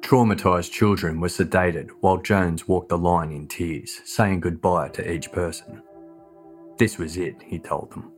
Traumatised 0.00 0.70
children 0.70 1.20
were 1.20 1.28
sedated 1.28 1.90
while 2.00 2.18
Jones 2.18 2.68
walked 2.68 2.88
the 2.88 2.98
line 2.98 3.30
in 3.30 3.46
tears, 3.48 4.00
saying 4.04 4.40
goodbye 4.40 4.88
to 4.90 5.12
each 5.12 5.30
person. 5.32 5.82
This 6.78 6.98
was 6.98 7.16
it, 7.16 7.36
he 7.42 7.58
told 7.58 7.92
them. 7.92 8.12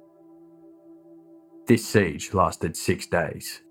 This 1.67 1.87
siege 1.87 2.33
lasted 2.33 2.77
six 2.77 3.07
days. 3.07 3.63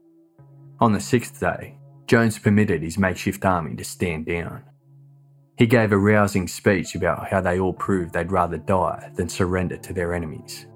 On 0.80 0.92
the 0.92 1.00
sixth 1.00 1.40
day, 1.40 1.78
Jones 2.08 2.38
permitted 2.38 2.84
his 2.84 2.98
makeshift 2.98 3.46
army 3.46 3.76
to 3.76 3.84
stand 3.84 4.26
down 4.26 4.64
he 5.58 5.66
gave 5.66 5.92
a 5.92 5.98
rousing 5.98 6.48
speech 6.48 6.96
about 6.96 7.30
how 7.30 7.40
they 7.40 7.60
all 7.60 7.74
proved 7.74 8.14
they'd 8.14 8.32
rather 8.32 8.58
die 8.58 9.10
than 9.16 9.30
surrender 9.30 9.78
to 9.78 9.94
their 9.94 10.14
enemies. 10.14 10.68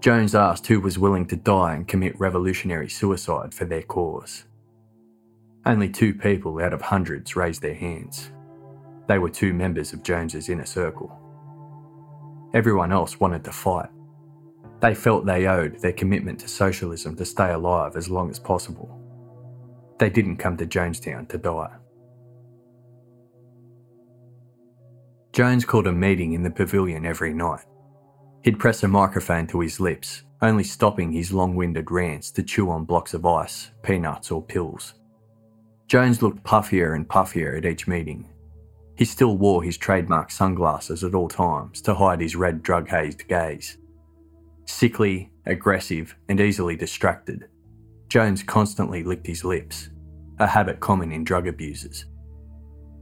Jones 0.00 0.34
asked 0.34 0.66
who 0.66 0.80
was 0.80 0.98
willing 0.98 1.26
to 1.26 1.36
die 1.36 1.74
and 1.74 1.88
commit 1.88 2.18
revolutionary 2.20 2.90
suicide 2.90 3.54
for 3.54 3.64
their 3.64 3.82
cause. 3.82 4.44
Only 5.64 5.88
two 5.88 6.14
people 6.14 6.62
out 6.62 6.74
of 6.74 6.82
hundreds 6.82 7.34
raised 7.34 7.62
their 7.62 7.74
hands. 7.74 8.30
They 9.08 9.18
were 9.18 9.30
two 9.30 9.54
members 9.54 9.92
of 9.92 10.02
Jones's 10.02 10.48
inner 10.48 10.66
circle. 10.66 11.18
Everyone 12.54 12.92
else 12.92 13.20
wanted 13.20 13.44
to 13.44 13.52
fight. 13.52 13.88
They 14.80 14.94
felt 14.94 15.26
they 15.26 15.46
owed 15.46 15.80
their 15.80 15.92
commitment 15.92 16.40
to 16.40 16.48
socialism 16.48 17.16
to 17.16 17.24
stay 17.24 17.50
alive 17.50 17.96
as 17.96 18.10
long 18.10 18.30
as 18.30 18.38
possible. 18.38 19.00
They 19.98 20.10
didn't 20.10 20.36
come 20.36 20.56
to 20.58 20.66
Jonestown 20.66 21.28
to 21.30 21.38
die. 21.38 21.74
Jones 25.32 25.64
called 25.64 25.86
a 25.86 25.92
meeting 25.92 26.32
in 26.32 26.42
the 26.42 26.50
pavilion 26.50 27.04
every 27.04 27.34
night. 27.34 27.64
He'd 28.42 28.58
press 28.58 28.82
a 28.82 28.88
microphone 28.88 29.46
to 29.48 29.60
his 29.60 29.80
lips, 29.80 30.22
only 30.40 30.64
stopping 30.64 31.12
his 31.12 31.32
long 31.32 31.56
winded 31.56 31.90
rants 31.90 32.30
to 32.32 32.42
chew 32.42 32.70
on 32.70 32.84
blocks 32.84 33.12
of 33.12 33.26
ice, 33.26 33.70
peanuts, 33.82 34.30
or 34.30 34.42
pills. 34.42 34.94
Jones 35.88 36.22
looked 36.22 36.44
puffier 36.44 36.94
and 36.94 37.08
puffier 37.08 37.56
at 37.56 37.66
each 37.66 37.86
meeting. 37.86 38.28
He 38.96 39.04
still 39.04 39.36
wore 39.36 39.62
his 39.62 39.76
trademark 39.76 40.30
sunglasses 40.30 41.04
at 41.04 41.14
all 41.14 41.28
times 41.28 41.82
to 41.82 41.94
hide 41.94 42.20
his 42.20 42.34
red 42.34 42.62
drug 42.62 42.88
hazed 42.88 43.28
gaze. 43.28 43.76
Sickly, 44.64 45.30
aggressive, 45.44 46.16
and 46.28 46.40
easily 46.40 46.76
distracted, 46.76 47.48
Jones 48.08 48.42
constantly 48.42 49.02
licked 49.04 49.26
his 49.26 49.44
lips, 49.44 49.90
a 50.38 50.46
habit 50.46 50.80
common 50.80 51.12
in 51.12 51.24
drug 51.24 51.46
abusers. 51.46 52.06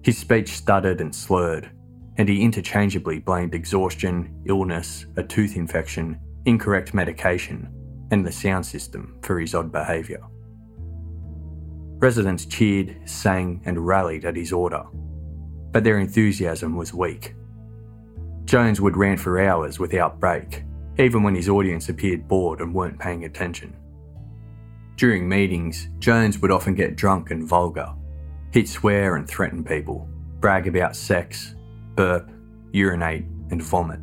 His 0.03 0.19
speech 0.19 0.49
stuttered 0.51 1.01
and 1.01 1.15
slurred, 1.15 1.71
and 2.17 2.29
he 2.29 2.43
interchangeably 2.43 3.21
blamed 3.21 3.55
exhaustion, 3.55 4.43
illness, 4.47 5.07
a 5.17 5.23
tooth 5.23 5.57
infection, 5.57 6.19
incorrect 6.45 6.93
medication, 6.93 7.69
and 8.11 8.27
the 8.27 8.33
sound 8.33 8.67
system 8.67 9.19
for 9.23 9.41
his 9.41 9.55
odd 9.55 9.73
behaviour. 9.73 10.23
Residents 11.99 12.45
cheered, 12.45 12.97
sang, 13.05 13.63
and 13.65 13.87
rallied 13.87 14.25
at 14.25 14.37
his 14.37 14.53
order, 14.53 14.85
but 15.75 15.83
their 15.83 15.99
enthusiasm 15.99 16.77
was 16.77 16.95
weak. 16.95 17.35
Jones 18.45 18.81
would 18.81 18.97
rant 18.97 19.19
for 19.19 19.41
hours 19.41 19.81
without 19.81 20.21
break, 20.21 20.63
even 21.01 21.25
when 21.25 21.35
his 21.35 21.49
audience 21.49 21.89
appeared 21.89 22.29
bored 22.29 22.61
and 22.61 22.73
weren't 22.73 23.01
paying 23.01 23.25
attention. 23.25 23.75
During 24.95 25.29
meetings, 25.29 25.89
Jones 25.99 26.39
would 26.39 26.53
often 26.53 26.77
get 26.77 26.95
drunk 26.95 27.33
and 27.33 27.43
vulgar. 27.43 27.93
He'd 28.53 28.69
swear 28.69 29.17
and 29.17 29.27
threaten 29.27 29.65
people, 29.65 30.09
brag 30.39 30.69
about 30.69 30.95
sex, 30.95 31.57
burp, 31.97 32.31
urinate, 32.71 33.25
and 33.51 33.61
vomit. 33.61 33.99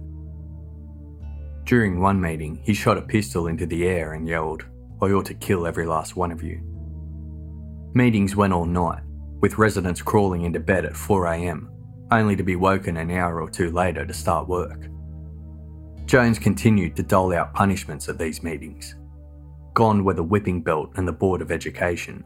During 1.64 2.02
one 2.02 2.20
meeting, 2.20 2.60
he 2.66 2.74
shot 2.74 2.98
a 2.98 3.02
pistol 3.02 3.48
into 3.48 3.66
the 3.66 3.88
air 3.88 4.12
and 4.12 4.28
yelled, 4.28 4.66
I 5.02 5.06
ought 5.12 5.28
to 5.28 5.36
kill 5.36 5.66
every 5.66 5.86
last 5.86 6.18
one 6.18 6.34
of 6.34 6.44
you. 6.44 6.60
Meetings 7.94 8.36
went 8.36 8.52
all 8.52 8.66
night, 8.66 9.04
with 9.42 9.58
residents 9.58 10.02
crawling 10.02 10.44
into 10.44 10.60
bed 10.60 10.86
at 10.86 10.94
4am, 10.94 11.68
only 12.12 12.36
to 12.36 12.44
be 12.44 12.56
woken 12.56 12.98
an 12.98 13.12
hour 13.12 13.42
or 13.42 13.50
two 13.50 13.72
later 13.72 14.06
to 14.06 14.14
start 14.14 14.48
work. 14.48 14.88
Jones 16.06 16.40
continued 16.40 16.96
to 16.96 17.04
dole 17.04 17.34
out 17.34 17.54
punishments 17.54 18.08
at 18.08 18.18
these 18.18 18.44
meetings. 18.44 18.96
Gone 19.74 20.04
were 20.04 20.14
the 20.14 20.24
whipping 20.24 20.62
belt 20.62 20.92
and 20.96 21.08
the 21.08 21.14
Board 21.14 21.42
of 21.42 21.52
Education. 21.52 22.24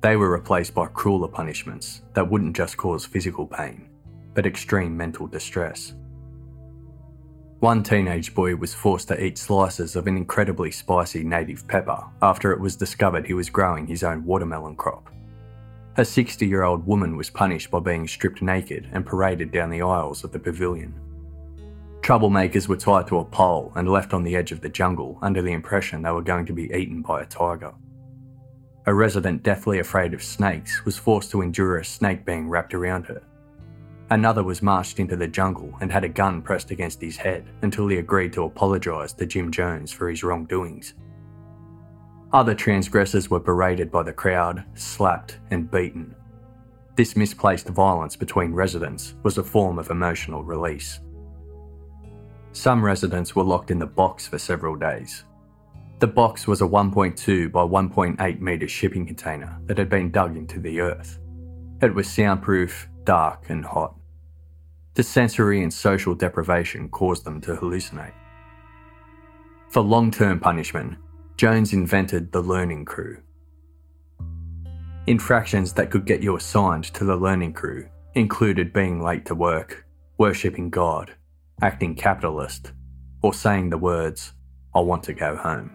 They 0.00 0.16
were 0.16 0.30
replaced 0.30 0.74
by 0.74 0.86
crueler 0.86 1.28
punishments 1.28 2.02
that 2.14 2.30
wouldn't 2.30 2.56
just 2.56 2.76
cause 2.76 3.04
physical 3.04 3.46
pain, 3.46 3.88
but 4.34 4.46
extreme 4.46 4.96
mental 4.96 5.26
distress. 5.26 5.94
One 7.58 7.82
teenage 7.82 8.34
boy 8.34 8.56
was 8.56 8.72
forced 8.72 9.08
to 9.08 9.22
eat 9.22 9.36
slices 9.36 9.94
of 9.94 10.06
an 10.06 10.16
incredibly 10.16 10.70
spicy 10.70 11.22
native 11.22 11.68
pepper 11.68 12.02
after 12.22 12.52
it 12.52 12.60
was 12.60 12.76
discovered 12.76 13.26
he 13.26 13.34
was 13.34 13.50
growing 13.50 13.86
his 13.86 14.02
own 14.02 14.24
watermelon 14.24 14.76
crop. 14.76 15.10
A 15.96 16.04
60 16.04 16.46
year 16.46 16.62
old 16.62 16.86
woman 16.86 17.16
was 17.16 17.30
punished 17.30 17.70
by 17.70 17.80
being 17.80 18.06
stripped 18.06 18.42
naked 18.42 18.88
and 18.92 19.04
paraded 19.04 19.50
down 19.50 19.70
the 19.70 19.82
aisles 19.82 20.24
of 20.24 20.32
the 20.32 20.38
pavilion. 20.38 20.94
Troublemakers 22.00 22.68
were 22.68 22.76
tied 22.76 23.06
to 23.08 23.18
a 23.18 23.24
pole 23.24 23.72
and 23.76 23.88
left 23.88 24.14
on 24.14 24.24
the 24.24 24.36
edge 24.36 24.52
of 24.52 24.60
the 24.60 24.68
jungle 24.68 25.18
under 25.22 25.42
the 25.42 25.52
impression 25.52 26.02
they 26.02 26.10
were 26.10 26.22
going 26.22 26.46
to 26.46 26.52
be 26.52 26.72
eaten 26.72 27.02
by 27.02 27.22
a 27.22 27.26
tiger. 27.26 27.72
A 28.86 28.94
resident 28.94 29.42
deathly 29.42 29.78
afraid 29.78 30.14
of 30.14 30.22
snakes 30.22 30.84
was 30.84 30.96
forced 30.96 31.30
to 31.32 31.42
endure 31.42 31.76
a 31.76 31.84
snake 31.84 32.24
being 32.24 32.48
wrapped 32.48 32.74
around 32.74 33.06
her 33.06 33.22
Another 34.12 34.42
was 34.42 34.60
marched 34.60 34.98
into 34.98 35.14
the 35.14 35.28
jungle 35.28 35.72
and 35.80 35.92
had 35.92 36.02
a 36.02 36.08
gun 36.08 36.42
pressed 36.42 36.72
against 36.72 37.00
his 37.00 37.16
head 37.16 37.44
until 37.62 37.86
he 37.86 37.98
agreed 37.98 38.32
to 38.32 38.42
apologise 38.42 39.12
to 39.12 39.24
Jim 39.24 39.52
Jones 39.52 39.92
for 39.92 40.10
his 40.10 40.24
wrongdoings. 40.24 40.94
Other 42.32 42.54
transgressors 42.54 43.28
were 43.28 43.40
berated 43.40 43.90
by 43.90 44.04
the 44.04 44.12
crowd, 44.12 44.64
slapped, 44.74 45.38
and 45.50 45.68
beaten. 45.68 46.14
This 46.94 47.16
misplaced 47.16 47.68
violence 47.68 48.14
between 48.14 48.52
residents 48.52 49.14
was 49.24 49.38
a 49.38 49.42
form 49.42 49.78
of 49.78 49.90
emotional 49.90 50.44
release. 50.44 51.00
Some 52.52 52.84
residents 52.84 53.34
were 53.34 53.42
locked 53.42 53.72
in 53.72 53.80
the 53.80 53.86
box 53.86 54.28
for 54.28 54.38
several 54.38 54.76
days. 54.76 55.24
The 55.98 56.06
box 56.06 56.46
was 56.46 56.60
a 56.60 56.66
1.2 56.66 57.50
by 57.50 57.62
1.8 57.62 58.40
metre 58.40 58.68
shipping 58.68 59.06
container 59.06 59.58
that 59.66 59.78
had 59.78 59.88
been 59.88 60.10
dug 60.10 60.36
into 60.36 60.60
the 60.60 60.80
earth. 60.80 61.18
It 61.82 61.94
was 61.94 62.08
soundproof, 62.08 62.88
dark, 63.04 63.50
and 63.50 63.64
hot. 63.64 63.94
The 64.94 65.02
sensory 65.02 65.62
and 65.62 65.72
social 65.72 66.14
deprivation 66.14 66.88
caused 66.90 67.24
them 67.24 67.40
to 67.42 67.56
hallucinate. 67.56 68.14
For 69.70 69.80
long 69.82 70.10
term 70.10 70.40
punishment, 70.40 70.96
Jones 71.40 71.72
invented 71.72 72.32
the 72.32 72.42
learning 72.42 72.84
crew. 72.84 73.16
Infractions 75.06 75.72
that 75.72 75.90
could 75.90 76.04
get 76.04 76.22
you 76.22 76.36
assigned 76.36 76.84
to 76.92 77.02
the 77.02 77.16
learning 77.16 77.54
crew 77.54 77.88
included 78.12 78.74
being 78.74 79.02
late 79.02 79.24
to 79.24 79.34
work, 79.34 79.86
worshipping 80.18 80.68
God, 80.68 81.14
acting 81.62 81.94
capitalist, 81.94 82.72
or 83.22 83.32
saying 83.32 83.70
the 83.70 83.78
words, 83.78 84.34
I 84.74 84.80
want 84.80 85.02
to 85.04 85.14
go 85.14 85.34
home. 85.34 85.74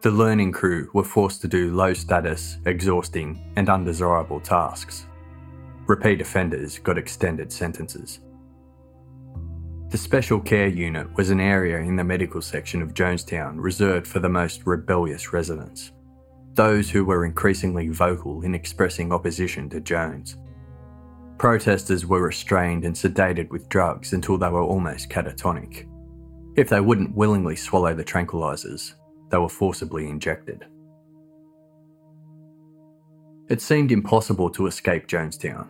The 0.00 0.10
learning 0.10 0.52
crew 0.52 0.88
were 0.94 1.04
forced 1.04 1.42
to 1.42 1.46
do 1.46 1.74
low 1.76 1.92
status, 1.92 2.56
exhausting, 2.64 3.52
and 3.56 3.68
undesirable 3.68 4.40
tasks. 4.40 5.04
Repeat 5.86 6.22
offenders 6.22 6.78
got 6.78 6.96
extended 6.96 7.52
sentences. 7.52 8.20
The 9.90 9.98
Special 9.98 10.38
Care 10.38 10.68
Unit 10.68 11.12
was 11.16 11.30
an 11.30 11.40
area 11.40 11.78
in 11.78 11.96
the 11.96 12.04
medical 12.04 12.40
section 12.40 12.80
of 12.80 12.94
Jonestown 12.94 13.56
reserved 13.56 14.06
for 14.06 14.20
the 14.20 14.28
most 14.28 14.64
rebellious 14.64 15.32
residents, 15.32 15.90
those 16.54 16.88
who 16.88 17.04
were 17.04 17.24
increasingly 17.24 17.88
vocal 17.88 18.42
in 18.42 18.54
expressing 18.54 19.12
opposition 19.12 19.68
to 19.70 19.80
Jones. 19.80 20.36
Protesters 21.38 22.06
were 22.06 22.22
restrained 22.22 22.84
and 22.84 22.94
sedated 22.94 23.50
with 23.50 23.68
drugs 23.68 24.12
until 24.12 24.38
they 24.38 24.48
were 24.48 24.62
almost 24.62 25.10
catatonic. 25.10 25.88
If 26.54 26.68
they 26.68 26.80
wouldn't 26.80 27.16
willingly 27.16 27.56
swallow 27.56 27.92
the 27.92 28.04
tranquilizers, 28.04 28.94
they 29.30 29.38
were 29.38 29.48
forcibly 29.48 30.08
injected. 30.08 30.66
It 33.48 33.60
seemed 33.60 33.90
impossible 33.90 34.50
to 34.50 34.68
escape 34.68 35.08
Jonestown, 35.08 35.66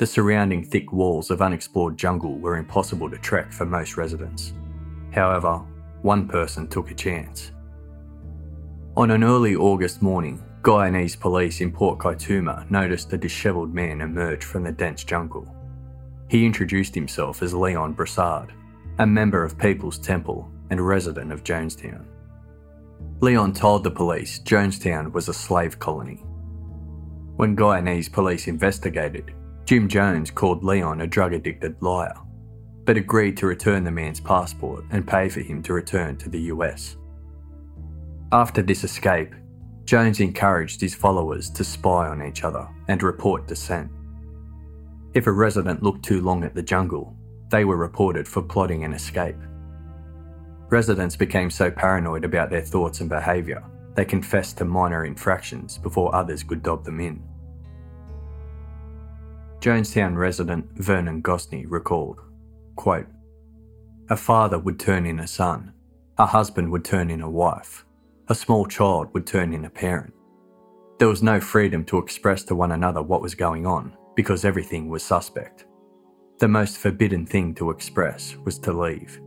the 0.00 0.06
surrounding 0.06 0.64
thick 0.64 0.94
walls 0.94 1.30
of 1.30 1.42
unexplored 1.42 1.94
jungle 1.94 2.38
were 2.38 2.56
impossible 2.56 3.10
to 3.10 3.18
trek 3.18 3.52
for 3.52 3.66
most 3.66 3.98
residents. 3.98 4.54
However, 5.12 5.58
one 6.00 6.26
person 6.26 6.66
took 6.66 6.90
a 6.90 6.94
chance. 6.94 7.52
On 8.96 9.10
an 9.10 9.22
early 9.22 9.54
August 9.54 10.00
morning, 10.00 10.42
Guyanese 10.62 11.20
police 11.20 11.60
in 11.60 11.70
Port 11.70 11.98
Kaituma 11.98 12.68
noticed 12.70 13.12
a 13.12 13.18
dishevelled 13.18 13.74
man 13.74 14.00
emerge 14.00 14.42
from 14.42 14.64
the 14.64 14.72
dense 14.72 15.04
jungle. 15.04 15.54
He 16.30 16.46
introduced 16.46 16.94
himself 16.94 17.42
as 17.42 17.52
Leon 17.52 17.92
Broussard, 17.92 18.54
a 19.00 19.06
member 19.06 19.44
of 19.44 19.58
People's 19.58 19.98
Temple 19.98 20.50
and 20.70 20.80
resident 20.80 21.30
of 21.30 21.44
Jonestown. 21.44 22.06
Leon 23.20 23.52
told 23.52 23.84
the 23.84 23.90
police 23.90 24.38
Jonestown 24.38 25.12
was 25.12 25.28
a 25.28 25.34
slave 25.34 25.78
colony. 25.78 26.24
When 27.36 27.54
Guyanese 27.54 28.10
police 28.10 28.48
investigated, 28.48 29.34
Jim 29.64 29.88
Jones 29.88 30.30
called 30.30 30.64
Leon 30.64 31.00
a 31.00 31.06
drug 31.06 31.32
addicted 31.32 31.76
liar, 31.80 32.14
but 32.84 32.96
agreed 32.96 33.36
to 33.36 33.46
return 33.46 33.84
the 33.84 33.90
man's 33.90 34.20
passport 34.20 34.84
and 34.90 35.06
pay 35.06 35.28
for 35.28 35.40
him 35.40 35.62
to 35.62 35.72
return 35.72 36.16
to 36.16 36.28
the 36.28 36.40
US. 36.42 36.96
After 38.32 38.62
this 38.62 38.84
escape, 38.84 39.34
Jones 39.84 40.20
encouraged 40.20 40.80
his 40.80 40.94
followers 40.94 41.50
to 41.50 41.64
spy 41.64 42.08
on 42.08 42.22
each 42.22 42.44
other 42.44 42.68
and 42.88 43.02
report 43.02 43.46
dissent. 43.46 43.90
If 45.14 45.26
a 45.26 45.32
resident 45.32 45.82
looked 45.82 46.04
too 46.04 46.20
long 46.20 46.44
at 46.44 46.54
the 46.54 46.62
jungle, 46.62 47.16
they 47.50 47.64
were 47.64 47.76
reported 47.76 48.28
for 48.28 48.42
plotting 48.42 48.84
an 48.84 48.92
escape. 48.92 49.36
Residents 50.68 51.16
became 51.16 51.50
so 51.50 51.68
paranoid 51.70 52.24
about 52.24 52.50
their 52.50 52.60
thoughts 52.60 53.00
and 53.00 53.08
behaviour, 53.08 53.64
they 53.96 54.04
confessed 54.04 54.58
to 54.58 54.64
minor 54.64 55.04
infractions 55.04 55.78
before 55.78 56.14
others 56.14 56.44
could 56.44 56.62
dob 56.62 56.84
them 56.84 57.00
in. 57.00 57.20
Jonestown 59.60 60.16
resident 60.16 60.66
Vernon 60.76 61.22
Gosney 61.22 61.66
recalled, 61.68 62.22
quote, 62.76 63.06
A 64.08 64.16
father 64.16 64.58
would 64.58 64.80
turn 64.80 65.04
in 65.04 65.20
a 65.20 65.26
son, 65.26 65.74
a 66.16 66.24
husband 66.24 66.72
would 66.72 66.84
turn 66.84 67.10
in 67.10 67.20
a 67.20 67.28
wife, 67.28 67.84
a 68.28 68.34
small 68.34 68.64
child 68.64 69.12
would 69.12 69.26
turn 69.26 69.52
in 69.52 69.66
a 69.66 69.70
parent. 69.70 70.14
There 70.98 71.08
was 71.08 71.22
no 71.22 71.40
freedom 71.40 71.84
to 71.86 71.98
express 71.98 72.42
to 72.44 72.54
one 72.54 72.72
another 72.72 73.02
what 73.02 73.20
was 73.20 73.34
going 73.34 73.66
on 73.66 73.94
because 74.16 74.46
everything 74.46 74.88
was 74.88 75.02
suspect. 75.02 75.66
The 76.38 76.48
most 76.48 76.78
forbidden 76.78 77.26
thing 77.26 77.54
to 77.56 77.68
express 77.68 78.36
was 78.44 78.58
to 78.60 78.72
leave. 78.72 79.20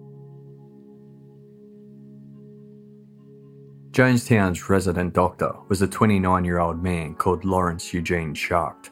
Jonestown's 3.92 4.68
resident 4.68 5.14
doctor 5.14 5.54
was 5.68 5.84
a 5.84 5.88
29 5.88 6.44
year 6.44 6.58
old 6.58 6.82
man 6.82 7.14
called 7.14 7.46
Lawrence 7.46 7.94
Eugene 7.94 8.34
Schacht. 8.34 8.90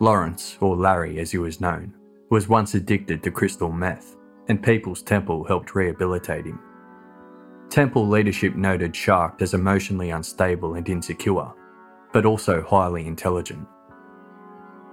Lawrence, 0.00 0.56
or 0.60 0.76
Larry 0.76 1.18
as 1.18 1.32
he 1.32 1.38
was 1.38 1.60
known, 1.60 1.92
was 2.30 2.48
once 2.48 2.74
addicted 2.74 3.22
to 3.22 3.30
crystal 3.30 3.72
meth, 3.72 4.16
and 4.48 4.62
People's 4.62 5.02
Temple 5.02 5.44
helped 5.44 5.74
rehabilitate 5.74 6.46
him. 6.46 6.60
Temple 7.68 8.06
leadership 8.06 8.54
noted 8.54 8.92
Schacht 8.92 9.42
as 9.42 9.54
emotionally 9.54 10.10
unstable 10.10 10.74
and 10.74 10.88
insecure, 10.88 11.52
but 12.12 12.24
also 12.24 12.62
highly 12.62 13.06
intelligent. 13.06 13.66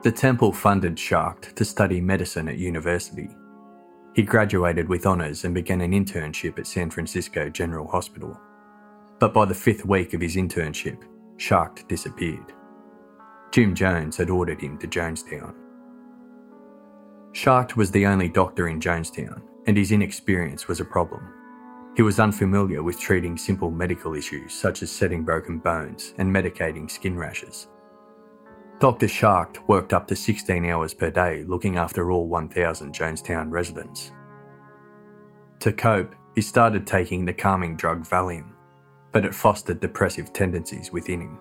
The 0.02 0.12
Temple 0.12 0.52
funded 0.52 0.96
Schacht 0.98 1.56
to 1.56 1.66
study 1.66 2.02
medicine 2.02 2.50
at 2.50 2.58
university. 2.58 3.30
He 4.14 4.24
graduated 4.24 4.90
with 4.90 5.06
honours 5.06 5.46
and 5.46 5.54
began 5.54 5.82
an 5.82 5.92
internship 5.92 6.58
at 6.60 6.68
San 6.68 6.90
Francisco 6.90 7.50
General 7.50 7.88
Hospital. 7.88 8.40
But 9.20 9.34
by 9.34 9.46
the 9.46 9.56
fifth 9.56 9.86
week 9.86 10.14
of 10.14 10.22
his 10.22 10.36
internship, 10.36 11.04
Schacht 11.38 11.88
disappeared. 11.88 12.54
Jim 13.56 13.74
Jones 13.74 14.18
had 14.18 14.30
ordered 14.30 14.60
him 14.60 14.78
to 14.80 14.86
Jonestown. 14.86 15.54
Schacht 17.32 17.78
was 17.78 17.90
the 17.90 18.06
only 18.06 18.28
doctor 18.28 18.68
in 18.68 18.82
Jonestown, 18.82 19.42
and 19.66 19.78
his 19.78 19.94
inexperience 19.94 20.68
was 20.68 20.82
a 20.82 20.84
problem. 20.84 21.26
He 21.96 22.02
was 22.02 22.20
unfamiliar 22.20 22.84
with 22.84 23.00
treating 23.00 23.38
simple 23.38 23.72
medical 23.72 24.14
issues 24.14 24.54
such 24.54 24.84
as 24.84 24.92
setting 24.92 25.24
broken 25.24 25.60
bones 25.60 26.14
and 26.18 26.36
medicating 26.36 26.92
skin 26.92 27.18
rashes. 27.18 27.70
Dr. 28.82 29.08
Schacht 29.08 29.66
worked 29.70 29.94
up 29.94 30.06
to 30.10 30.18
16 30.18 30.66
hours 30.66 30.94
per 30.94 31.10
day 31.10 31.46
looking 31.48 31.78
after 31.78 32.12
all 32.12 32.28
1,000 32.28 32.94
Jonestown 32.94 33.52
residents. 33.52 34.12
To 35.62 35.72
cope, 35.72 36.14
he 36.36 36.42
started 36.42 36.86
taking 36.86 37.24
the 37.24 37.32
calming 37.32 37.78
drug 37.78 38.06
Valium, 38.06 38.52
but 39.14 39.24
it 39.24 39.34
fostered 39.34 39.80
depressive 39.80 40.34
tendencies 40.34 40.92
within 40.92 41.22
him. 41.22 41.40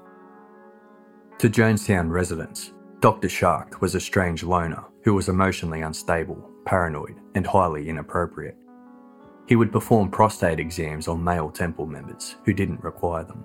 To 1.39 1.51
Jonestown 1.51 2.11
residents, 2.11 2.73
Dr. 3.01 3.29
Schacht 3.29 3.81
was 3.81 3.95
a 3.95 4.01
strange 4.01 4.45
loner 4.45 4.85
who 5.03 5.15
was 5.15 5.29
emotionally 5.29 5.83
unstable, 5.83 6.51
paranoid, 6.65 7.17
and 7.35 7.47
highly 7.47 7.89
inappropriate. 7.89 8.57
He 9.47 9.57
would 9.57 9.73
perform 9.73 10.11
prostate 10.11 10.61
exams 10.61 11.09
on 11.09 11.23
male 11.23 11.51
temple 11.51 11.87
members 11.87 12.37
who 12.45 12.55
didn't 12.55 12.83
require 12.83 13.25
them. 13.25 13.45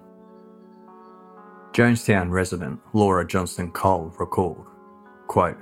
Jonestown 1.73 2.29
resident 2.29 2.79
Laura 2.93 3.27
Johnston 3.27 3.71
Kohl 3.71 4.13
recalled, 4.19 4.67
quote, 5.27 5.57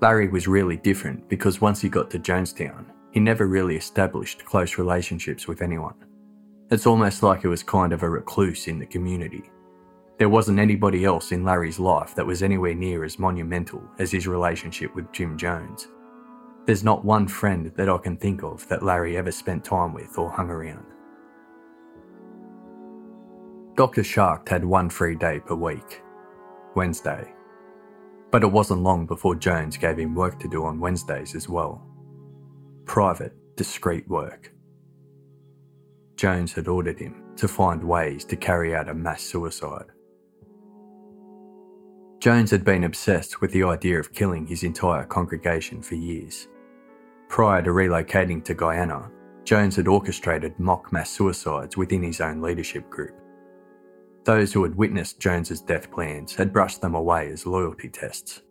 Larry 0.00 0.28
was 0.28 0.48
really 0.48 0.76
different 0.76 1.28
because 1.28 1.60
once 1.60 1.80
he 1.80 1.88
got 1.88 2.10
to 2.10 2.18
Jonestown, 2.18 2.86
he 3.12 3.20
never 3.20 3.46
really 3.46 3.76
established 3.76 4.44
close 4.44 4.78
relationships 4.78 5.46
with 5.46 5.62
anyone. 5.62 5.94
It's 6.70 6.86
almost 6.86 7.22
like 7.22 7.42
he 7.42 7.46
was 7.46 7.62
kind 7.62 7.92
of 7.92 8.02
a 8.02 8.10
recluse 8.10 8.66
in 8.66 8.80
the 8.80 8.86
community. 8.86 9.51
There 10.22 10.28
wasn't 10.28 10.60
anybody 10.60 11.04
else 11.04 11.32
in 11.32 11.42
Larry's 11.42 11.80
life 11.80 12.14
that 12.14 12.24
was 12.24 12.44
anywhere 12.44 12.76
near 12.76 13.02
as 13.02 13.18
monumental 13.18 13.82
as 13.98 14.12
his 14.12 14.28
relationship 14.28 14.94
with 14.94 15.10
Jim 15.10 15.36
Jones. 15.36 15.88
There's 16.64 16.84
not 16.84 17.04
one 17.04 17.26
friend 17.26 17.72
that 17.74 17.88
I 17.88 17.98
can 17.98 18.16
think 18.16 18.44
of 18.44 18.68
that 18.68 18.84
Larry 18.84 19.16
ever 19.16 19.32
spent 19.32 19.64
time 19.64 19.92
with 19.92 20.16
or 20.16 20.30
hung 20.30 20.48
around. 20.48 20.86
Dr. 23.74 24.02
Schacht 24.02 24.48
had 24.48 24.64
one 24.64 24.88
free 24.88 25.16
day 25.16 25.40
per 25.40 25.56
week 25.56 26.02
Wednesday. 26.76 27.34
But 28.30 28.44
it 28.44 28.52
wasn't 28.52 28.84
long 28.84 29.06
before 29.06 29.34
Jones 29.34 29.76
gave 29.76 29.98
him 29.98 30.14
work 30.14 30.38
to 30.38 30.48
do 30.48 30.64
on 30.64 30.78
Wednesdays 30.78 31.34
as 31.34 31.48
well. 31.48 31.84
Private, 32.84 33.34
discreet 33.56 34.08
work. 34.08 34.52
Jones 36.14 36.52
had 36.52 36.68
ordered 36.68 37.00
him 37.00 37.24
to 37.38 37.48
find 37.48 37.82
ways 37.82 38.24
to 38.26 38.36
carry 38.36 38.72
out 38.72 38.88
a 38.88 38.94
mass 38.94 39.24
suicide. 39.24 39.86
Jones 42.22 42.52
had 42.52 42.64
been 42.64 42.84
obsessed 42.84 43.40
with 43.40 43.50
the 43.50 43.64
idea 43.64 43.98
of 43.98 44.12
killing 44.12 44.46
his 44.46 44.62
entire 44.62 45.04
congregation 45.04 45.82
for 45.82 45.96
years. 45.96 46.46
Prior 47.28 47.60
to 47.62 47.70
relocating 47.70 48.44
to 48.44 48.54
Guyana, 48.54 49.10
Jones 49.42 49.74
had 49.74 49.88
orchestrated 49.88 50.56
mock 50.56 50.92
mass 50.92 51.10
suicides 51.10 51.76
within 51.76 52.00
his 52.00 52.20
own 52.20 52.40
leadership 52.40 52.88
group. 52.88 53.16
Those 54.22 54.52
who 54.52 54.62
had 54.62 54.76
witnessed 54.76 55.18
Jones's 55.18 55.60
death 55.60 55.90
plans 55.90 56.32
had 56.32 56.52
brushed 56.52 56.80
them 56.80 56.94
away 56.94 57.28
as 57.28 57.44
loyalty 57.44 57.88
tests. 57.88 58.42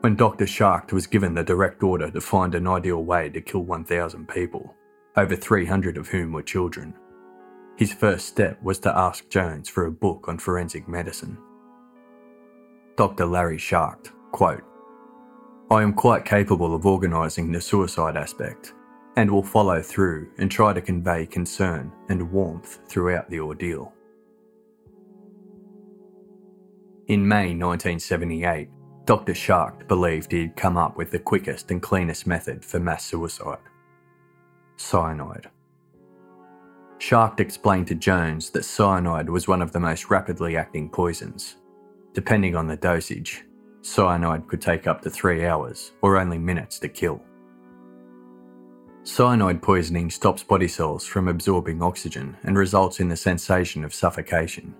When 0.00 0.14
Dr. 0.14 0.44
Schacht 0.44 0.92
was 0.92 1.06
given 1.06 1.32
the 1.32 1.42
direct 1.42 1.82
order 1.82 2.10
to 2.10 2.20
find 2.20 2.54
an 2.54 2.66
ideal 2.66 3.02
way 3.02 3.30
to 3.30 3.40
kill 3.40 3.62
1,000 3.62 4.28
people, 4.28 4.74
over 5.16 5.36
300 5.36 5.96
of 5.96 6.08
whom 6.08 6.32
were 6.32 6.42
children, 6.42 6.92
his 7.78 7.94
first 7.94 8.28
step 8.28 8.62
was 8.62 8.78
to 8.80 8.94
ask 8.94 9.26
Jones 9.30 9.70
for 9.70 9.86
a 9.86 9.90
book 9.90 10.28
on 10.28 10.36
forensic 10.36 10.86
medicine. 10.86 11.38
Dr. 12.96 13.26
Larry 13.26 13.58
Schacht, 13.58 14.12
quote, 14.32 14.62
I 15.70 15.82
am 15.82 15.92
quite 15.92 16.24
capable 16.24 16.74
of 16.74 16.86
organising 16.86 17.52
the 17.52 17.60
suicide 17.60 18.16
aspect 18.16 18.72
and 19.16 19.30
will 19.30 19.42
follow 19.42 19.82
through 19.82 20.30
and 20.38 20.50
try 20.50 20.72
to 20.72 20.80
convey 20.80 21.26
concern 21.26 21.92
and 22.08 22.30
warmth 22.30 22.78
throughout 22.88 23.28
the 23.28 23.40
ordeal. 23.40 23.92
In 27.08 27.26
May 27.26 27.54
1978, 27.54 28.68
Dr. 29.04 29.34
Schacht 29.34 29.86
believed 29.86 30.32
he 30.32 30.40
had 30.40 30.56
come 30.56 30.76
up 30.76 30.96
with 30.96 31.10
the 31.10 31.18
quickest 31.18 31.70
and 31.70 31.80
cleanest 31.80 32.26
method 32.26 32.64
for 32.64 32.80
mass 32.80 33.04
suicide 33.04 33.58
cyanide. 34.76 35.50
Schacht 36.98 37.40
explained 37.40 37.88
to 37.88 37.94
Jones 37.94 38.50
that 38.50 38.64
cyanide 38.64 39.28
was 39.28 39.48
one 39.48 39.62
of 39.62 39.72
the 39.72 39.80
most 39.80 40.10
rapidly 40.10 40.56
acting 40.56 40.88
poisons. 40.88 41.56
Depending 42.16 42.56
on 42.56 42.66
the 42.66 42.78
dosage, 42.78 43.44
cyanide 43.82 44.48
could 44.48 44.62
take 44.62 44.86
up 44.86 45.02
to 45.02 45.10
three 45.10 45.44
hours 45.44 45.92
or 46.00 46.16
only 46.16 46.38
minutes 46.38 46.78
to 46.78 46.88
kill. 46.88 47.20
Cyanide 49.02 49.60
poisoning 49.60 50.08
stops 50.08 50.42
body 50.42 50.66
cells 50.66 51.04
from 51.04 51.28
absorbing 51.28 51.82
oxygen 51.82 52.34
and 52.44 52.56
results 52.56 53.00
in 53.00 53.10
the 53.10 53.16
sensation 53.18 53.84
of 53.84 53.92
suffocation. 53.92 54.74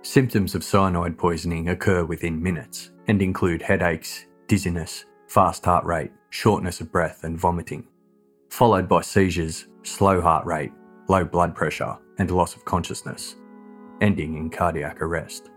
Symptoms 0.00 0.54
of 0.54 0.64
cyanide 0.64 1.18
poisoning 1.18 1.68
occur 1.68 2.02
within 2.02 2.42
minutes 2.42 2.92
and 3.08 3.20
include 3.20 3.60
headaches, 3.60 4.24
dizziness, 4.48 5.04
fast 5.28 5.66
heart 5.66 5.84
rate, 5.84 6.12
shortness 6.30 6.80
of 6.80 6.90
breath, 6.90 7.24
and 7.24 7.38
vomiting, 7.38 7.86
followed 8.48 8.88
by 8.88 9.02
seizures, 9.02 9.66
slow 9.82 10.22
heart 10.22 10.46
rate, 10.46 10.72
low 11.10 11.26
blood 11.26 11.54
pressure, 11.54 11.98
and 12.16 12.30
loss 12.30 12.56
of 12.56 12.64
consciousness, 12.64 13.36
ending 14.00 14.38
in 14.38 14.48
cardiac 14.48 15.02
arrest. 15.02 15.50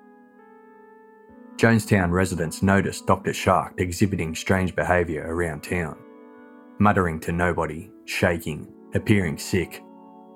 Jonestown 1.59 2.09
residents 2.09 2.63
noticed 2.63 3.05
Dr. 3.05 3.33
Schacht 3.33 3.73
exhibiting 3.81 4.33
strange 4.33 4.73
behaviour 4.73 5.25
around 5.27 5.61
town, 5.61 5.97
muttering 6.79 7.19
to 7.19 7.33
nobody, 7.33 7.91
shaking, 8.05 8.71
appearing 8.93 9.37
sick, 9.37 9.83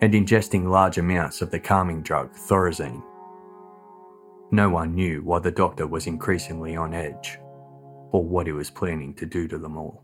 and 0.02 0.14
ingesting 0.14 0.70
large 0.70 0.98
amounts 0.98 1.42
of 1.42 1.50
the 1.50 1.62
calming 1.62 2.02
drug 2.02 2.34
Thorazine. 2.34 3.02
No 4.52 4.70
one 4.70 4.96
knew 4.96 5.22
why 5.24 5.40
the 5.40 5.50
doctor 5.50 5.88
was 5.88 6.08
increasingly 6.08 6.76
on 6.76 6.94
edge, 6.94 7.40
or 8.12 8.22
what 8.22 8.46
he 8.46 8.52
was 8.52 8.70
planning 8.70 9.14
to 9.14 9.26
do 9.26 9.48
to 9.48 9.58
them 9.58 9.78
all. 9.78 10.04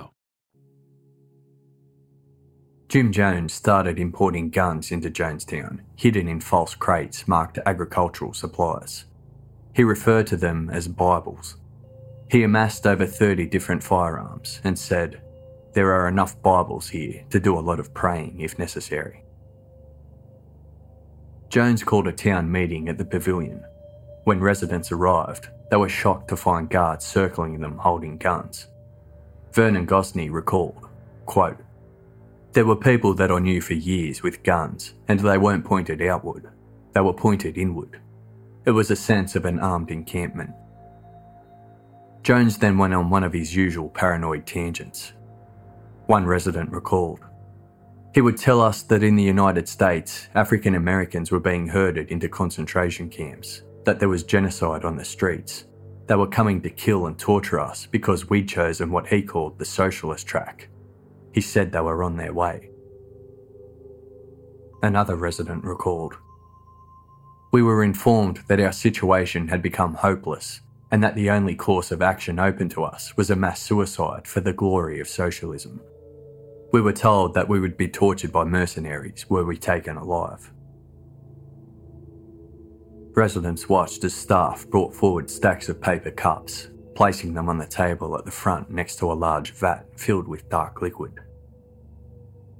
Jim 2.91 3.09
Jones 3.09 3.53
started 3.53 3.97
importing 3.97 4.49
guns 4.49 4.91
into 4.91 5.09
Jonestown, 5.09 5.79
hidden 5.95 6.27
in 6.27 6.41
false 6.41 6.75
crates 6.75 7.25
marked 7.25 7.57
agricultural 7.65 8.33
supplies. 8.33 9.05
He 9.73 9.85
referred 9.85 10.27
to 10.27 10.35
them 10.35 10.69
as 10.69 10.89
Bibles. 10.89 11.55
He 12.29 12.43
amassed 12.43 12.85
over 12.85 13.05
30 13.05 13.45
different 13.45 13.81
firearms 13.81 14.59
and 14.65 14.77
said, 14.77 15.21
There 15.73 15.93
are 15.93 16.09
enough 16.09 16.41
Bibles 16.41 16.89
here 16.89 17.23
to 17.29 17.39
do 17.39 17.57
a 17.57 17.61
lot 17.63 17.79
of 17.79 17.93
praying 17.93 18.41
if 18.41 18.59
necessary. 18.59 19.23
Jones 21.47 21.85
called 21.85 22.09
a 22.09 22.11
town 22.11 22.51
meeting 22.51 22.89
at 22.89 22.97
the 22.97 23.05
pavilion. 23.05 23.63
When 24.25 24.41
residents 24.41 24.91
arrived, 24.91 25.47
they 25.69 25.77
were 25.77 25.87
shocked 25.87 26.27
to 26.27 26.35
find 26.35 26.69
guards 26.69 27.05
circling 27.05 27.61
them 27.61 27.77
holding 27.77 28.17
guns. 28.17 28.67
Vernon 29.53 29.87
Gosney 29.87 30.29
recalled, 30.29 30.89
quote, 31.25 31.55
there 32.53 32.65
were 32.65 32.75
people 32.75 33.13
that 33.13 33.31
I 33.31 33.39
knew 33.39 33.61
for 33.61 33.73
years 33.73 34.21
with 34.23 34.43
guns, 34.43 34.93
and 35.07 35.19
they 35.19 35.37
weren't 35.37 35.63
pointed 35.63 36.01
outward, 36.01 36.49
they 36.93 37.01
were 37.01 37.13
pointed 37.13 37.57
inward. 37.57 38.01
It 38.65 38.71
was 38.71 38.91
a 38.91 38.95
sense 38.95 39.35
of 39.35 39.45
an 39.45 39.59
armed 39.59 39.89
encampment. 39.89 40.51
Jones 42.23 42.57
then 42.57 42.77
went 42.77 42.93
on 42.93 43.09
one 43.09 43.23
of 43.23 43.33
his 43.33 43.55
usual 43.55 43.89
paranoid 43.89 44.45
tangents. 44.45 45.13
One 46.05 46.25
resident 46.25 46.71
recalled. 46.71 47.21
He 48.13 48.21
would 48.21 48.37
tell 48.37 48.59
us 48.59 48.83
that 48.83 49.01
in 49.01 49.15
the 49.15 49.23
United 49.23 49.69
States, 49.69 50.27
African 50.35 50.75
Americans 50.75 51.31
were 51.31 51.39
being 51.39 51.69
herded 51.69 52.11
into 52.11 52.27
concentration 52.27 53.09
camps, 53.09 53.61
that 53.85 53.99
there 53.99 54.09
was 54.09 54.23
genocide 54.23 54.83
on 54.83 54.97
the 54.97 55.05
streets. 55.05 55.65
They 56.07 56.15
were 56.15 56.27
coming 56.27 56.61
to 56.61 56.69
kill 56.69 57.07
and 57.07 57.17
torture 57.17 57.61
us 57.61 57.85
because 57.85 58.29
we'd 58.29 58.49
chosen 58.49 58.91
what 58.91 59.07
he 59.07 59.21
called 59.21 59.57
the 59.57 59.65
socialist 59.65 60.27
track. 60.27 60.67
He 61.33 61.41
said 61.41 61.71
they 61.71 61.79
were 61.81 62.03
on 62.03 62.17
their 62.17 62.33
way. 62.33 62.69
Another 64.83 65.15
resident 65.15 65.63
recalled. 65.63 66.15
We 67.51 67.61
were 67.61 67.83
informed 67.83 68.41
that 68.47 68.59
our 68.59 68.71
situation 68.71 69.47
had 69.47 69.61
become 69.61 69.93
hopeless 69.93 70.61
and 70.91 71.03
that 71.03 71.15
the 71.15 71.29
only 71.29 71.55
course 71.55 71.91
of 71.91 72.01
action 72.01 72.39
open 72.39 72.67
to 72.69 72.83
us 72.83 73.15
was 73.15 73.29
a 73.29 73.35
mass 73.35 73.61
suicide 73.61 74.27
for 74.27 74.41
the 74.41 74.53
glory 74.53 74.99
of 74.99 75.07
socialism. 75.07 75.81
We 76.73 76.81
were 76.81 76.93
told 76.93 77.33
that 77.33 77.47
we 77.47 77.59
would 77.59 77.77
be 77.77 77.87
tortured 77.87 78.31
by 78.31 78.43
mercenaries 78.43 79.29
were 79.29 79.45
we 79.45 79.57
taken 79.57 79.97
alive. 79.97 80.51
Residents 83.13 83.67
watched 83.67 84.03
as 84.05 84.13
staff 84.13 84.65
brought 84.69 84.95
forward 84.95 85.29
stacks 85.29 85.69
of 85.69 85.81
paper 85.81 86.11
cups 86.11 86.69
placing 86.95 87.33
them 87.33 87.49
on 87.49 87.57
the 87.57 87.67
table 87.67 88.17
at 88.17 88.25
the 88.25 88.31
front 88.31 88.69
next 88.69 88.97
to 88.97 89.11
a 89.11 89.13
large 89.13 89.51
vat 89.51 89.85
filled 89.99 90.27
with 90.27 90.49
dark 90.49 90.81
liquid. 90.81 91.19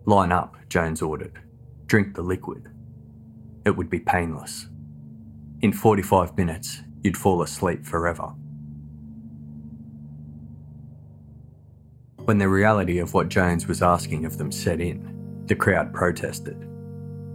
Line 0.06 0.32
up, 0.32 0.56
Jones 0.70 1.02
ordered. 1.02 1.42
Drink 1.86 2.16
the 2.16 2.22
liquid. 2.22 2.70
It 3.66 3.76
would 3.76 3.90
be 3.90 4.00
painless. 4.00 4.68
In 5.62 5.74
45 5.74 6.36
minutes, 6.38 6.82
you'd 7.04 7.18
fall 7.18 7.42
asleep 7.42 7.86
forever. 7.86 8.34
When 12.26 12.38
the 12.38 12.50
reality 12.50 13.00
of 13.00 13.14
what 13.14 13.30
Jones 13.30 13.68
was 13.68 13.82
asking 13.82 14.26
of 14.26 14.38
them 14.38 14.52
set 14.52 14.80
in, 14.80 15.44
the 15.48 15.56
crowd 15.56 15.94
protested. 15.94 16.68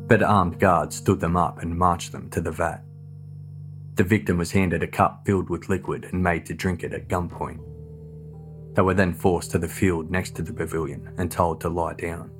But 0.09 0.22
armed 0.22 0.59
guards 0.59 0.97
stood 0.97 1.20
them 1.20 1.36
up 1.36 1.62
and 1.62 1.76
marched 1.76 2.12
them 2.12 2.30
to 2.30 2.40
the 2.40 2.53
vat. 2.53 2.82
The 3.97 4.05
victim 4.05 4.36
was 4.36 4.53
handed 4.53 4.82
a 4.82 4.86
cup 4.86 5.22
filled 5.24 5.49
with 5.49 5.70
liquid 5.70 6.09
and 6.12 6.22
made 6.22 6.44
to 6.47 6.55
drink 6.55 6.84
it 6.84 6.92
at 6.92 7.09
gunpoint. 7.09 7.61
They 8.74 8.82
were 8.82 8.92
then 8.92 9.14
forced 9.14 9.53
to 9.53 9.59
the 9.59 9.68
field 9.68 10.11
next 10.11 10.36
to 10.36 10.42
the 10.42 10.53
pavilion 10.53 11.14
and 11.16 11.30
told 11.30 11.62
to 11.62 11.70
lie 11.70 11.94
down. 11.94 12.30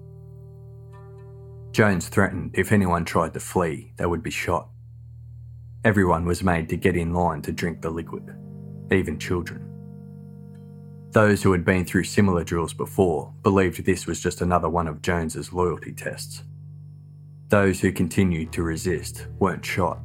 Jones 1.73 2.09
threatened 2.09 2.51
if 2.53 2.73
anyone 2.73 3.07
tried 3.07 3.33
to 3.35 3.41
flee, 3.41 3.93
they 3.97 4.05
would 4.05 4.23
be 4.23 4.31
shot. 4.31 4.69
Everyone 5.83 6.27
was 6.27 6.43
made 6.43 6.69
to 6.69 6.77
get 6.77 6.97
in 6.97 7.15
line 7.15 7.41
to 7.43 7.53
drink 7.53 7.81
the 7.81 7.91
liquid, 7.91 8.37
even 8.91 9.19
children. 9.19 9.63
Those 11.13 11.43
who 11.43 11.53
had 11.53 11.65
been 11.65 11.87
through 11.87 12.05
similar 12.05 12.45
drills 12.45 12.75
before 12.75 13.33
believed 13.43 13.87
this 13.87 14.07
was 14.07 14.21
just 14.21 14.43
another 14.43 14.69
one 14.69 14.89
of 14.89 15.01
Jones's 15.01 15.55
loyalty 15.55 15.93
tests. 15.93 16.43
Those 17.49 17.81
who 17.81 17.93
continued 17.93 18.53
to 18.53 18.63
resist 18.63 19.27
weren't 19.39 19.65
shot. 19.65 20.01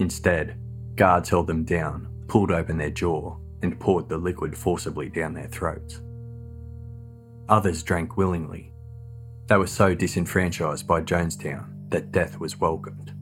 Instead, 0.00 0.58
Guards 0.96 1.28
held 1.28 1.48
them 1.48 1.64
down, 1.64 2.08
pulled 2.28 2.52
open 2.52 2.78
their 2.78 2.90
jaw, 2.90 3.36
and 3.62 3.78
poured 3.80 4.08
the 4.08 4.18
liquid 4.18 4.56
forcibly 4.56 5.08
down 5.08 5.34
their 5.34 5.48
throats. 5.48 6.00
Others 7.48 7.82
drank 7.82 8.16
willingly. 8.16 8.72
They 9.46 9.56
were 9.56 9.66
so 9.66 9.94
disenfranchised 9.94 10.86
by 10.86 11.00
Jonestown 11.00 11.90
that 11.90 12.12
death 12.12 12.38
was 12.38 12.60
welcomed. 12.60 13.12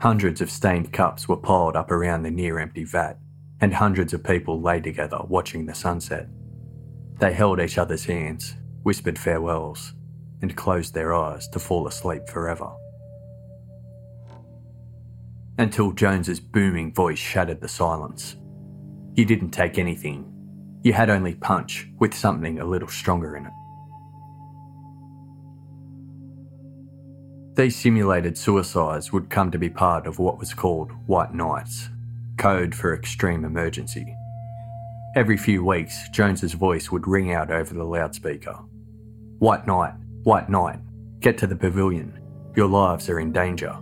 Hundreds 0.00 0.40
of 0.40 0.50
stained 0.50 0.92
cups 0.92 1.28
were 1.28 1.36
piled 1.36 1.76
up 1.76 1.90
around 1.90 2.22
the 2.22 2.30
near 2.30 2.58
empty 2.58 2.84
vat, 2.84 3.18
and 3.60 3.74
hundreds 3.74 4.12
of 4.12 4.24
people 4.24 4.60
lay 4.60 4.80
together 4.80 5.18
watching 5.28 5.66
the 5.66 5.74
sunset. 5.74 6.26
They 7.18 7.32
held 7.32 7.60
each 7.60 7.78
other's 7.78 8.06
hands, 8.06 8.56
whispered 8.82 9.18
farewells, 9.18 9.92
and 10.40 10.56
closed 10.56 10.94
their 10.94 11.14
eyes 11.14 11.46
to 11.48 11.60
fall 11.60 11.86
asleep 11.86 12.28
forever 12.28 12.72
until 15.58 15.92
Jones's 15.92 16.40
booming 16.40 16.92
voice 16.94 17.18
shattered 17.18 17.60
the 17.60 17.68
silence. 17.68 18.36
You 19.14 19.24
didn't 19.24 19.50
take 19.50 19.78
anything. 19.78 20.28
You 20.82 20.92
had 20.92 21.10
only 21.10 21.34
punch 21.34 21.88
with 21.98 22.14
something 22.14 22.58
a 22.58 22.64
little 22.64 22.88
stronger 22.88 23.36
in 23.36 23.46
it. 23.46 23.52
These 27.54 27.76
simulated 27.76 28.38
suicides 28.38 29.12
would 29.12 29.28
come 29.28 29.50
to 29.50 29.58
be 29.58 29.68
part 29.68 30.06
of 30.06 30.18
what 30.18 30.38
was 30.38 30.54
called 30.54 30.90
White 31.06 31.34
Nights, 31.34 31.90
code 32.38 32.74
for 32.74 32.94
extreme 32.94 33.44
emergency. 33.44 34.16
Every 35.14 35.36
few 35.36 35.62
weeks, 35.62 36.08
Jones's 36.08 36.54
voice 36.54 36.90
would 36.90 37.06
ring 37.06 37.34
out 37.34 37.50
over 37.50 37.74
the 37.74 37.84
loudspeaker. 37.84 38.58
White 39.38 39.66
Night, 39.66 39.92
White 40.22 40.48
Night, 40.48 40.78
get 41.20 41.36
to 41.38 41.46
the 41.46 41.54
pavilion. 41.54 42.18
Your 42.56 42.68
lives 42.68 43.10
are 43.10 43.20
in 43.20 43.32
danger. 43.32 43.76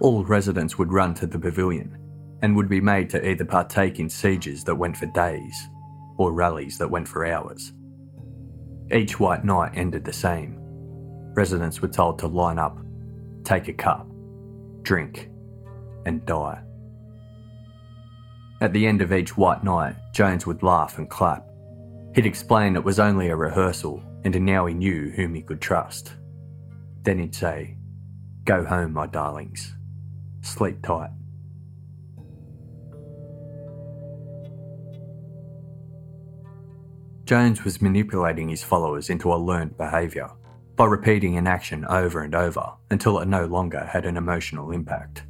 All 0.00 0.24
residents 0.24 0.78
would 0.78 0.92
run 0.92 1.14
to 1.14 1.26
the 1.26 1.38
pavilion 1.38 1.98
and 2.42 2.56
would 2.56 2.68
be 2.68 2.80
made 2.80 3.10
to 3.10 3.28
either 3.28 3.44
partake 3.44 4.00
in 4.00 4.08
sieges 4.08 4.64
that 4.64 4.74
went 4.74 4.96
for 4.96 5.06
days 5.06 5.68
or 6.16 6.32
rallies 6.32 6.78
that 6.78 6.90
went 6.90 7.06
for 7.06 7.26
hours. 7.26 7.72
Each 8.90 9.20
white 9.20 9.44
night 9.44 9.72
ended 9.74 10.04
the 10.04 10.12
same. 10.12 10.56
Residents 11.34 11.82
were 11.82 11.88
told 11.88 12.18
to 12.18 12.26
line 12.26 12.58
up, 12.58 12.78
take 13.44 13.68
a 13.68 13.72
cup, 13.74 14.08
drink, 14.82 15.30
and 16.06 16.24
die. 16.24 16.62
At 18.62 18.72
the 18.72 18.86
end 18.86 19.02
of 19.02 19.12
each 19.12 19.36
white 19.36 19.62
night, 19.64 19.96
Jones 20.14 20.46
would 20.46 20.62
laugh 20.62 20.98
and 20.98 21.08
clap. 21.08 21.46
He'd 22.14 22.26
explain 22.26 22.74
it 22.74 22.84
was 22.84 22.98
only 22.98 23.28
a 23.28 23.36
rehearsal 23.36 24.02
and 24.24 24.38
now 24.40 24.66
he 24.66 24.74
knew 24.74 25.10
whom 25.10 25.34
he 25.34 25.42
could 25.42 25.60
trust. 25.60 26.12
Then 27.02 27.18
he'd 27.18 27.34
say, 27.34 27.76
Go 28.44 28.64
home, 28.64 28.92
my 28.92 29.06
darlings. 29.06 29.74
Sleep 30.42 30.82
tight. 30.82 31.10
Jones 37.24 37.62
was 37.62 37.80
manipulating 37.80 38.48
his 38.48 38.64
followers 38.64 39.08
into 39.08 39.32
a 39.32 39.36
learned 39.36 39.76
behaviour 39.76 40.28
by 40.74 40.86
repeating 40.86 41.36
an 41.36 41.46
action 41.46 41.84
over 41.84 42.22
and 42.22 42.34
over 42.34 42.72
until 42.90 43.20
it 43.20 43.28
no 43.28 43.44
longer 43.44 43.84
had 43.84 44.04
an 44.04 44.16
emotional 44.16 44.72
impact. 44.72 45.24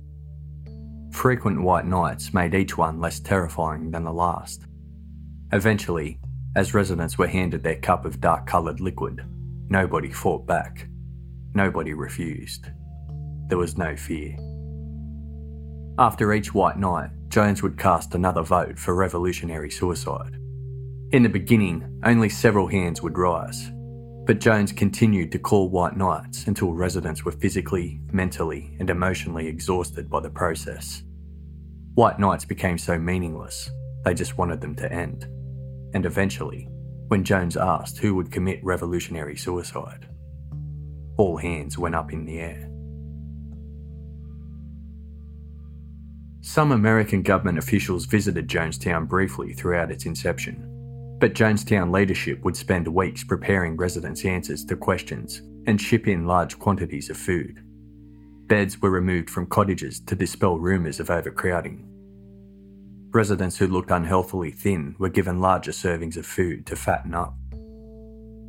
Frequent 1.10 1.60
white 1.60 1.84
nights 1.84 2.32
made 2.32 2.54
each 2.54 2.78
one 2.78 3.00
less 3.00 3.20
terrifying 3.20 3.90
than 3.90 4.04
the 4.04 4.12
last. 4.12 4.64
Eventually, 5.52 6.18
as 6.56 6.72
residents 6.72 7.18
were 7.18 7.26
handed 7.26 7.62
their 7.62 7.76
cup 7.80 8.04
of 8.04 8.20
dark 8.20 8.46
coloured 8.46 8.80
liquid, 8.80 9.22
nobody 9.68 10.10
fought 10.10 10.46
back. 10.46 10.88
Nobody 11.54 11.92
refused. 11.92 12.70
There 13.48 13.58
was 13.58 13.76
no 13.76 13.94
fear. 13.96 14.36
After 15.98 16.32
each 16.32 16.54
white 16.54 16.78
night, 16.78 17.10
Jones 17.28 17.62
would 17.62 17.78
cast 17.78 18.14
another 18.14 18.42
vote 18.42 18.78
for 18.78 18.94
revolutionary 18.94 19.70
suicide. 19.70 20.36
In 21.12 21.22
the 21.22 21.28
beginning, 21.28 22.00
only 22.04 22.28
several 22.28 22.66
hands 22.66 23.02
would 23.02 23.18
rise, 23.18 23.70
but 24.26 24.38
Jones 24.38 24.72
continued 24.72 25.32
to 25.32 25.38
call 25.38 25.68
white 25.68 25.96
nights 25.96 26.46
until 26.46 26.72
residents 26.72 27.24
were 27.24 27.32
physically, 27.32 28.00
mentally, 28.12 28.76
and 28.78 28.88
emotionally 28.88 29.46
exhausted 29.46 30.08
by 30.08 30.20
the 30.20 30.30
process. 30.30 31.02
White 31.94 32.20
nights 32.20 32.44
became 32.44 32.78
so 32.78 32.98
meaningless, 32.98 33.70
they 34.04 34.14
just 34.14 34.38
wanted 34.38 34.60
them 34.60 34.76
to 34.76 34.92
end. 34.92 35.24
And 35.94 36.06
eventually, 36.06 36.68
when 37.08 37.24
Jones 37.24 37.56
asked 37.56 37.98
who 37.98 38.14
would 38.14 38.30
commit 38.30 38.64
revolutionary 38.64 39.36
suicide, 39.36 40.08
all 41.16 41.36
hands 41.36 41.76
went 41.76 41.96
up 41.96 42.12
in 42.12 42.24
the 42.24 42.38
air. 42.38 42.69
Some 46.42 46.72
American 46.72 47.20
government 47.20 47.58
officials 47.58 48.06
visited 48.06 48.48
Jonestown 48.48 49.06
briefly 49.06 49.52
throughout 49.52 49.90
its 49.90 50.06
inception, 50.06 50.66
but 51.20 51.34
Jonestown 51.34 51.92
leadership 51.92 52.42
would 52.44 52.56
spend 52.56 52.88
weeks 52.88 53.22
preparing 53.22 53.76
residents' 53.76 54.24
answers 54.24 54.64
to 54.64 54.76
questions 54.76 55.42
and 55.66 55.78
ship 55.78 56.08
in 56.08 56.26
large 56.26 56.58
quantities 56.58 57.10
of 57.10 57.18
food. 57.18 57.62
Beds 58.46 58.80
were 58.80 58.90
removed 58.90 59.28
from 59.28 59.46
cottages 59.46 60.00
to 60.00 60.16
dispel 60.16 60.58
rumours 60.58 60.98
of 60.98 61.10
overcrowding. 61.10 61.86
Residents 63.10 63.58
who 63.58 63.66
looked 63.66 63.90
unhealthily 63.90 64.50
thin 64.50 64.96
were 64.98 65.10
given 65.10 65.40
larger 65.40 65.72
servings 65.72 66.16
of 66.16 66.24
food 66.24 66.64
to 66.66 66.74
fatten 66.74 67.14
up. 67.14 67.34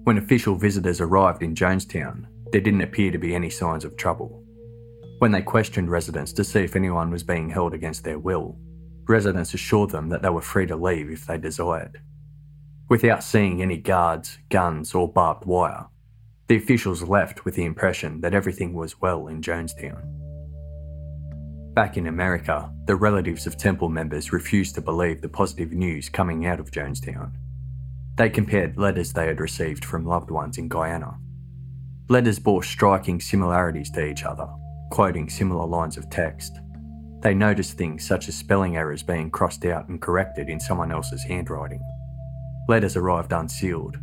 When 0.06 0.18
official 0.18 0.56
visitors 0.56 1.02
arrived 1.02 1.44
in 1.44 1.56
Jonestown, 1.56 2.26
there 2.54 2.62
didn't 2.62 2.82
appear 2.82 3.12
to 3.12 3.18
be 3.18 3.36
any 3.36 3.50
signs 3.50 3.84
of 3.84 3.98
trouble. 3.98 4.41
When 5.22 5.32
they 5.32 5.44
questioned 5.44 5.92
residents 5.92 6.34
to 6.34 6.44
see 6.44 6.62
if 6.62 6.76
anyone 6.76 7.12
was 7.12 7.22
being 7.22 7.48
held 7.48 7.76
against 7.76 8.04
their 8.04 8.18
will, 8.18 8.58
residents 9.08 9.54
assured 9.54 9.92
them 9.92 10.10
that 10.10 10.24
they 10.24 10.32
were 10.32 10.42
free 10.42 10.66
to 10.66 10.76
leave 10.76 11.12
if 11.12 11.28
they 11.28 11.38
desired. 11.38 12.02
Without 12.90 13.24
seeing 13.24 13.62
any 13.62 13.78
guards, 13.78 14.40
guns, 14.50 14.96
or 14.96 15.08
barbed 15.08 15.46
wire, 15.46 15.86
the 16.48 16.56
officials 16.56 17.04
left 17.04 17.46
with 17.46 17.54
the 17.54 17.66
impression 17.66 18.22
that 18.22 18.34
everything 18.34 18.74
was 18.74 19.00
well 19.00 19.28
in 19.28 19.44
Jonestown. 19.44 20.02
Back 21.76 21.98
in 21.98 22.08
America, 22.08 22.74
the 22.88 22.96
relatives 22.96 23.46
of 23.46 23.58
temple 23.58 23.90
members 23.90 24.34
refused 24.34 24.74
to 24.74 24.82
believe 24.82 25.22
the 25.22 25.30
positive 25.30 25.72
news 25.72 26.10
coming 26.10 26.48
out 26.48 26.60
of 26.60 26.72
Jonestown. 26.72 27.34
They 28.18 28.32
compared 28.32 28.76
letters 28.76 29.14
they 29.14 29.28
had 29.28 29.40
received 29.40 29.86
from 29.86 30.04
loved 30.04 30.32
ones 30.32 30.58
in 30.58 30.68
Guyana. 30.68 31.20
Letters 32.10 32.40
bore 32.40 32.64
striking 32.64 33.22
similarities 33.22 33.92
to 33.92 34.04
each 34.04 34.24
other, 34.24 34.48
quoting 34.92 35.30
similar 35.30 35.66
lines 35.66 35.98
of 35.98 36.10
text. 36.10 36.60
They 37.22 37.34
noticed 37.34 37.78
things 37.78 38.06
such 38.06 38.28
as 38.28 38.36
spelling 38.36 38.78
errors 38.78 39.02
being 39.02 39.32
crossed 39.32 39.66
out 39.66 39.88
and 39.88 40.02
corrected 40.02 40.50
in 40.50 40.60
someone 40.60 40.92
else's 40.92 41.24
handwriting. 41.24 41.82
Letters 42.68 42.96
arrived 42.96 43.32
unsealed. 43.32 43.98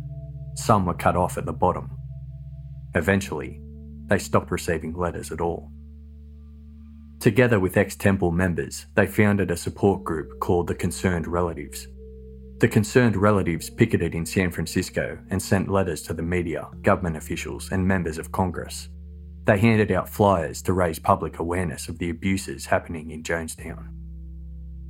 Some 0.55 0.85
were 0.85 0.93
cut 0.93 1.15
off 1.15 1.37
at 1.37 1.45
the 1.45 1.53
bottom. 1.53 1.97
Eventually, 2.95 3.61
they 4.07 4.17
stopped 4.17 4.51
receiving 4.51 4.93
letters 4.93 5.31
at 5.31 5.39
all. 5.39 5.71
Together 7.19 7.59
with 7.59 7.77
ex 7.77 7.95
Temple 7.95 8.31
members, 8.31 8.87
they 8.95 9.05
founded 9.05 9.51
a 9.51 9.57
support 9.57 10.03
group 10.03 10.39
called 10.39 10.67
the 10.67 10.75
Concerned 10.75 11.27
Relatives. 11.27 11.87
The 12.59 12.67
Concerned 12.67 13.15
Relatives 13.15 13.69
picketed 13.69 14.15
in 14.15 14.25
San 14.25 14.51
Francisco 14.51 15.19
and 15.29 15.41
sent 15.41 15.69
letters 15.69 16.01
to 16.03 16.13
the 16.13 16.23
media, 16.23 16.67
government 16.81 17.17
officials, 17.17 17.71
and 17.71 17.87
members 17.87 18.17
of 18.17 18.31
Congress. 18.31 18.89
They 19.45 19.57
handed 19.57 19.91
out 19.91 20.09
flyers 20.09 20.61
to 20.63 20.73
raise 20.73 20.99
public 20.99 21.39
awareness 21.39 21.87
of 21.87 21.97
the 21.97 22.09
abuses 22.09 22.67
happening 22.67 23.11
in 23.11 23.23
Jonestown. 23.23 23.89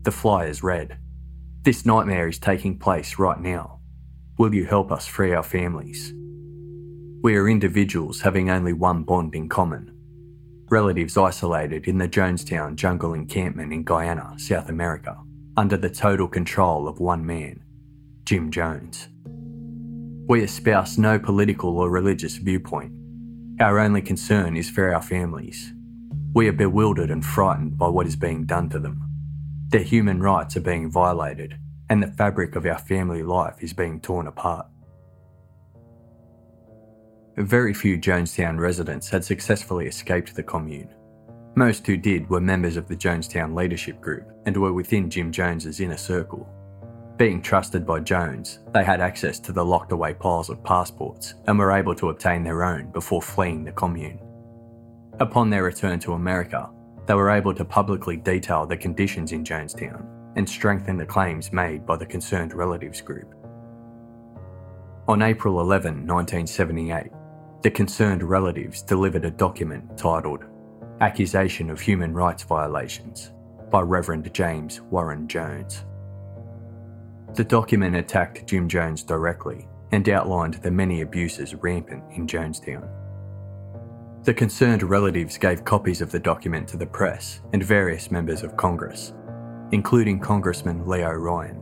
The 0.03 0.11
flyers 0.11 0.63
read 0.63 0.97
this 1.63 1.85
nightmare 1.85 2.29
is 2.29 2.39
taking 2.39 2.79
place 2.79 3.19
right 3.19 3.39
now. 3.39 3.79
Will 4.37 4.55
you 4.55 4.65
help 4.65 4.93
us 4.93 5.05
free 5.05 5.33
our 5.33 5.43
families? 5.43 6.13
We 7.21 7.35
are 7.35 7.49
individuals 7.49 8.21
having 8.21 8.49
only 8.49 8.71
one 8.71 9.03
bond 9.03 9.35
in 9.35 9.49
common. 9.49 9.93
Relatives 10.69 11.17
isolated 11.17 11.85
in 11.85 11.97
the 11.97 12.07
Jonestown 12.07 12.75
jungle 12.75 13.13
encampment 13.13 13.73
in 13.73 13.83
Guyana, 13.83 14.35
South 14.37 14.69
America, 14.69 15.17
under 15.57 15.75
the 15.75 15.89
total 15.89 16.29
control 16.29 16.87
of 16.87 17.01
one 17.01 17.25
man, 17.25 17.59
Jim 18.23 18.51
Jones. 18.51 19.09
We 20.29 20.43
espouse 20.43 20.97
no 20.97 21.19
political 21.19 21.77
or 21.77 21.89
religious 21.89 22.37
viewpoint. 22.37 22.93
Our 23.59 23.79
only 23.79 24.01
concern 24.01 24.55
is 24.55 24.69
for 24.69 24.93
our 24.93 25.01
families. 25.01 25.73
We 26.33 26.47
are 26.47 26.53
bewildered 26.53 27.11
and 27.11 27.25
frightened 27.25 27.77
by 27.77 27.89
what 27.89 28.07
is 28.07 28.15
being 28.15 28.45
done 28.45 28.69
to 28.69 28.79
them. 28.79 29.01
Their 29.67 29.83
human 29.83 30.21
rights 30.21 30.55
are 30.55 30.61
being 30.61 30.89
violated, 30.89 31.59
and 31.89 32.01
the 32.01 32.07
fabric 32.07 32.55
of 32.55 32.65
our 32.65 32.77
family 32.77 33.21
life 33.21 33.55
is 33.59 33.73
being 33.73 33.99
torn 33.99 34.27
apart. 34.27 34.65
Very 37.35 37.73
few 37.73 37.97
Jonestown 37.97 38.57
residents 38.59 39.09
had 39.09 39.25
successfully 39.25 39.87
escaped 39.87 40.35
the 40.35 40.43
commune. 40.43 40.93
Most 41.55 41.85
who 41.85 41.97
did 41.97 42.29
were 42.29 42.39
members 42.39 42.77
of 42.77 42.87
the 42.87 42.95
Jonestown 42.95 43.55
leadership 43.55 43.99
group 43.99 44.31
and 44.45 44.55
were 44.55 44.71
within 44.71 45.09
Jim 45.09 45.33
Jones's 45.33 45.81
inner 45.81 45.97
circle. 45.97 46.49
Being 47.19 47.41
trusted 47.41 47.85
by 47.85 47.99
Jones, 47.99 48.59
they 48.73 48.85
had 48.85 49.01
access 49.01 49.39
to 49.41 49.51
the 49.51 49.65
locked 49.65 49.91
away 49.91 50.13
piles 50.13 50.49
of 50.49 50.63
passports 50.63 51.33
and 51.47 51.59
were 51.59 51.73
able 51.73 51.93
to 51.95 52.11
obtain 52.11 52.45
their 52.45 52.63
own 52.63 52.91
before 52.91 53.21
fleeing 53.21 53.65
the 53.65 53.73
commune. 53.73 54.21
Upon 55.19 55.49
their 55.49 55.63
return 55.63 55.99
to 55.99 56.13
America, 56.13 56.69
they 57.07 57.15
were 57.15 57.29
able 57.29 57.53
to 57.55 57.65
publicly 57.65 58.15
detail 58.15 58.65
the 58.65 58.77
conditions 58.77 59.33
in 59.33 59.43
Jonestown 59.43 60.05
and 60.37 60.47
strengthen 60.49 60.95
the 60.95 61.05
claims 61.05 61.51
made 61.51 61.85
by 61.85 61.97
the 61.97 62.05
concerned 62.05 62.53
relatives 62.53 63.01
group. 63.01 63.35
On 65.09 65.21
April 65.21 65.59
11, 65.59 66.07
1978, 66.07 67.11
the 67.63 67.71
concerned 67.71 68.23
relatives 68.23 68.81
delivered 68.81 69.25
a 69.25 69.31
document 69.31 69.97
titled 69.97 70.45
Accusation 71.01 71.69
of 71.69 71.81
Human 71.81 72.13
Rights 72.13 72.43
Violations 72.43 73.33
by 73.69 73.81
Reverend 73.81 74.33
James 74.33 74.79
Warren 74.79 75.27
Jones. 75.27 75.83
The 77.35 77.43
document 77.43 77.95
attacked 77.95 78.47
Jim 78.47 78.67
Jones 78.67 79.03
directly 79.03 79.67
and 79.91 80.07
outlined 80.09 80.55
the 80.55 80.71
many 80.71 81.01
abuses 81.01 81.55
rampant 81.55 82.03
in 82.11 82.27
Jonestown. 82.27 82.87
The 84.23 84.33
concerned 84.33 84.83
relatives 84.83 85.37
gave 85.37 85.63
copies 85.63 86.01
of 86.01 86.11
the 86.11 86.19
document 86.19 86.67
to 86.69 86.77
the 86.77 86.85
press 86.85 87.41
and 87.53 87.63
various 87.63 88.11
members 88.11 88.43
of 88.43 88.57
Congress, 88.57 89.13
including 89.71 90.19
Congressman 90.19 90.85
Leo 90.85 91.11
Ryan. 91.11 91.61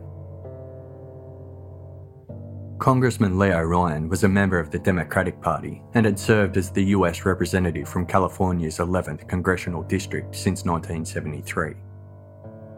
Congressman 2.78 3.38
Leo 3.38 3.60
Ryan 3.60 4.08
was 4.08 4.24
a 4.24 4.28
member 4.28 4.58
of 4.58 4.70
the 4.70 4.78
Democratic 4.78 5.40
Party 5.40 5.82
and 5.94 6.06
had 6.06 6.18
served 6.18 6.56
as 6.56 6.70
the 6.70 6.84
US 6.86 7.24
representative 7.24 7.88
from 7.88 8.06
California's 8.06 8.78
11th 8.78 9.28
Congressional 9.28 9.82
District 9.82 10.34
since 10.34 10.64
1973. 10.64 11.74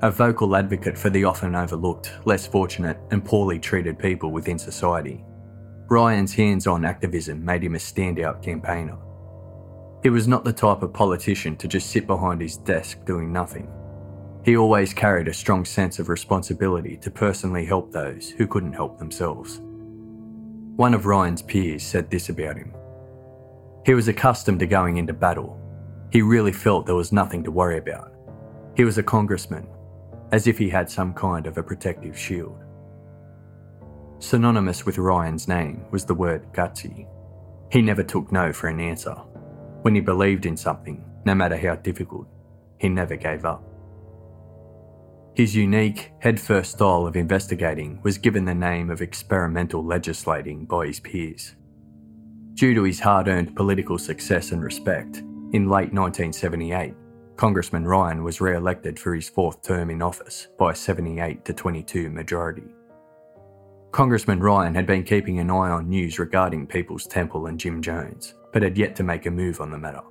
A 0.03 0.11
vocal 0.11 0.57
advocate 0.57 0.97
for 0.97 1.11
the 1.11 1.25
often 1.25 1.55
overlooked, 1.55 2.13
less 2.25 2.47
fortunate, 2.47 2.99
and 3.11 3.23
poorly 3.25 3.59
treated 3.59 3.99
people 3.99 4.31
within 4.31 4.59
society, 4.59 5.23
Ryan's 5.91 6.33
hands 6.33 6.69
on 6.69 6.85
activism 6.85 7.45
made 7.45 7.65
him 7.65 7.75
a 7.75 7.79
standout 7.79 8.43
campaigner. 8.45 8.97
He 10.05 10.09
was 10.09 10.29
not 10.29 10.45
the 10.45 10.53
type 10.53 10.83
of 10.83 10.93
politician 10.93 11.57
to 11.57 11.67
just 11.67 11.91
sit 11.91 12.07
behind 12.07 12.41
his 12.41 12.57
desk 12.57 13.05
doing 13.05 13.33
nothing. 13.33 13.69
He 14.45 14.57
always 14.57 14.95
carried 14.95 15.27
a 15.27 15.35
strong 15.35 15.65
sense 15.65 15.99
of 15.99 16.09
responsibility 16.09 16.97
to 16.99 17.11
personally 17.11 17.67
help 17.67 17.91
those 17.91 18.31
who 18.31 18.47
couldn't 18.47 18.73
help 18.73 18.99
themselves. 18.99 19.61
One 20.77 20.95
of 20.95 21.07
Ryan's 21.07 21.43
peers 21.43 21.83
said 21.83 22.09
this 22.09 22.29
about 22.29 22.57
him 22.57 22.73
He 23.85 23.95
was 23.95 24.07
accustomed 24.07 24.61
to 24.61 24.67
going 24.67 24.97
into 24.97 25.13
battle. 25.13 25.61
He 26.13 26.23
really 26.23 26.53
felt 26.53 26.87
there 26.87 26.95
was 26.95 27.13
nothing 27.13 27.43
to 27.45 27.51
worry 27.51 27.79
about. 27.79 28.13
He 28.77 28.85
was 28.85 28.97
a 28.97 29.03
congressman, 29.03 29.67
as 30.33 30.47
if 30.47 30.59
he 30.59 30.69
had 30.69 30.91
some 30.91 31.13
kind 31.15 31.47
of 31.47 31.59
a 31.59 31.63
protective 31.63 32.19
shield. 32.19 32.63
Synonymous 34.19 34.85
with 34.85 34.99
Ryan's 34.99 35.49
name 35.49 35.85
was 35.91 36.05
the 36.05 36.15
word 36.15 36.53
gutsy. 36.53 37.07
He 37.73 37.81
never 37.81 38.03
took 38.03 38.31
no 38.31 38.53
for 38.53 38.69
an 38.69 38.81
answer. 38.81 39.15
When 39.83 39.95
he 39.95 40.01
believed 40.01 40.47
in 40.47 40.57
something, 40.57 41.05
no 41.25 41.35
matter 41.35 41.57
how 41.57 41.77
difficult, 41.77 42.29
he 42.79 42.89
never 42.89 43.17
gave 43.17 43.45
up. 43.45 43.65
His 45.35 45.55
unique, 45.57 46.13
head-first 46.19 46.73
style 46.73 47.07
of 47.07 47.17
investigating 47.17 48.01
was 48.03 48.19
given 48.19 48.45
the 48.45 48.55
name 48.55 48.91
of 48.91 49.01
experimental 49.01 49.85
legislating 49.85 50.67
by 50.67 50.89
his 50.89 51.01
peers. 51.01 51.55
Due 52.55 52.75
to 52.75 52.83
his 52.83 53.01
hard-earned 53.01 53.57
political 53.57 53.97
success 53.97 54.53
and 54.53 54.63
respect, 54.63 55.19
in 55.53 55.69
late 55.69 55.95
1978, 55.95 56.95
Congressman 57.41 57.87
Ryan 57.87 58.23
was 58.23 58.43
re-elected 58.43 58.99
for 58.99 59.15
his 59.15 59.31
fourth 59.31 59.63
term 59.63 59.89
in 59.89 60.03
office 60.03 60.49
by 60.59 60.73
a 60.73 60.75
78 60.75 61.43
to 61.47 61.55
22 61.55 62.11
majority. 62.11 62.75
Congressman 63.93 64.41
Ryan 64.41 64.75
had 64.75 64.87
been 64.87 65.03
keeping 65.03 65.39
an 65.39 65.49
eye 65.49 65.71
on 65.71 65.89
news 65.89 66.19
regarding 66.19 66.67
People's 66.67 67.07
Temple 67.07 67.47
and 67.47 67.59
Jim 67.59 67.81
Jones, 67.81 68.35
but 68.53 68.61
had 68.61 68.77
yet 68.77 68.95
to 68.97 69.05
make 69.05 69.25
a 69.25 69.31
move 69.31 69.63
on 69.63 69.71
the 69.71 69.79
matter. 69.79 70.03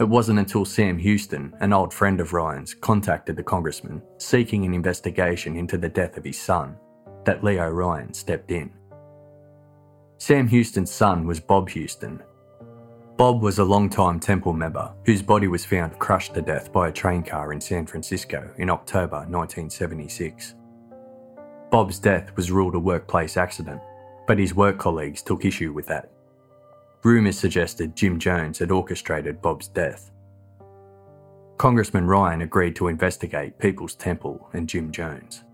It 0.00 0.08
wasn't 0.08 0.40
until 0.40 0.64
Sam 0.64 0.98
Houston, 0.98 1.54
an 1.60 1.72
old 1.72 1.94
friend 1.94 2.20
of 2.20 2.32
Ryan's, 2.32 2.74
contacted 2.74 3.36
the 3.36 3.44
congressman 3.44 4.02
seeking 4.18 4.64
an 4.64 4.74
investigation 4.74 5.56
into 5.56 5.78
the 5.78 5.88
death 5.88 6.16
of 6.16 6.24
his 6.24 6.40
son 6.40 6.76
that 7.26 7.44
Leo 7.44 7.68
Ryan 7.68 8.12
stepped 8.12 8.50
in. 8.50 8.72
Sam 10.18 10.48
Houston's 10.48 10.90
son 10.90 11.28
was 11.28 11.38
Bob 11.38 11.68
Houston. 11.68 12.20
Bob 13.16 13.42
was 13.42 13.60
a 13.60 13.64
long-time 13.64 14.18
Temple 14.18 14.52
member 14.52 14.92
whose 15.06 15.22
body 15.22 15.46
was 15.46 15.64
found 15.64 15.96
crushed 16.00 16.34
to 16.34 16.42
death 16.42 16.72
by 16.72 16.88
a 16.88 16.92
train 16.92 17.22
car 17.22 17.52
in 17.52 17.60
San 17.60 17.86
Francisco 17.86 18.50
in 18.58 18.68
October 18.68 19.18
1976. 19.18 20.56
Bob's 21.70 22.00
death 22.00 22.34
was 22.34 22.50
ruled 22.50 22.74
a 22.74 22.78
workplace 22.78 23.36
accident, 23.36 23.80
but 24.26 24.38
his 24.38 24.56
work 24.56 24.78
colleagues 24.78 25.22
took 25.22 25.44
issue 25.44 25.72
with 25.72 25.86
that. 25.86 26.10
Rumours 27.04 27.38
suggested 27.38 27.94
Jim 27.94 28.18
Jones 28.18 28.58
had 28.58 28.72
orchestrated 28.72 29.40
Bob's 29.40 29.68
death. 29.68 30.10
Congressman 31.56 32.08
Ryan 32.08 32.42
agreed 32.42 32.74
to 32.76 32.88
investigate 32.88 33.60
People's 33.60 33.94
Temple 33.94 34.48
and 34.54 34.68
Jim 34.68 34.90
Jones. 34.90 35.44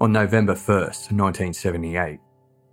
On 0.00 0.10
November 0.10 0.54
1st, 0.54 1.12
1978, 1.12 2.18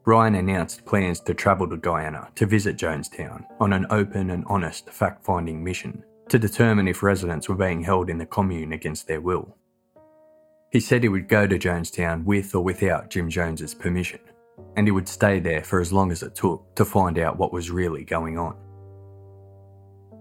Ryan 0.07 0.35
announced 0.35 0.85
plans 0.85 1.19
to 1.21 1.33
travel 1.33 1.67
to 1.67 1.77
Guyana 1.77 2.29
to 2.35 2.45
visit 2.45 2.77
Jonestown 2.77 3.43
on 3.59 3.73
an 3.73 3.87
open 3.89 4.29
and 4.29 4.45
honest 4.47 4.87
fact 4.91 5.25
finding 5.25 5.63
mission 5.63 6.03
to 6.29 6.37
determine 6.37 6.87
if 6.87 7.01
residents 7.01 7.49
were 7.49 7.55
being 7.55 7.81
held 7.81 8.11
in 8.11 8.19
the 8.19 8.25
commune 8.25 8.73
against 8.73 9.07
their 9.07 9.21
will. 9.21 9.57
He 10.71 10.79
said 10.79 11.01
he 11.01 11.09
would 11.09 11.27
go 11.27 11.47
to 11.47 11.57
Jonestown 11.57 12.23
with 12.23 12.53
or 12.53 12.63
without 12.63 13.09
Jim 13.09 13.29
Jones's 13.31 13.73
permission 13.73 14.19
and 14.75 14.87
he 14.87 14.91
would 14.91 15.07
stay 15.07 15.39
there 15.39 15.63
for 15.63 15.81
as 15.81 15.91
long 15.91 16.11
as 16.11 16.21
it 16.21 16.35
took 16.35 16.75
to 16.75 16.85
find 16.85 17.17
out 17.17 17.37
what 17.37 17.51
was 17.51 17.71
really 17.71 18.03
going 18.03 18.37
on. 18.37 18.55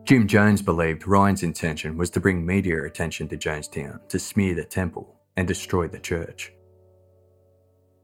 Jim 0.05 0.27
Jones 0.27 0.63
believed 0.63 1.07
Ryan's 1.07 1.43
intention 1.43 1.97
was 1.97 2.11
to 2.11 2.21
bring 2.21 2.45
media 2.45 2.85
attention 2.85 3.29
to 3.29 3.37
Jonestown 3.37 4.07
to 4.09 4.19
smear 4.19 4.55
the 4.55 4.65
temple 4.65 5.15
and 5.37 5.47
destroy 5.47 5.89
the 5.89 5.99
church. 5.99 6.53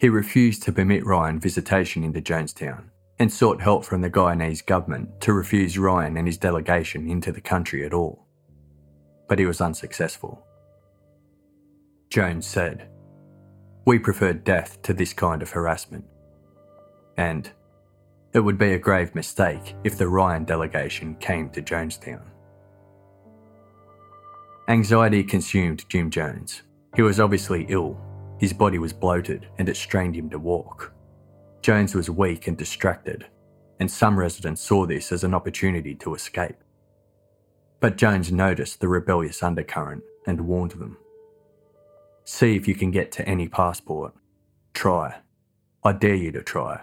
He 0.01 0.09
refused 0.09 0.63
to 0.63 0.73
permit 0.73 1.05
Ryan 1.05 1.39
visitation 1.39 2.05
into 2.05 2.21
Jonestown 2.21 2.85
and 3.19 3.31
sought 3.31 3.61
help 3.61 3.85
from 3.85 4.01
the 4.01 4.11
Guyanese 4.11 4.65
government 4.65 5.21
to 5.21 5.33
refuse 5.33 5.77
Ryan 5.77 6.17
and 6.17 6.27
his 6.27 6.39
delegation 6.39 7.09
into 7.09 7.33
the 7.33 7.41
country 7.41 7.85
at 7.85 7.93
all. 7.93 8.27
But 9.29 9.39
he 9.39 9.47
was 9.47 9.61
unsuccessful. 9.61 10.43
Jones 12.09 12.47
said, 12.47 12.89
We 13.85 13.99
prefer 13.99 14.33
death 14.33 14.81
to 14.83 14.95
this 14.95 15.13
kind 15.13 15.43
of 15.43 15.51
harassment 15.51 16.07
and 17.21 17.51
it 18.33 18.41
would 18.41 18.57
be 18.57 18.73
a 18.73 18.79
grave 18.79 19.15
mistake 19.15 19.75
if 19.85 19.99
the 19.99 20.09
Ryan 20.09 20.45
delegation 20.45 21.17
came 21.17 21.51
to 21.51 21.61
Jonestown. 21.61 22.23
Anxiety 24.69 25.23
consumed 25.23 25.85
Jim 25.91 26.11
Jones. 26.11 26.63
He 26.97 27.03
was 27.03 27.21
obviously 27.21 27.67
ill, 27.69 28.01
his 28.41 28.55
body 28.55 28.79
was 28.79 28.95
bloated, 28.95 29.47
and 29.59 29.69
it 29.69 29.77
strained 29.77 30.17
him 30.17 30.31
to 30.31 30.39
walk. 30.39 30.95
Jones 31.61 31.95
was 31.95 32.09
weak 32.09 32.47
and 32.47 32.57
distracted, 32.57 33.27
and 33.79 33.91
some 33.91 34.19
residents 34.19 34.63
saw 34.63 34.87
this 34.87 35.13
as 35.13 35.25
an 35.25 35.35
opportunity 35.35 35.95
to 35.97 36.15
escape. 36.15 36.57
But 37.81 37.99
Jones 37.99 38.33
noticed 38.33 38.81
the 38.81 38.89
rebellious 38.89 39.43
undercurrent 39.43 40.03
and 40.27 40.49
warned 40.49 40.71
them. 40.71 40.97
See 42.25 42.57
if 42.57 42.67
you 42.67 42.75
can 42.75 42.91
get 42.91 43.13
to 43.13 43.29
any 43.29 43.47
passport. 43.47 44.15
Try. 44.73 45.17
I 45.85 45.93
dare 45.93 46.15
you 46.15 46.33
to 46.33 46.43
try. 46.43 46.81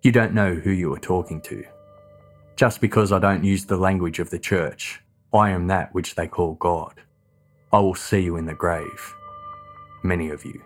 You 0.00 0.12
don't 0.12 0.32
know 0.32 0.54
who 0.54 0.70
you 0.70 0.94
are 0.94 0.98
talking 0.98 1.42
to. 1.42 1.62
Just 2.56 2.80
because 2.80 3.12
I 3.12 3.18
don't 3.18 3.44
use 3.44 3.66
the 3.66 3.76
language 3.76 4.18
of 4.18 4.30
the 4.30 4.38
church, 4.38 5.02
I 5.30 5.50
am 5.50 5.66
that 5.66 5.92
which 5.92 6.14
they 6.14 6.26
call 6.26 6.54
God. 6.54 7.02
I 7.70 7.80
will 7.80 7.94
see 7.94 8.20
you 8.20 8.36
in 8.36 8.46
the 8.46 8.54
grave. 8.54 9.14
Many 10.02 10.30
of 10.30 10.42
you. 10.46 10.62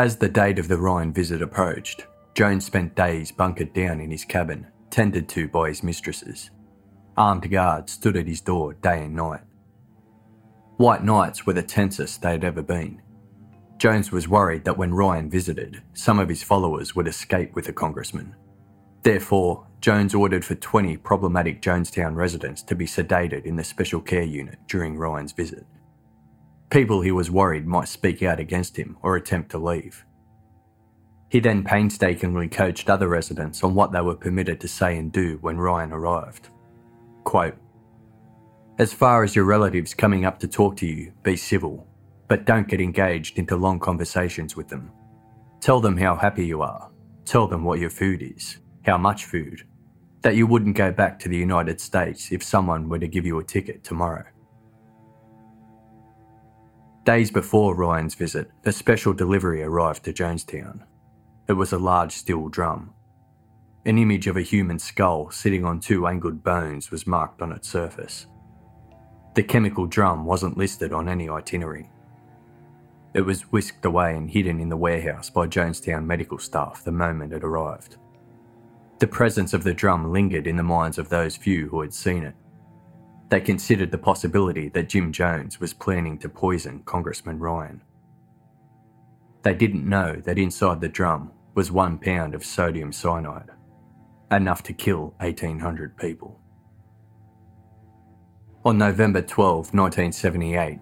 As 0.00 0.16
the 0.16 0.30
date 0.30 0.58
of 0.58 0.66
the 0.66 0.78
Ryan 0.78 1.12
visit 1.12 1.42
approached, 1.42 2.06
Jones 2.34 2.64
spent 2.64 2.94
days 2.94 3.30
bunkered 3.30 3.74
down 3.74 4.00
in 4.00 4.10
his 4.10 4.24
cabin, 4.24 4.66
tended 4.88 5.28
to 5.28 5.46
by 5.46 5.68
his 5.68 5.82
mistresses. 5.82 6.50
Armed 7.18 7.50
guards 7.50 7.92
stood 7.92 8.16
at 8.16 8.26
his 8.26 8.40
door 8.40 8.72
day 8.72 9.04
and 9.04 9.14
night. 9.14 9.42
White 10.78 11.04
nights 11.04 11.44
were 11.44 11.52
the 11.52 11.62
tensest 11.62 12.22
they 12.22 12.30
had 12.30 12.44
ever 12.44 12.62
been. 12.62 13.02
Jones 13.76 14.10
was 14.10 14.26
worried 14.26 14.64
that 14.64 14.78
when 14.78 14.94
Ryan 14.94 15.28
visited, 15.28 15.82
some 15.92 16.18
of 16.18 16.30
his 16.30 16.42
followers 16.42 16.96
would 16.96 17.06
escape 17.06 17.54
with 17.54 17.66
the 17.66 17.72
congressman. 17.74 18.34
Therefore, 19.02 19.66
Jones 19.82 20.14
ordered 20.14 20.46
for 20.46 20.54
20 20.54 20.96
problematic 20.96 21.60
Jonestown 21.60 22.14
residents 22.14 22.62
to 22.62 22.74
be 22.74 22.86
sedated 22.86 23.44
in 23.44 23.56
the 23.56 23.64
special 23.64 24.00
care 24.00 24.22
unit 24.22 24.60
during 24.66 24.96
Ryan's 24.96 25.32
visit. 25.32 25.66
People 26.70 27.00
he 27.00 27.12
was 27.12 27.30
worried 27.30 27.66
might 27.66 27.88
speak 27.88 28.22
out 28.22 28.40
against 28.40 28.76
him 28.76 28.96
or 29.02 29.16
attempt 29.16 29.50
to 29.50 29.58
leave. 29.58 30.04
He 31.28 31.40
then 31.40 31.64
painstakingly 31.64 32.48
coached 32.48 32.90
other 32.90 33.08
residents 33.08 33.62
on 33.62 33.74
what 33.74 33.92
they 33.92 34.00
were 34.00 34.16
permitted 34.16 34.60
to 34.60 34.68
say 34.68 34.96
and 34.96 35.12
do 35.12 35.38
when 35.40 35.58
Ryan 35.58 35.92
arrived. 35.92 36.48
Quote, 37.24 37.56
As 38.78 38.92
far 38.92 39.22
as 39.22 39.36
your 39.36 39.44
relatives 39.44 39.94
coming 39.94 40.24
up 40.24 40.38
to 40.40 40.48
talk 40.48 40.76
to 40.78 40.86
you, 40.86 41.12
be 41.22 41.36
civil 41.36 41.86
but 42.30 42.44
don't 42.44 42.68
get 42.68 42.80
engaged 42.80 43.40
into 43.40 43.56
long 43.56 43.80
conversations 43.80 44.54
with 44.54 44.68
them. 44.68 44.92
Tell 45.60 45.80
them 45.80 45.96
how 45.96 46.14
happy 46.14 46.46
you 46.46 46.62
are. 46.62 46.88
Tell 47.24 47.48
them 47.48 47.64
what 47.64 47.80
your 47.80 47.90
food 47.90 48.22
is, 48.22 48.58
how 48.86 48.96
much 48.96 49.24
food, 49.24 49.66
that 50.22 50.36
you 50.36 50.46
wouldn't 50.46 50.76
go 50.76 50.92
back 50.92 51.18
to 51.18 51.28
the 51.28 51.36
United 51.36 51.80
States 51.80 52.30
if 52.30 52.44
someone 52.44 52.88
were 52.88 53.00
to 53.00 53.08
give 53.08 53.26
you 53.26 53.40
a 53.40 53.44
ticket 53.44 53.82
tomorrow. 53.82 54.24
Days 57.04 57.30
before 57.30 57.74
Ryan's 57.74 58.14
visit, 58.14 58.50
a 58.64 58.72
special 58.72 59.14
delivery 59.14 59.62
arrived 59.62 60.04
to 60.04 60.12
Jonestown. 60.12 60.82
It 61.48 61.54
was 61.54 61.72
a 61.72 61.78
large 61.78 62.12
steel 62.12 62.48
drum. 62.48 62.92
An 63.86 63.96
image 63.96 64.26
of 64.26 64.36
a 64.36 64.42
human 64.42 64.78
skull 64.78 65.30
sitting 65.30 65.64
on 65.64 65.80
two 65.80 66.06
angled 66.06 66.44
bones 66.44 66.90
was 66.90 67.06
marked 67.06 67.40
on 67.40 67.52
its 67.52 67.68
surface. 67.68 68.26
The 69.34 69.42
chemical 69.42 69.86
drum 69.86 70.26
wasn't 70.26 70.58
listed 70.58 70.92
on 70.92 71.08
any 71.08 71.30
itinerary. 71.30 71.90
It 73.14 73.22
was 73.22 73.50
whisked 73.50 73.86
away 73.86 74.14
and 74.14 74.30
hidden 74.30 74.60
in 74.60 74.68
the 74.68 74.76
warehouse 74.76 75.30
by 75.30 75.46
Jonestown 75.46 76.04
medical 76.04 76.38
staff 76.38 76.84
the 76.84 76.92
moment 76.92 77.32
it 77.32 77.42
arrived. 77.42 77.96
The 78.98 79.06
presence 79.06 79.54
of 79.54 79.64
the 79.64 79.72
drum 79.72 80.12
lingered 80.12 80.46
in 80.46 80.56
the 80.56 80.62
minds 80.62 80.98
of 80.98 81.08
those 81.08 81.34
few 81.34 81.68
who 81.70 81.80
had 81.80 81.94
seen 81.94 82.24
it. 82.24 82.34
They 83.30 83.40
considered 83.40 83.92
the 83.92 83.98
possibility 83.98 84.68
that 84.70 84.88
Jim 84.88 85.12
Jones 85.12 85.60
was 85.60 85.72
planning 85.72 86.18
to 86.18 86.28
poison 86.28 86.82
Congressman 86.84 87.38
Ryan, 87.38 87.82
They 89.42 89.54
didn't 89.54 89.88
know 89.88 90.16
that 90.24 90.38
inside 90.38 90.80
the 90.80 90.88
drum 90.88 91.32
was 91.54 91.72
one 91.72 91.98
pound 91.98 92.34
of 92.34 92.44
sodium 92.44 92.92
cyanide, 92.92 93.50
enough 94.30 94.62
to 94.64 94.72
kill 94.72 95.14
1,800 95.20 95.96
people. 95.96 96.40
On 98.64 98.76
November 98.76 99.22
12, 99.22 99.72
1978, 99.74 100.80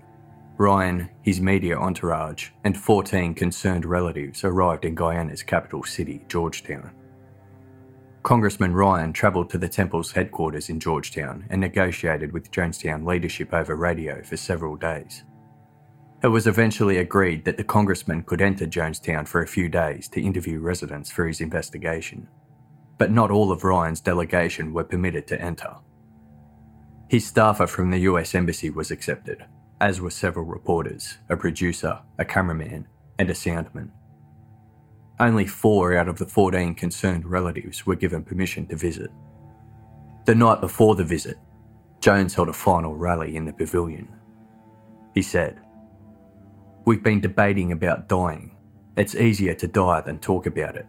Ryan, 0.56 1.10
his 1.22 1.40
media 1.40 1.78
entourage, 1.78 2.50
and 2.64 2.76
14 2.76 3.34
concerned 3.34 3.84
relatives 3.84 4.42
arrived 4.42 4.84
in 4.84 4.94
Guyana's 4.96 5.42
capital 5.42 5.84
city, 5.84 6.24
Georgetown. 6.28 6.90
Congressman 8.22 8.74
Ryan 8.74 9.12
travelled 9.12 9.48
to 9.50 9.58
the 9.58 9.68
temple's 9.68 10.12
headquarters 10.12 10.68
in 10.68 10.80
Georgetown 10.80 11.46
and 11.50 11.60
negotiated 11.60 12.32
with 12.32 12.50
Jonestown 12.50 13.06
leadership 13.06 13.54
over 13.54 13.76
radio 13.76 14.22
for 14.22 14.36
several 14.36 14.76
days. 14.76 15.24
It 16.22 16.28
was 16.28 16.48
eventually 16.48 16.98
agreed 16.98 17.44
that 17.44 17.56
the 17.56 17.64
congressman 17.64 18.24
could 18.24 18.42
enter 18.42 18.66
Jonestown 18.66 19.26
for 19.28 19.40
a 19.40 19.46
few 19.46 19.68
days 19.68 20.08
to 20.08 20.20
interview 20.20 20.58
residents 20.58 21.10
for 21.10 21.28
his 21.28 21.40
investigation, 21.40 22.28
but 22.98 23.12
not 23.12 23.30
all 23.30 23.52
of 23.52 23.62
Ryan's 23.62 24.00
delegation 24.00 24.74
were 24.74 24.84
permitted 24.84 25.28
to 25.28 25.40
enter. 25.40 25.76
His 27.08 27.24
staffer 27.24 27.68
from 27.68 27.90
the 27.90 28.00
US 28.00 28.34
Embassy 28.34 28.68
was 28.68 28.90
accepted, 28.90 29.44
as 29.80 30.00
were 30.00 30.10
several 30.10 30.44
reporters, 30.44 31.18
a 31.28 31.36
producer, 31.36 32.00
a 32.18 32.24
cameraman, 32.24 32.88
and 33.18 33.30
a 33.30 33.34
soundman. 33.34 33.90
Only 35.20 35.46
four 35.46 35.96
out 35.96 36.08
of 36.08 36.18
the 36.18 36.26
14 36.26 36.74
concerned 36.74 37.26
relatives 37.26 37.84
were 37.84 37.96
given 37.96 38.22
permission 38.22 38.66
to 38.68 38.76
visit. 38.76 39.10
The 40.26 40.34
night 40.34 40.60
before 40.60 40.94
the 40.94 41.04
visit, 41.04 41.38
Jones 42.00 42.34
held 42.34 42.48
a 42.48 42.52
final 42.52 42.94
rally 42.94 43.34
in 43.34 43.44
the 43.44 43.52
pavilion. 43.52 44.08
He 45.14 45.22
said, 45.22 45.60
We've 46.84 47.02
been 47.02 47.20
debating 47.20 47.72
about 47.72 48.08
dying. 48.08 48.56
It's 48.96 49.16
easier 49.16 49.54
to 49.54 49.66
die 49.66 50.00
than 50.02 50.18
talk 50.20 50.46
about 50.46 50.76
it. 50.76 50.86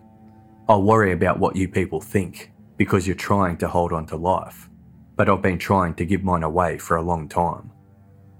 I'll 0.68 0.84
worry 0.84 1.12
about 1.12 1.40
what 1.40 1.56
you 1.56 1.68
people 1.68 2.00
think 2.00 2.52
because 2.78 3.08
you're 3.08 3.16
trying 3.16 3.58
to 3.58 3.68
hold 3.68 3.92
on 3.92 4.06
to 4.08 4.16
life, 4.16 4.70
but 5.16 5.28
I've 5.28 5.42
been 5.42 5.58
trying 5.58 5.96
to 5.96 6.06
give 6.06 6.24
mine 6.24 6.44
away 6.44 6.78
for 6.78 6.98
a 6.98 7.02
long 7.02 7.28
time. 7.28 7.72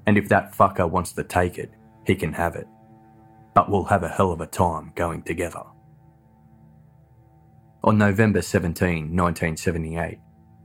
And 0.06 0.18
if 0.18 0.30
that 0.30 0.54
fucker 0.54 0.90
wants 0.90 1.14
to 1.14 1.24
take 1.24 1.58
it, 1.58 1.72
he 2.06 2.16
can 2.16 2.34
have 2.34 2.56
it. 2.56 2.68
But 3.56 3.70
we'll 3.70 3.84
have 3.86 4.04
a 4.04 4.08
hell 4.08 4.32
of 4.32 4.42
a 4.42 4.48
time 4.48 4.92
going 4.96 5.24
together. 5.24 5.64
On 7.82 7.98
November 7.98 8.42
17, 8.42 9.16
1978, 9.16 10.20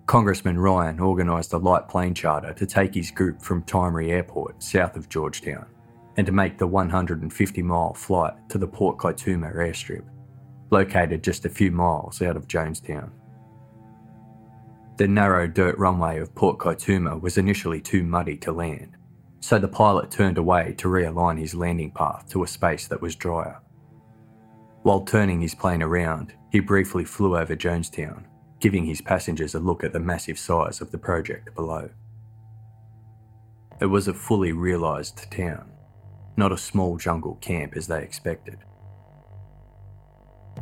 Congressman 0.06 0.58
Ryan 0.58 0.98
organised 0.98 1.52
a 1.52 1.58
light 1.58 1.88
plane 1.88 2.12
charter 2.12 2.52
to 2.52 2.66
take 2.66 2.92
his 2.92 3.12
group 3.12 3.40
from 3.40 3.62
Timehri 3.62 4.10
Airport, 4.10 4.60
south 4.60 4.96
of 4.96 5.08
Georgetown, 5.08 5.66
and 6.16 6.26
to 6.26 6.32
make 6.32 6.58
the 6.58 6.66
150 6.66 7.62
mile 7.62 7.94
flight 7.94 8.34
to 8.48 8.58
the 8.58 8.66
Port 8.66 8.98
Kaituma 8.98 9.54
airstrip, 9.54 10.02
located 10.70 11.22
just 11.22 11.44
a 11.44 11.48
few 11.48 11.70
miles 11.70 12.20
out 12.20 12.36
of 12.36 12.48
Jonestown. 12.48 13.12
The 14.96 15.06
narrow 15.06 15.46
dirt 15.46 15.78
runway 15.78 16.18
of 16.18 16.34
Port 16.34 16.58
Kaituma 16.58 17.20
was 17.20 17.38
initially 17.38 17.80
too 17.80 18.02
muddy 18.02 18.36
to 18.38 18.50
land, 18.50 18.96
so 19.38 19.60
the 19.60 19.68
pilot 19.68 20.10
turned 20.10 20.36
away 20.36 20.74
to 20.78 20.88
realign 20.88 21.38
his 21.38 21.54
landing 21.54 21.92
path 21.92 22.28
to 22.30 22.42
a 22.42 22.48
space 22.48 22.88
that 22.88 23.00
was 23.00 23.14
drier. 23.14 23.60
While 24.82 25.02
turning 25.02 25.40
his 25.40 25.54
plane 25.54 25.82
around, 25.82 26.34
he 26.54 26.60
briefly 26.60 27.04
flew 27.04 27.36
over 27.36 27.56
Jonestown, 27.56 28.22
giving 28.60 28.84
his 28.84 29.00
passengers 29.00 29.56
a 29.56 29.58
look 29.58 29.82
at 29.82 29.92
the 29.92 29.98
massive 29.98 30.38
size 30.38 30.80
of 30.80 30.92
the 30.92 30.98
project 30.98 31.52
below. 31.56 31.90
It 33.80 33.86
was 33.86 34.06
a 34.06 34.14
fully 34.14 34.52
realised 34.52 35.32
town, 35.32 35.72
not 36.36 36.52
a 36.52 36.56
small 36.56 36.96
jungle 36.96 37.34
camp 37.40 37.76
as 37.76 37.88
they 37.88 38.00
expected. 38.04 38.58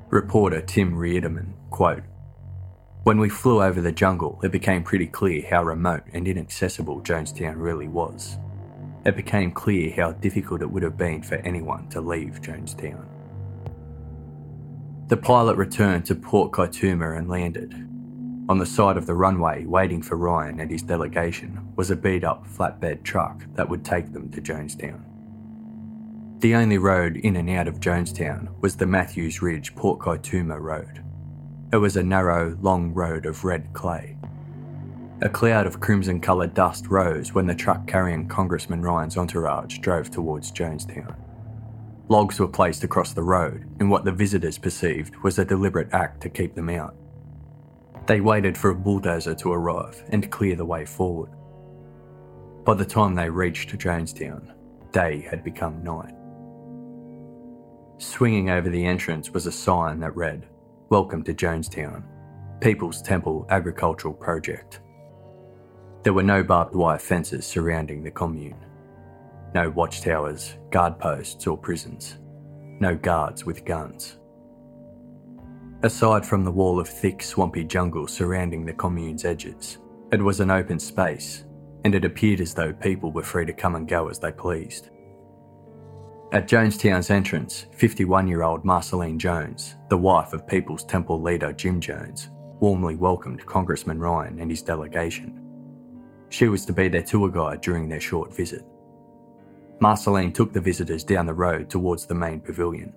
Reporter 0.09 0.63
Tim 0.63 0.95
Reiterman, 0.95 1.53
quote, 1.69 2.05
When 3.03 3.19
we 3.19 3.29
flew 3.29 3.63
over 3.63 3.83
the 3.83 3.93
jungle, 3.93 4.41
it 4.43 4.51
became 4.51 4.85
pretty 4.85 5.09
clear 5.09 5.47
how 5.51 5.63
remote 5.63 6.05
and 6.15 6.27
inaccessible 6.27 7.03
Jonestown 7.03 7.57
really 7.59 7.89
was. 7.89 8.39
It 9.05 9.15
became 9.15 9.53
clear 9.53 9.93
how 9.95 10.13
difficult 10.13 10.63
it 10.63 10.71
would 10.71 10.85
have 10.85 10.97
been 10.97 11.23
for 11.23 11.35
anyone 11.35 11.87
to 11.91 12.01
leave 12.01 12.41
Jonestown. 12.41 13.12
The 15.13 15.19
pilot 15.19 15.59
returned 15.59 16.07
to 16.07 16.15
Port 16.15 16.53
Kaituma 16.53 17.19
and 17.19 17.29
landed. 17.29 17.75
On 18.49 18.57
the 18.57 18.65
side 18.65 18.97
of 18.97 19.05
the 19.05 19.13
runway, 19.13 19.67
waiting 19.67 20.01
for 20.01 20.17
Ryan 20.17 20.59
and 20.59 20.71
his 20.71 20.81
delegation, 20.81 21.71
was 21.77 21.91
a 21.91 21.97
beat 21.97 22.25
up 22.25 22.47
flatbed 22.47 23.03
truck 23.03 23.45
that 23.53 23.69
would 23.69 23.85
take 23.85 24.15
them 24.15 24.31
to 24.31 24.41
Jonestown. 24.41 25.03
The 26.39 26.55
only 26.55 26.79
road 26.79 27.19
in 27.19 27.37
and 27.37 27.51
out 27.51 27.69
of 27.69 27.79
Jonestown 27.79 28.59
was 28.63 28.77
the 28.77 28.87
Matthews 28.87 29.43
Ridge 29.43 29.75
Port 29.75 29.99
Kaituma 30.01 30.59
Road. 30.59 31.05
It 31.75 31.77
was 31.77 31.99
a 31.99 32.03
narrow, 32.03 32.57
long 32.63 32.95
road 32.95 33.27
of 33.27 33.45
red 33.45 33.71
clay. 33.75 34.17
A 35.21 35.29
cloud 35.29 35.67
of 35.67 35.79
crimson 35.79 36.23
coloured 36.23 36.55
dust 36.55 36.87
rose 36.87 37.35
when 37.35 37.47
the 37.47 37.55
truck 37.55 37.87
carrying 37.87 38.29
Congressman 38.29 38.81
Ryan's 38.81 39.19
entourage 39.19 39.79
drove 39.81 40.11
towards 40.11 40.51
Jonestown. 40.51 41.15
Logs 42.13 42.39
were 42.39 42.47
placed 42.47 42.85
across 42.85 43.15
the 43.15 43.23
road 43.23 43.65
in 43.81 43.89
what 43.89 44.05
the 44.05 44.13
visitors 44.13 44.59
perceived 44.59 45.17
was 45.23 45.39
a 45.39 45.47
deliberate 45.47 45.89
act 45.95 46.21
to 46.21 46.29
keep 46.29 46.55
them 46.55 46.69
out. 46.69 46.95
They 48.07 48.21
waited 48.21 48.59
for 48.59 48.69
a 48.69 48.75
bulldozer 48.75 49.35
to 49.37 49.51
arrive 49.51 50.05
and 50.11 50.31
clear 50.31 50.55
the 50.55 50.67
way 50.67 50.85
forward. 50.85 51.31
By 52.67 52.75
the 52.75 52.85
time 52.85 53.15
they 53.15 53.31
reached 53.31 53.79
Jonestown, 53.79 54.53
day 54.93 55.23
had 55.23 55.43
become 55.43 55.83
night. 55.83 56.13
Swinging 57.97 58.51
over 58.51 58.69
the 58.69 58.85
entrance 58.85 59.31
was 59.31 59.47
a 59.47 59.51
sign 59.53 59.99
that 60.01 60.15
read, 60.15 60.47
Welcome 60.91 61.25
to 61.25 61.33
Jonestown, 61.33 62.05
People's 62.61 63.01
Temple 63.01 63.47
Agricultural 63.49 64.13
Project. 64.13 64.81
There 66.03 66.13
were 66.13 66.23
no 66.23 66.43
barbed 66.43 66.75
wire 66.75 66.99
fences 66.99 67.47
surrounding 67.47 68.03
the 68.03 68.11
commune. 68.11 68.67
No 69.55 69.69
watchtowers, 69.71 70.55
guard 70.71 70.99
posts, 70.99 71.47
or 71.47 71.59
prisons. 71.59 72.19
No 72.81 72.97
guards 72.97 73.45
with 73.45 73.65
guns. 73.65 74.19
Aside 75.83 76.25
from 76.25 76.45
the 76.45 76.51
wall 76.51 76.81
of 76.81 76.89
thick, 76.89 77.23
swampy 77.23 77.65
jungle 77.65 78.07
surrounding 78.07 78.65
the 78.65 78.73
commune's 78.73 79.25
edges, 79.25 79.79
it 80.11 80.23
was 80.23 80.41
an 80.41 80.51
open 80.51 80.79
space, 80.79 81.45
and 81.85 81.95
it 81.95 82.05
appeared 82.05 82.41
as 82.41 82.55
though 82.55 82.73
people 82.73 83.13
were 83.13 83.23
free 83.23 83.45
to 83.45 83.53
come 83.53 83.75
and 83.75 83.87
go 83.87 84.09
as 84.09 84.19
they 84.19 84.33
pleased. 84.33 84.89
At 86.33 86.49
Jonestown's 86.49 87.11
entrance, 87.11 87.67
51 87.73 88.27
year 88.29 88.43
old 88.43 88.65
Marceline 88.65 89.19
Jones, 89.19 89.77
the 89.91 89.99
wife 89.99 90.33
of 90.33 90.47
People's 90.47 90.85
Temple 90.85 91.21
leader 91.21 91.53
Jim 91.53 91.79
Jones, 91.79 92.31
warmly 92.61 92.97
welcomed 92.97 93.45
Congressman 93.45 93.99
Ryan 93.99 94.41
and 94.41 94.51
his 94.51 94.63
delegation. 94.63 95.39
She 96.31 96.49
was 96.49 96.65
to 96.65 96.73
be 96.73 96.89
their 96.89 97.03
tour 97.03 97.29
guide 97.29 97.61
during 97.61 97.87
their 97.87 98.01
short 98.01 98.35
visit. 98.35 98.65
Marceline 99.83 100.33
took 100.33 100.53
the 100.53 100.61
visitors 100.61 101.03
down 101.03 101.27
the 101.27 101.35
road 101.35 101.69
towards 101.69 102.07
the 102.07 102.15
main 102.15 102.39
pavilion. 102.39 102.93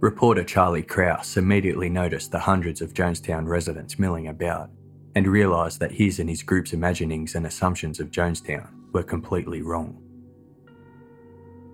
Reporter 0.00 0.42
Charlie 0.42 0.82
Krause 0.82 1.36
immediately 1.36 1.90
noticed 1.90 2.32
the 2.32 2.38
hundreds 2.38 2.80
of 2.80 2.94
Jonestown 2.94 3.46
residents 3.46 3.98
milling 3.98 4.28
about 4.28 4.70
and 5.14 5.26
realised 5.26 5.80
that 5.80 5.92
his 5.92 6.18
and 6.18 6.30
his 6.30 6.42
group's 6.42 6.72
imaginings 6.72 7.34
and 7.34 7.46
assumptions 7.46 8.00
of 8.00 8.10
Jonestown 8.10 8.70
were 8.94 9.02
completely 9.02 9.60
wrong. 9.60 10.02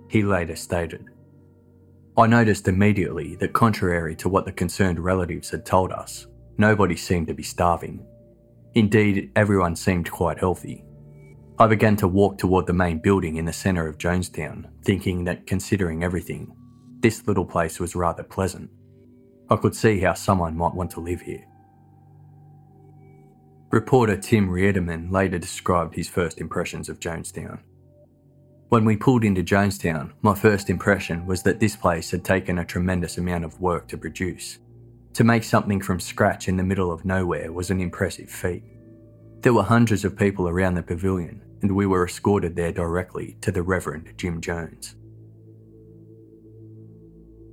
He 0.09 0.24
later 0.24 0.57
stated, 0.57 1.04
I 2.18 2.26
noticed 2.26 2.66
immediately 2.66 3.36
that, 3.36 3.52
contrary 3.52 4.16
to 4.16 4.28
what 4.28 4.46
the 4.46 4.52
concerned 4.52 4.98
relatives 4.98 5.48
had 5.50 5.64
told 5.64 5.92
us, 5.92 6.26
nobody 6.59 6.96
seemed 6.96 7.28
to 7.28 7.34
be 7.34 7.44
starving. 7.44 8.04
Indeed, 8.74 9.30
everyone 9.36 9.76
seemed 9.76 10.11
quite 10.11 10.40
healthy. 10.40 10.86
I 11.59 11.66
began 11.66 11.96
to 11.96 12.09
walk 12.09 12.36
toward 12.36 12.66
the 12.66 12.74
main 12.74 12.98
building 12.98 13.36
in 13.36 13.46
the 13.46 13.52
centre 13.52 13.88
of 13.88 13.96
Jonestown, 13.96 14.66
thinking 14.84 15.24
that 15.24 15.46
considering 15.46 16.04
everything, 16.04 16.54
this 17.00 17.26
little 17.26 17.46
place 17.46 17.80
was 17.80 17.96
rather 17.96 18.22
pleasant. 18.22 18.70
I 19.48 19.57
could 19.57 19.74
see 19.74 20.00
how 20.00 20.12
someone 20.12 20.54
might 20.54 20.74
want 20.74 20.90
to 20.92 21.00
live 21.00 21.22
here. 21.22 21.46
Reporter 23.70 24.18
Tim 24.18 24.50
Reiterman 24.50 25.11
later 25.11 25.38
described 25.38 25.94
his 25.94 26.11
first 26.11 26.42
impressions 26.42 26.90
of 26.90 27.00
Jonestown. 27.00 27.61
When 28.68 28.84
we 28.84 28.96
pulled 28.96 29.24
into 29.24 29.42
Jonestown, 29.42 30.12
my 30.20 30.34
first 30.34 30.68
impression 30.68 31.24
was 31.24 31.42
that 31.44 31.59
this 31.59 31.74
place 31.74 32.11
had 32.11 32.22
taken 32.22 32.59
a 32.59 32.64
tremendous 32.66 33.16
amount 33.16 33.44
of 33.44 33.61
work 33.62 33.88
to 33.88 33.96
produce. 33.96 34.59
To 35.14 35.24
make 35.24 35.42
something 35.42 35.80
from 35.80 36.00
scratch 36.00 36.48
in 36.48 36.59
the 36.59 36.64
middle 36.64 36.92
of 36.92 37.07
nowhere 37.07 37.50
was 37.50 37.70
an 37.70 37.80
impressive 37.80 38.28
feat. 38.28 38.62
There 39.40 39.54
were 39.54 39.62
hundreds 39.62 40.04
of 40.04 40.16
people 40.16 40.48
around 40.48 40.74
the 40.74 40.82
pavilion, 40.82 41.42
and 41.66 41.76
we 41.76 41.86
were 41.86 42.06
escorted 42.06 42.56
there 42.56 42.72
directly 42.72 43.36
to 43.40 43.50
the 43.50 43.62
Reverend 43.62 44.14
Jim 44.16 44.40
Jones. 44.40 44.94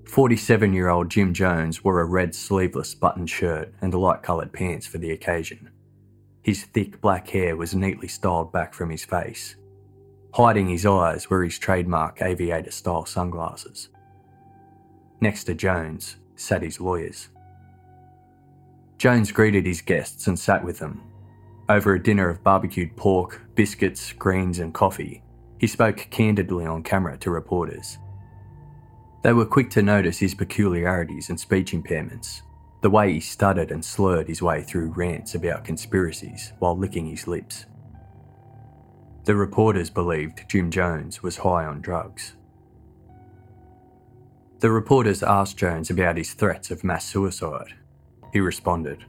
47 0.08 0.74
year 0.74 0.90
old 0.90 1.10
Jim 1.10 1.34
Jones 1.34 1.84
wore 1.84 2.00
a 2.00 2.06
red 2.06 2.36
sleeveless 2.36 2.94
buttoned 2.94 3.30
shirt 3.30 3.74
and 3.82 3.94
light 3.94 4.22
coloured 4.22 4.54
pants 4.54 4.86
for 4.86 5.00
the 5.00 5.12
occasion. 5.12 5.72
His 6.44 6.64
thick 6.64 7.02
black 7.02 7.28
hair 7.30 7.56
was 7.56 7.74
neatly 7.74 8.08
styled 8.08 8.52
back 8.52 8.74
from 8.74 8.92
his 8.92 9.04
face, 9.04 9.56
Hiding 10.34 10.68
his 10.68 10.84
eyes 10.84 11.30
were 11.30 11.44
his 11.44 11.60
trademark 11.60 12.22
aviator 12.24 12.72
style 12.72 13.06
sunglasses. 13.06 13.90
Next 15.22 15.44
to 15.44 15.54
Jones 15.54 16.18
sat 16.36 16.64
his 16.64 16.80
lawyers. 16.80 17.30
Jones 18.98 19.32
greeted 19.32 19.68
his 19.68 19.82
guests 19.82 20.26
and 20.26 20.38
sat 20.40 20.64
with 20.64 20.80
them. 20.80 21.04
Over 21.70 21.94
a 21.94 22.04
dinner 22.04 22.28
of 22.30 22.44
barbecued 22.44 22.96
pork, 22.98 23.42
biscuits, 23.56 24.12
greens, 24.12 24.60
and 24.60 24.74
coffee, 24.74 25.24
he 25.60 25.68
spoke 25.68 26.08
candidly 26.10 26.66
on 26.66 26.84
camera 26.84 27.18
to 27.20 27.32
reporters. 27.32 27.98
They 29.24 29.32
were 29.32 29.46
quick 29.46 29.70
to 29.72 29.82
notice 29.82 30.20
his 30.20 30.36
peculiarities 30.36 31.30
and 31.30 31.40
speech 31.40 31.72
impairments, 31.72 32.42
the 32.82 32.90
way 32.90 33.14
he 33.14 33.20
stuttered 33.22 33.72
and 33.72 33.84
slurred 33.84 34.28
his 34.28 34.42
way 34.42 34.62
through 34.62 34.92
rants 34.92 35.36
about 35.36 35.64
conspiracies 35.64 36.52
while 36.60 36.78
licking 36.78 37.06
his 37.06 37.28
lips. 37.28 37.66
The 39.24 39.36
reporters 39.36 39.90
believed 39.90 40.50
Jim 40.50 40.70
Jones 40.70 41.24
was 41.24 41.38
high 41.38 41.64
on 41.64 41.80
drugs. 41.80 42.34
The 44.60 44.70
reporters 44.70 45.24
asked 45.24 45.56
Jones 45.56 45.90
about 45.90 46.18
his 46.18 46.34
threats 46.34 46.72
of 46.72 46.84
mass 46.84 47.06
suicide. 47.06 47.74
He 48.34 48.42
responded, 48.42 49.06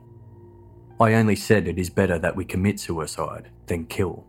I 1.05 1.12
only 1.12 1.36
said 1.36 1.68
it 1.68 1.78
is 1.78 1.90
better 1.90 2.18
that 2.18 2.34
we 2.34 2.46
commit 2.46 2.80
suicide 2.80 3.50
than 3.66 3.84
kill. 3.84 4.24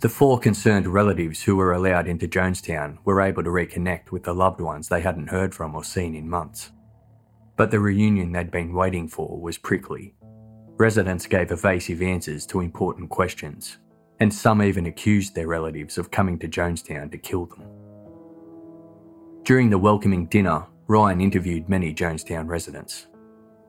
The 0.00 0.08
four 0.08 0.38
concerned 0.38 0.86
relatives 0.86 1.42
who 1.42 1.56
were 1.56 1.74
allowed 1.74 2.08
into 2.08 2.26
Jonestown 2.26 2.96
were 3.04 3.20
able 3.20 3.44
to 3.44 3.50
reconnect 3.50 4.10
with 4.10 4.22
the 4.22 4.34
loved 4.34 4.62
ones 4.62 4.88
they 4.88 5.02
hadn't 5.02 5.26
heard 5.26 5.54
from 5.54 5.74
or 5.74 5.84
seen 5.84 6.14
in 6.14 6.26
months. 6.26 6.72
But 7.58 7.70
the 7.70 7.80
reunion 7.80 8.32
they'd 8.32 8.50
been 8.50 8.72
waiting 8.72 9.08
for 9.08 9.38
was 9.38 9.58
prickly 9.58 10.14
Residents 10.78 11.26
gave 11.26 11.52
evasive 11.52 12.00
answers 12.00 12.46
to 12.46 12.62
important 12.62 13.10
questions, 13.10 13.76
and 14.20 14.32
some 14.32 14.62
even 14.62 14.86
accused 14.86 15.34
their 15.34 15.48
relatives 15.48 15.98
of 15.98 16.10
coming 16.10 16.38
to 16.38 16.48
Jonestown 16.48 17.12
to 17.12 17.18
kill 17.18 17.44
them. 17.44 17.62
During 19.42 19.68
the 19.68 19.76
welcoming 19.76 20.24
dinner, 20.28 20.64
Ryan 20.86 21.20
interviewed 21.20 21.68
many 21.68 21.92
Jonestown 21.92 22.48
residents. 22.48 23.08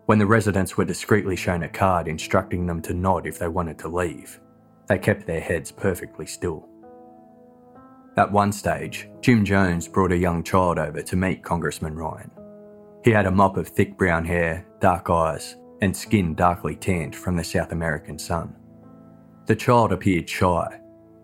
When 0.05 0.19
the 0.19 0.25
residents 0.25 0.75
were 0.75 0.83
discreetly 0.83 1.37
shown 1.37 1.63
a 1.63 1.69
card 1.69 2.09
instructing 2.09 2.65
them 2.67 2.81
to 2.81 2.93
nod 2.93 3.25
if 3.25 3.39
they 3.39 3.47
wanted 3.47 3.79
to 3.79 3.87
leave, 3.87 4.39
they 4.87 4.99
kept 4.99 5.25
their 5.25 5.39
heads 5.39 5.71
perfectly 5.71 6.25
still. 6.25 6.67
At 8.17 8.31
one 8.31 8.51
stage, 8.51 9.09
Jim 9.21 9.45
Jones 9.45 9.87
brought 9.87 10.11
a 10.11 10.17
young 10.17 10.43
child 10.43 10.77
over 10.77 11.01
to 11.01 11.15
meet 11.15 11.41
Congressman 11.41 11.95
Ryan. 11.95 12.29
He 13.03 13.11
had 13.11 13.25
a 13.25 13.31
mop 13.31 13.55
of 13.55 13.69
thick 13.69 13.97
brown 13.97 14.25
hair, 14.25 14.65
dark 14.81 15.09
eyes, 15.09 15.55
and 15.81 15.95
skin 15.95 16.35
darkly 16.35 16.75
tanned 16.75 17.15
from 17.15 17.37
the 17.37 17.43
South 17.43 17.71
American 17.71 18.19
sun. 18.19 18.55
The 19.45 19.55
child 19.55 19.93
appeared 19.93 20.29
shy. 20.29 20.79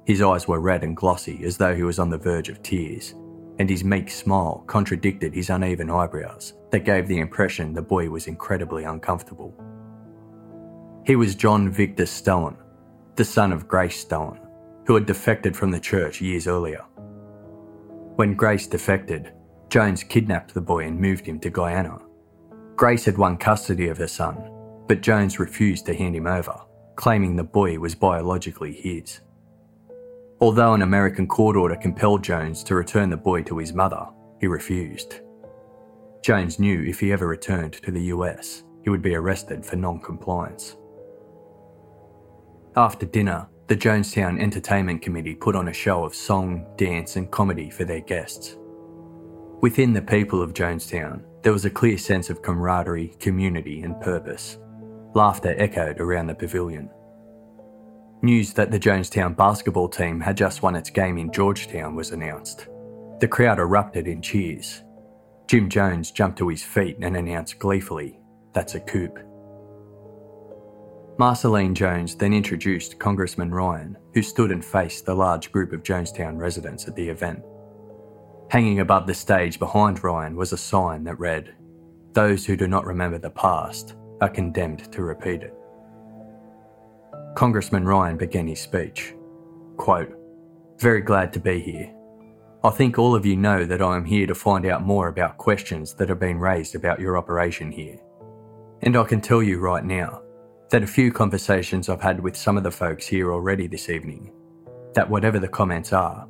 His 0.06 0.22
eyes 0.22 0.48
were 0.48 0.60
red 0.60 0.84
and 0.84 0.96
glossy 0.96 1.44
as 1.44 1.58
though 1.58 1.76
he 1.76 1.84
was 1.84 2.00
on 2.00 2.10
the 2.10 2.18
verge 2.18 2.50
of 2.50 2.64
tears, 2.64 3.14
and 3.60 3.70
his 3.70 3.84
meek 3.84 4.10
smile 4.10 4.64
contradicted 4.68 5.34
his 5.34 5.50
uneven 5.50 5.90
eyebrows 5.90 6.54
that 6.72 6.86
gave 6.86 7.08
the 7.08 7.20
impression 7.20 7.74
the 7.74 7.82
boy 7.82 8.10
was 8.10 8.28
incredibly 8.28 8.86
uncomfortable. 8.86 9.54
He 11.06 11.16
was 11.16 11.36
John 11.36 11.70
Victor 11.70 12.06
Stoen, 12.06 12.58
the 13.16 13.26
son 13.26 13.52
of 13.52 13.68
Grace 13.68 14.00
Stoen, 14.00 14.40
who 14.86 14.96
had 14.96 15.06
defected 15.06 15.56
from 15.56 15.72
the 15.72 15.80
church 15.80 16.22
years 16.22 16.48
earlier. 16.48 16.86
When 18.16 18.34
Grace 18.34 18.66
defected, 18.66 19.34
Jones 19.70 20.04
kidnapped 20.04 20.54
the 20.54 20.62
boy 20.62 20.86
and 20.86 21.00
moved 21.00 21.26
him 21.26 21.40
to 21.42 21.50
Guyana, 21.50 22.00
Grace 22.80 23.04
had 23.04 23.18
won 23.18 23.36
custody 23.36 23.90
of 23.90 23.98
her 23.98 24.08
son, 24.08 24.38
but 24.88 25.02
Jones 25.02 25.38
refused 25.38 25.86
to 25.86 25.94
hand 25.94 26.16
him 26.16 26.28
over, 26.28 26.56
claiming 26.96 27.36
the 27.36 27.44
boy 27.44 27.78
was 27.78 27.94
biologically 27.94 28.72
his. 28.72 29.20
Although 30.42 30.74
an 30.74 30.82
American 30.82 31.28
court 31.28 31.58
order 31.58 31.76
compelled 31.76 32.24
Jones 32.24 32.64
to 32.64 32.76
return 32.76 33.10
the 33.10 33.18
boy 33.18 33.44
to 33.44 33.58
his 33.58 33.74
mother, 33.74 34.08
he 34.40 34.48
refused. 34.48 35.20
Jones 36.24 36.60
knew 36.60 36.84
if 36.84 37.00
he 37.00 37.12
ever 37.12 37.28
returned 37.28 37.74
to 37.74 37.92
the 37.92 38.04
US, 38.04 38.64
he 38.84 38.90
would 38.90 39.02
be 39.02 39.16
arrested 39.16 39.66
for 39.66 39.76
non 39.76 40.00
compliance. 40.00 40.78
After 42.76 43.06
dinner, 43.06 43.48
the 43.68 43.76
Jonestown 43.76 44.40
Entertainment 44.40 45.02
Committee 45.02 45.36
put 45.36 45.56
on 45.56 45.68
a 45.68 45.74
show 45.74 46.04
of 46.04 46.16
song, 46.16 46.66
dance, 46.78 47.18
and 47.18 47.30
comedy 47.30 47.70
for 47.70 47.84
their 47.84 48.00
guests. 48.00 48.58
Within 49.62 49.94
the 49.94 50.02
people 50.02 50.42
of 50.42 50.54
Jonestown, 50.54 51.24
there 51.44 51.52
was 51.52 51.66
a 51.66 51.70
clear 51.70 51.98
sense 51.98 52.30
of 52.30 52.42
camaraderie, 52.42 53.16
community, 53.20 53.82
and 53.82 54.00
purpose. 54.00 54.58
Laughter 55.14 55.54
echoed 55.58 56.00
around 56.00 56.28
the 56.28 56.36
pavilion. 56.36 56.90
News 58.22 58.52
that 58.54 58.70
the 58.70 58.80
Jonestown 58.80 59.36
basketball 59.36 59.88
team 59.88 60.20
had 60.20 60.36
just 60.36 60.62
won 60.62 60.76
its 60.76 60.90
game 60.90 61.18
in 61.18 61.32
Georgetown 61.32 61.96
was 61.96 62.12
announced. 62.12 62.68
The 63.22 63.30
crowd 63.30 63.60
erupted 63.60 64.08
in 64.08 64.22
cheers. 64.22 64.84
Jim 65.48 65.70
Jones 65.70 66.12
jumped 66.12 66.38
to 66.40 66.50
his 66.50 66.62
feet 66.62 66.98
and 67.02 67.16
announced 67.16 67.60
gleefully, 67.60 68.20
That's 68.54 68.76
a 68.76 68.82
coup. 68.82 69.10
Marceline 71.18 71.74
Jones 71.74 72.16
then 72.16 72.34
introduced 72.34 73.00
Congressman 73.00 73.52
Ryan, 73.52 73.98
who 74.14 74.22
stood 74.22 74.52
and 74.52 74.64
faced 74.64 75.06
the 75.06 75.16
large 75.16 75.52
group 75.52 75.72
of 75.72 75.84
Jonestown 75.84 76.38
residents 76.38 76.88
at 76.88 76.96
the 76.96 77.08
event. 77.08 77.42
Hanging 78.50 78.82
above 78.82 79.08
the 79.08 79.14
stage 79.14 79.60
behind 79.60 80.04
Ryan 80.04 80.36
was 80.36 80.52
a 80.52 80.58
sign 80.58 81.06
that 81.06 81.20
read, 81.20 81.56
Those 82.14 82.46
who 82.46 82.58
do 82.58 82.68
not 82.68 82.86
remember 82.86 83.18
the 83.18 83.30
past 83.30 83.96
are 84.22 84.30
condemned 84.30 84.92
to 84.92 85.04
repeat 85.04 85.44
it. 85.44 85.54
Congressman 87.36 87.86
Ryan 87.86 88.18
began 88.18 88.48
his 88.48 88.60
speech. 88.60 89.14
Quote, 89.78 90.14
Very 90.80 91.02
glad 91.02 91.32
to 91.34 91.40
be 91.40 91.60
here. 91.60 91.94
I 92.64 92.72
think 92.72 93.00
all 93.00 93.16
of 93.16 93.26
you 93.26 93.38
know 93.38 93.64
that 93.64 93.82
I 93.82 93.96
am 93.96 94.04
here 94.04 94.28
to 94.28 94.36
find 94.36 94.66
out 94.66 94.84
more 94.84 95.08
about 95.08 95.38
questions 95.38 95.94
that 95.94 96.10
have 96.10 96.20
been 96.20 96.40
raised 96.40 96.76
about 96.76 97.00
your 97.00 97.18
operation 97.18 97.72
here. 97.72 97.98
And 98.82 98.98
I 98.98 99.06
can 99.06 99.22
tell 99.22 99.42
you 99.42 99.60
right 99.60 99.86
now 99.86 100.22
that 100.70 100.84
a 100.84 100.88
few 100.88 101.12
conversations 101.12 101.88
I've 101.88 102.02
had 102.02 102.20
with 102.20 102.36
some 102.36 102.58
of 102.58 102.64
the 102.64 102.72
folks 102.72 103.08
here 103.08 103.32
already 103.32 103.68
this 103.68 103.90
evening, 103.90 104.34
that 104.94 105.10
whatever 105.10 105.40
the 105.40 105.48
comments 105.48 105.94
are, 105.94 106.28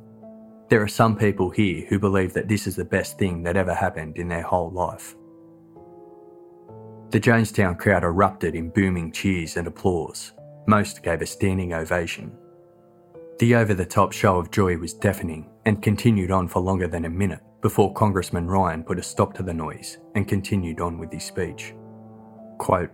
there 0.68 0.82
are 0.82 0.88
some 0.88 1.16
people 1.16 1.50
here 1.50 1.84
who 1.88 1.98
believe 1.98 2.32
that 2.34 2.46
this 2.46 2.68
is 2.68 2.76
the 2.76 2.84
best 2.84 3.18
thing 3.18 3.42
that 3.42 3.56
ever 3.56 3.74
happened 3.74 4.16
in 4.16 4.28
their 4.28 4.42
whole 4.42 4.70
life. 4.70 5.16
The 7.10 7.18
Jonestown 7.18 7.76
crowd 7.76 8.04
erupted 8.04 8.54
in 8.54 8.70
booming 8.70 9.10
cheers 9.10 9.56
and 9.56 9.66
applause. 9.66 10.32
Most 10.70 11.02
gave 11.02 11.20
a 11.20 11.26
standing 11.26 11.72
ovation. 11.72 12.30
The 13.40 13.56
over 13.56 13.74
the 13.74 13.84
top 13.84 14.12
show 14.12 14.38
of 14.38 14.52
joy 14.52 14.76
was 14.76 14.94
deafening 14.94 15.50
and 15.66 15.82
continued 15.82 16.30
on 16.30 16.46
for 16.46 16.60
longer 16.60 16.86
than 16.86 17.06
a 17.06 17.10
minute 17.10 17.40
before 17.60 17.92
Congressman 17.92 18.46
Ryan 18.46 18.84
put 18.84 18.96
a 18.96 19.02
stop 19.02 19.34
to 19.34 19.42
the 19.42 19.52
noise 19.52 19.98
and 20.14 20.28
continued 20.28 20.80
on 20.80 20.96
with 20.96 21.10
his 21.12 21.24
speech. 21.24 21.74
Quote, 22.58 22.92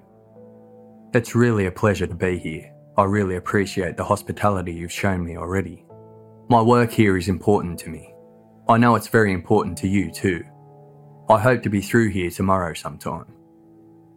It's 1.12 1.34
really 1.34 1.66
a 1.66 1.70
pleasure 1.70 2.06
to 2.06 2.14
be 2.14 2.38
here. 2.38 2.72
I 2.96 3.04
really 3.04 3.36
appreciate 3.36 3.98
the 3.98 4.04
hospitality 4.04 4.72
you've 4.72 4.90
shown 4.90 5.22
me 5.22 5.36
already. 5.36 5.84
My 6.48 6.62
work 6.62 6.90
here 6.90 7.18
is 7.18 7.28
important 7.28 7.78
to 7.80 7.90
me. 7.90 8.14
I 8.70 8.78
know 8.78 8.94
it's 8.94 9.08
very 9.08 9.34
important 9.34 9.76
to 9.78 9.86
you 9.86 10.10
too. 10.10 10.42
I 11.28 11.38
hope 11.38 11.62
to 11.64 11.68
be 11.68 11.82
through 11.82 12.08
here 12.08 12.30
tomorrow 12.30 12.72
sometime. 12.72 13.26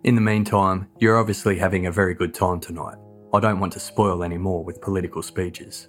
In 0.05 0.15
the 0.15 0.21
meantime, 0.21 0.87
you're 0.99 1.19
obviously 1.19 1.59
having 1.59 1.87
a 1.87 1.91
very 1.91 2.13
good 2.13 2.33
time 2.33 2.61
tonight. 2.61 2.95
I 3.31 3.39
don't 3.39 3.59
want 3.59 3.73
to 3.73 3.79
spoil 3.79 4.23
any 4.23 4.37
more 4.37 4.63
with 4.63 4.81
political 4.81 5.21
speeches. 5.21 5.87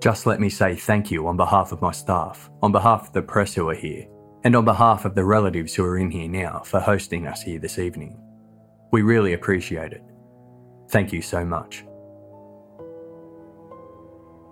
Just 0.00 0.26
let 0.26 0.40
me 0.40 0.50
say 0.50 0.74
thank 0.74 1.10
you 1.10 1.26
on 1.28 1.36
behalf 1.36 1.70
of 1.70 1.80
my 1.80 1.92
staff, 1.92 2.50
on 2.62 2.72
behalf 2.72 3.06
of 3.06 3.12
the 3.12 3.22
press 3.22 3.54
who 3.54 3.68
are 3.68 3.74
here, 3.74 4.06
and 4.42 4.56
on 4.56 4.64
behalf 4.64 5.04
of 5.04 5.14
the 5.14 5.24
relatives 5.24 5.74
who 5.74 5.84
are 5.84 5.98
in 5.98 6.10
here 6.10 6.28
now 6.28 6.60
for 6.64 6.80
hosting 6.80 7.26
us 7.26 7.40
here 7.40 7.60
this 7.60 7.78
evening. 7.78 8.18
We 8.90 9.02
really 9.02 9.32
appreciate 9.32 9.92
it. 9.92 10.02
Thank 10.90 11.12
you 11.12 11.22
so 11.22 11.44
much. 11.44 11.84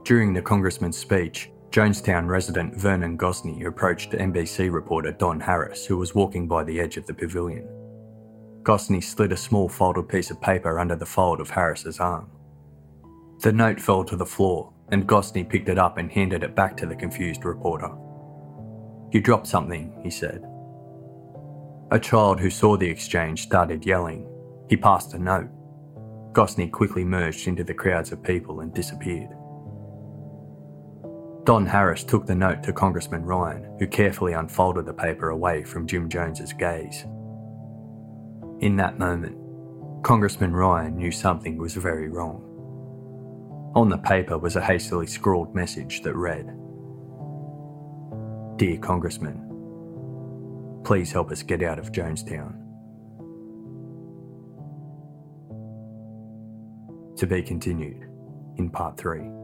During 0.05 0.33
the 0.33 0.43
Congressman's 0.43 0.99
speech, 0.99 1.51
Jonestown 1.71 2.29
resident 2.29 2.77
Vernon 2.77 3.19
Gosney 3.19 3.67
approached 3.67 4.13
NBC 4.13 4.73
reporter 4.73 5.11
Don 5.11 5.41
Harris, 5.41 5.85
who 5.85 5.97
was 5.97 6.15
walking 6.15 6.47
by 6.47 6.63
the 6.63 6.79
edge 6.79 6.97
of 6.97 7.07
the 7.07 7.15
pavilion. 7.15 7.69
Gosney 8.65 9.05
slid 9.05 9.31
a 9.31 9.37
small 9.37 9.69
folded 9.69 10.09
piece 10.09 10.31
of 10.31 10.41
paper 10.41 10.79
under 10.81 10.97
the 10.97 11.05
fold 11.05 11.39
of 11.39 11.51
Harris's 11.51 12.01
arm. 12.01 12.31
The 13.41 13.53
note 13.53 13.79
fell 13.79 14.05
to 14.05 14.17
the 14.17 14.25
floor, 14.25 14.73
and 14.89 15.07
Gosney 15.07 15.47
picked 15.47 15.69
it 15.69 15.79
up 15.79 15.99
and 15.99 16.11
handed 16.11 16.43
it 16.43 16.57
back 16.57 16.75
to 16.79 16.87
the 16.87 16.97
confused 16.97 17.45
reporter. 17.45 17.91
You 19.13 19.21
dropped 19.21 19.47
something, 19.47 20.01
he 20.03 20.09
said. 20.09 20.43
A 21.91 22.01
child 22.01 22.41
who 22.41 22.49
saw 22.49 22.79
the 22.79 22.89
exchange 22.89 23.43
started 23.43 23.85
yelling. 23.85 24.27
He 24.71 24.79
passed 24.79 25.13
a 25.13 25.19
note. 25.19 25.51
Gosney 26.33 26.71
quickly 26.73 27.05
merged 27.05 27.47
into 27.47 27.65
the 27.65 27.75
crowds 27.75 28.13
of 28.13 28.23
people 28.23 28.61
and 28.61 28.73
disappeared. 28.73 29.29
Don 31.45 31.67
Harris 31.67 32.03
took 32.03 32.25
the 32.25 32.35
note 32.35 32.63
to 32.63 32.73
Congressman 32.73 33.27
Ryan, 33.27 33.77
who 33.79 33.87
carefully 33.87 34.33
unfolded 34.33 34.87
the 34.87 34.95
paper 34.95 35.29
away 35.29 35.65
from 35.65 35.87
Jim 35.87 36.09
Jones's 36.09 36.55
gaze. 36.55 37.05
In 38.65 38.77
that 38.77 38.99
moment, 38.99 39.37
Congressman 40.03 40.55
Ryan 40.55 40.97
knew 40.97 41.11
something 41.13 41.59
was 41.59 41.75
very 41.75 42.09
wrong. 42.09 42.41
On 43.75 43.91
the 43.91 43.99
paper 43.99 44.39
was 44.39 44.57
a 44.57 44.63
hastily 44.63 45.07
scrawled 45.07 45.55
message 45.55 46.01
that 46.01 46.17
read 46.17 46.47
Dear 48.57 48.79
Congressman, 48.79 49.37
please 50.83 51.13
help 51.13 51.31
us 51.31 51.43
get 51.43 51.63
out 51.63 51.79
of 51.79 51.93
Jonestown. 51.93 52.55
To 57.19 57.27
be 57.27 57.43
continued 57.43 58.09
in 58.57 58.71
part 58.71 58.97
3. 58.97 59.44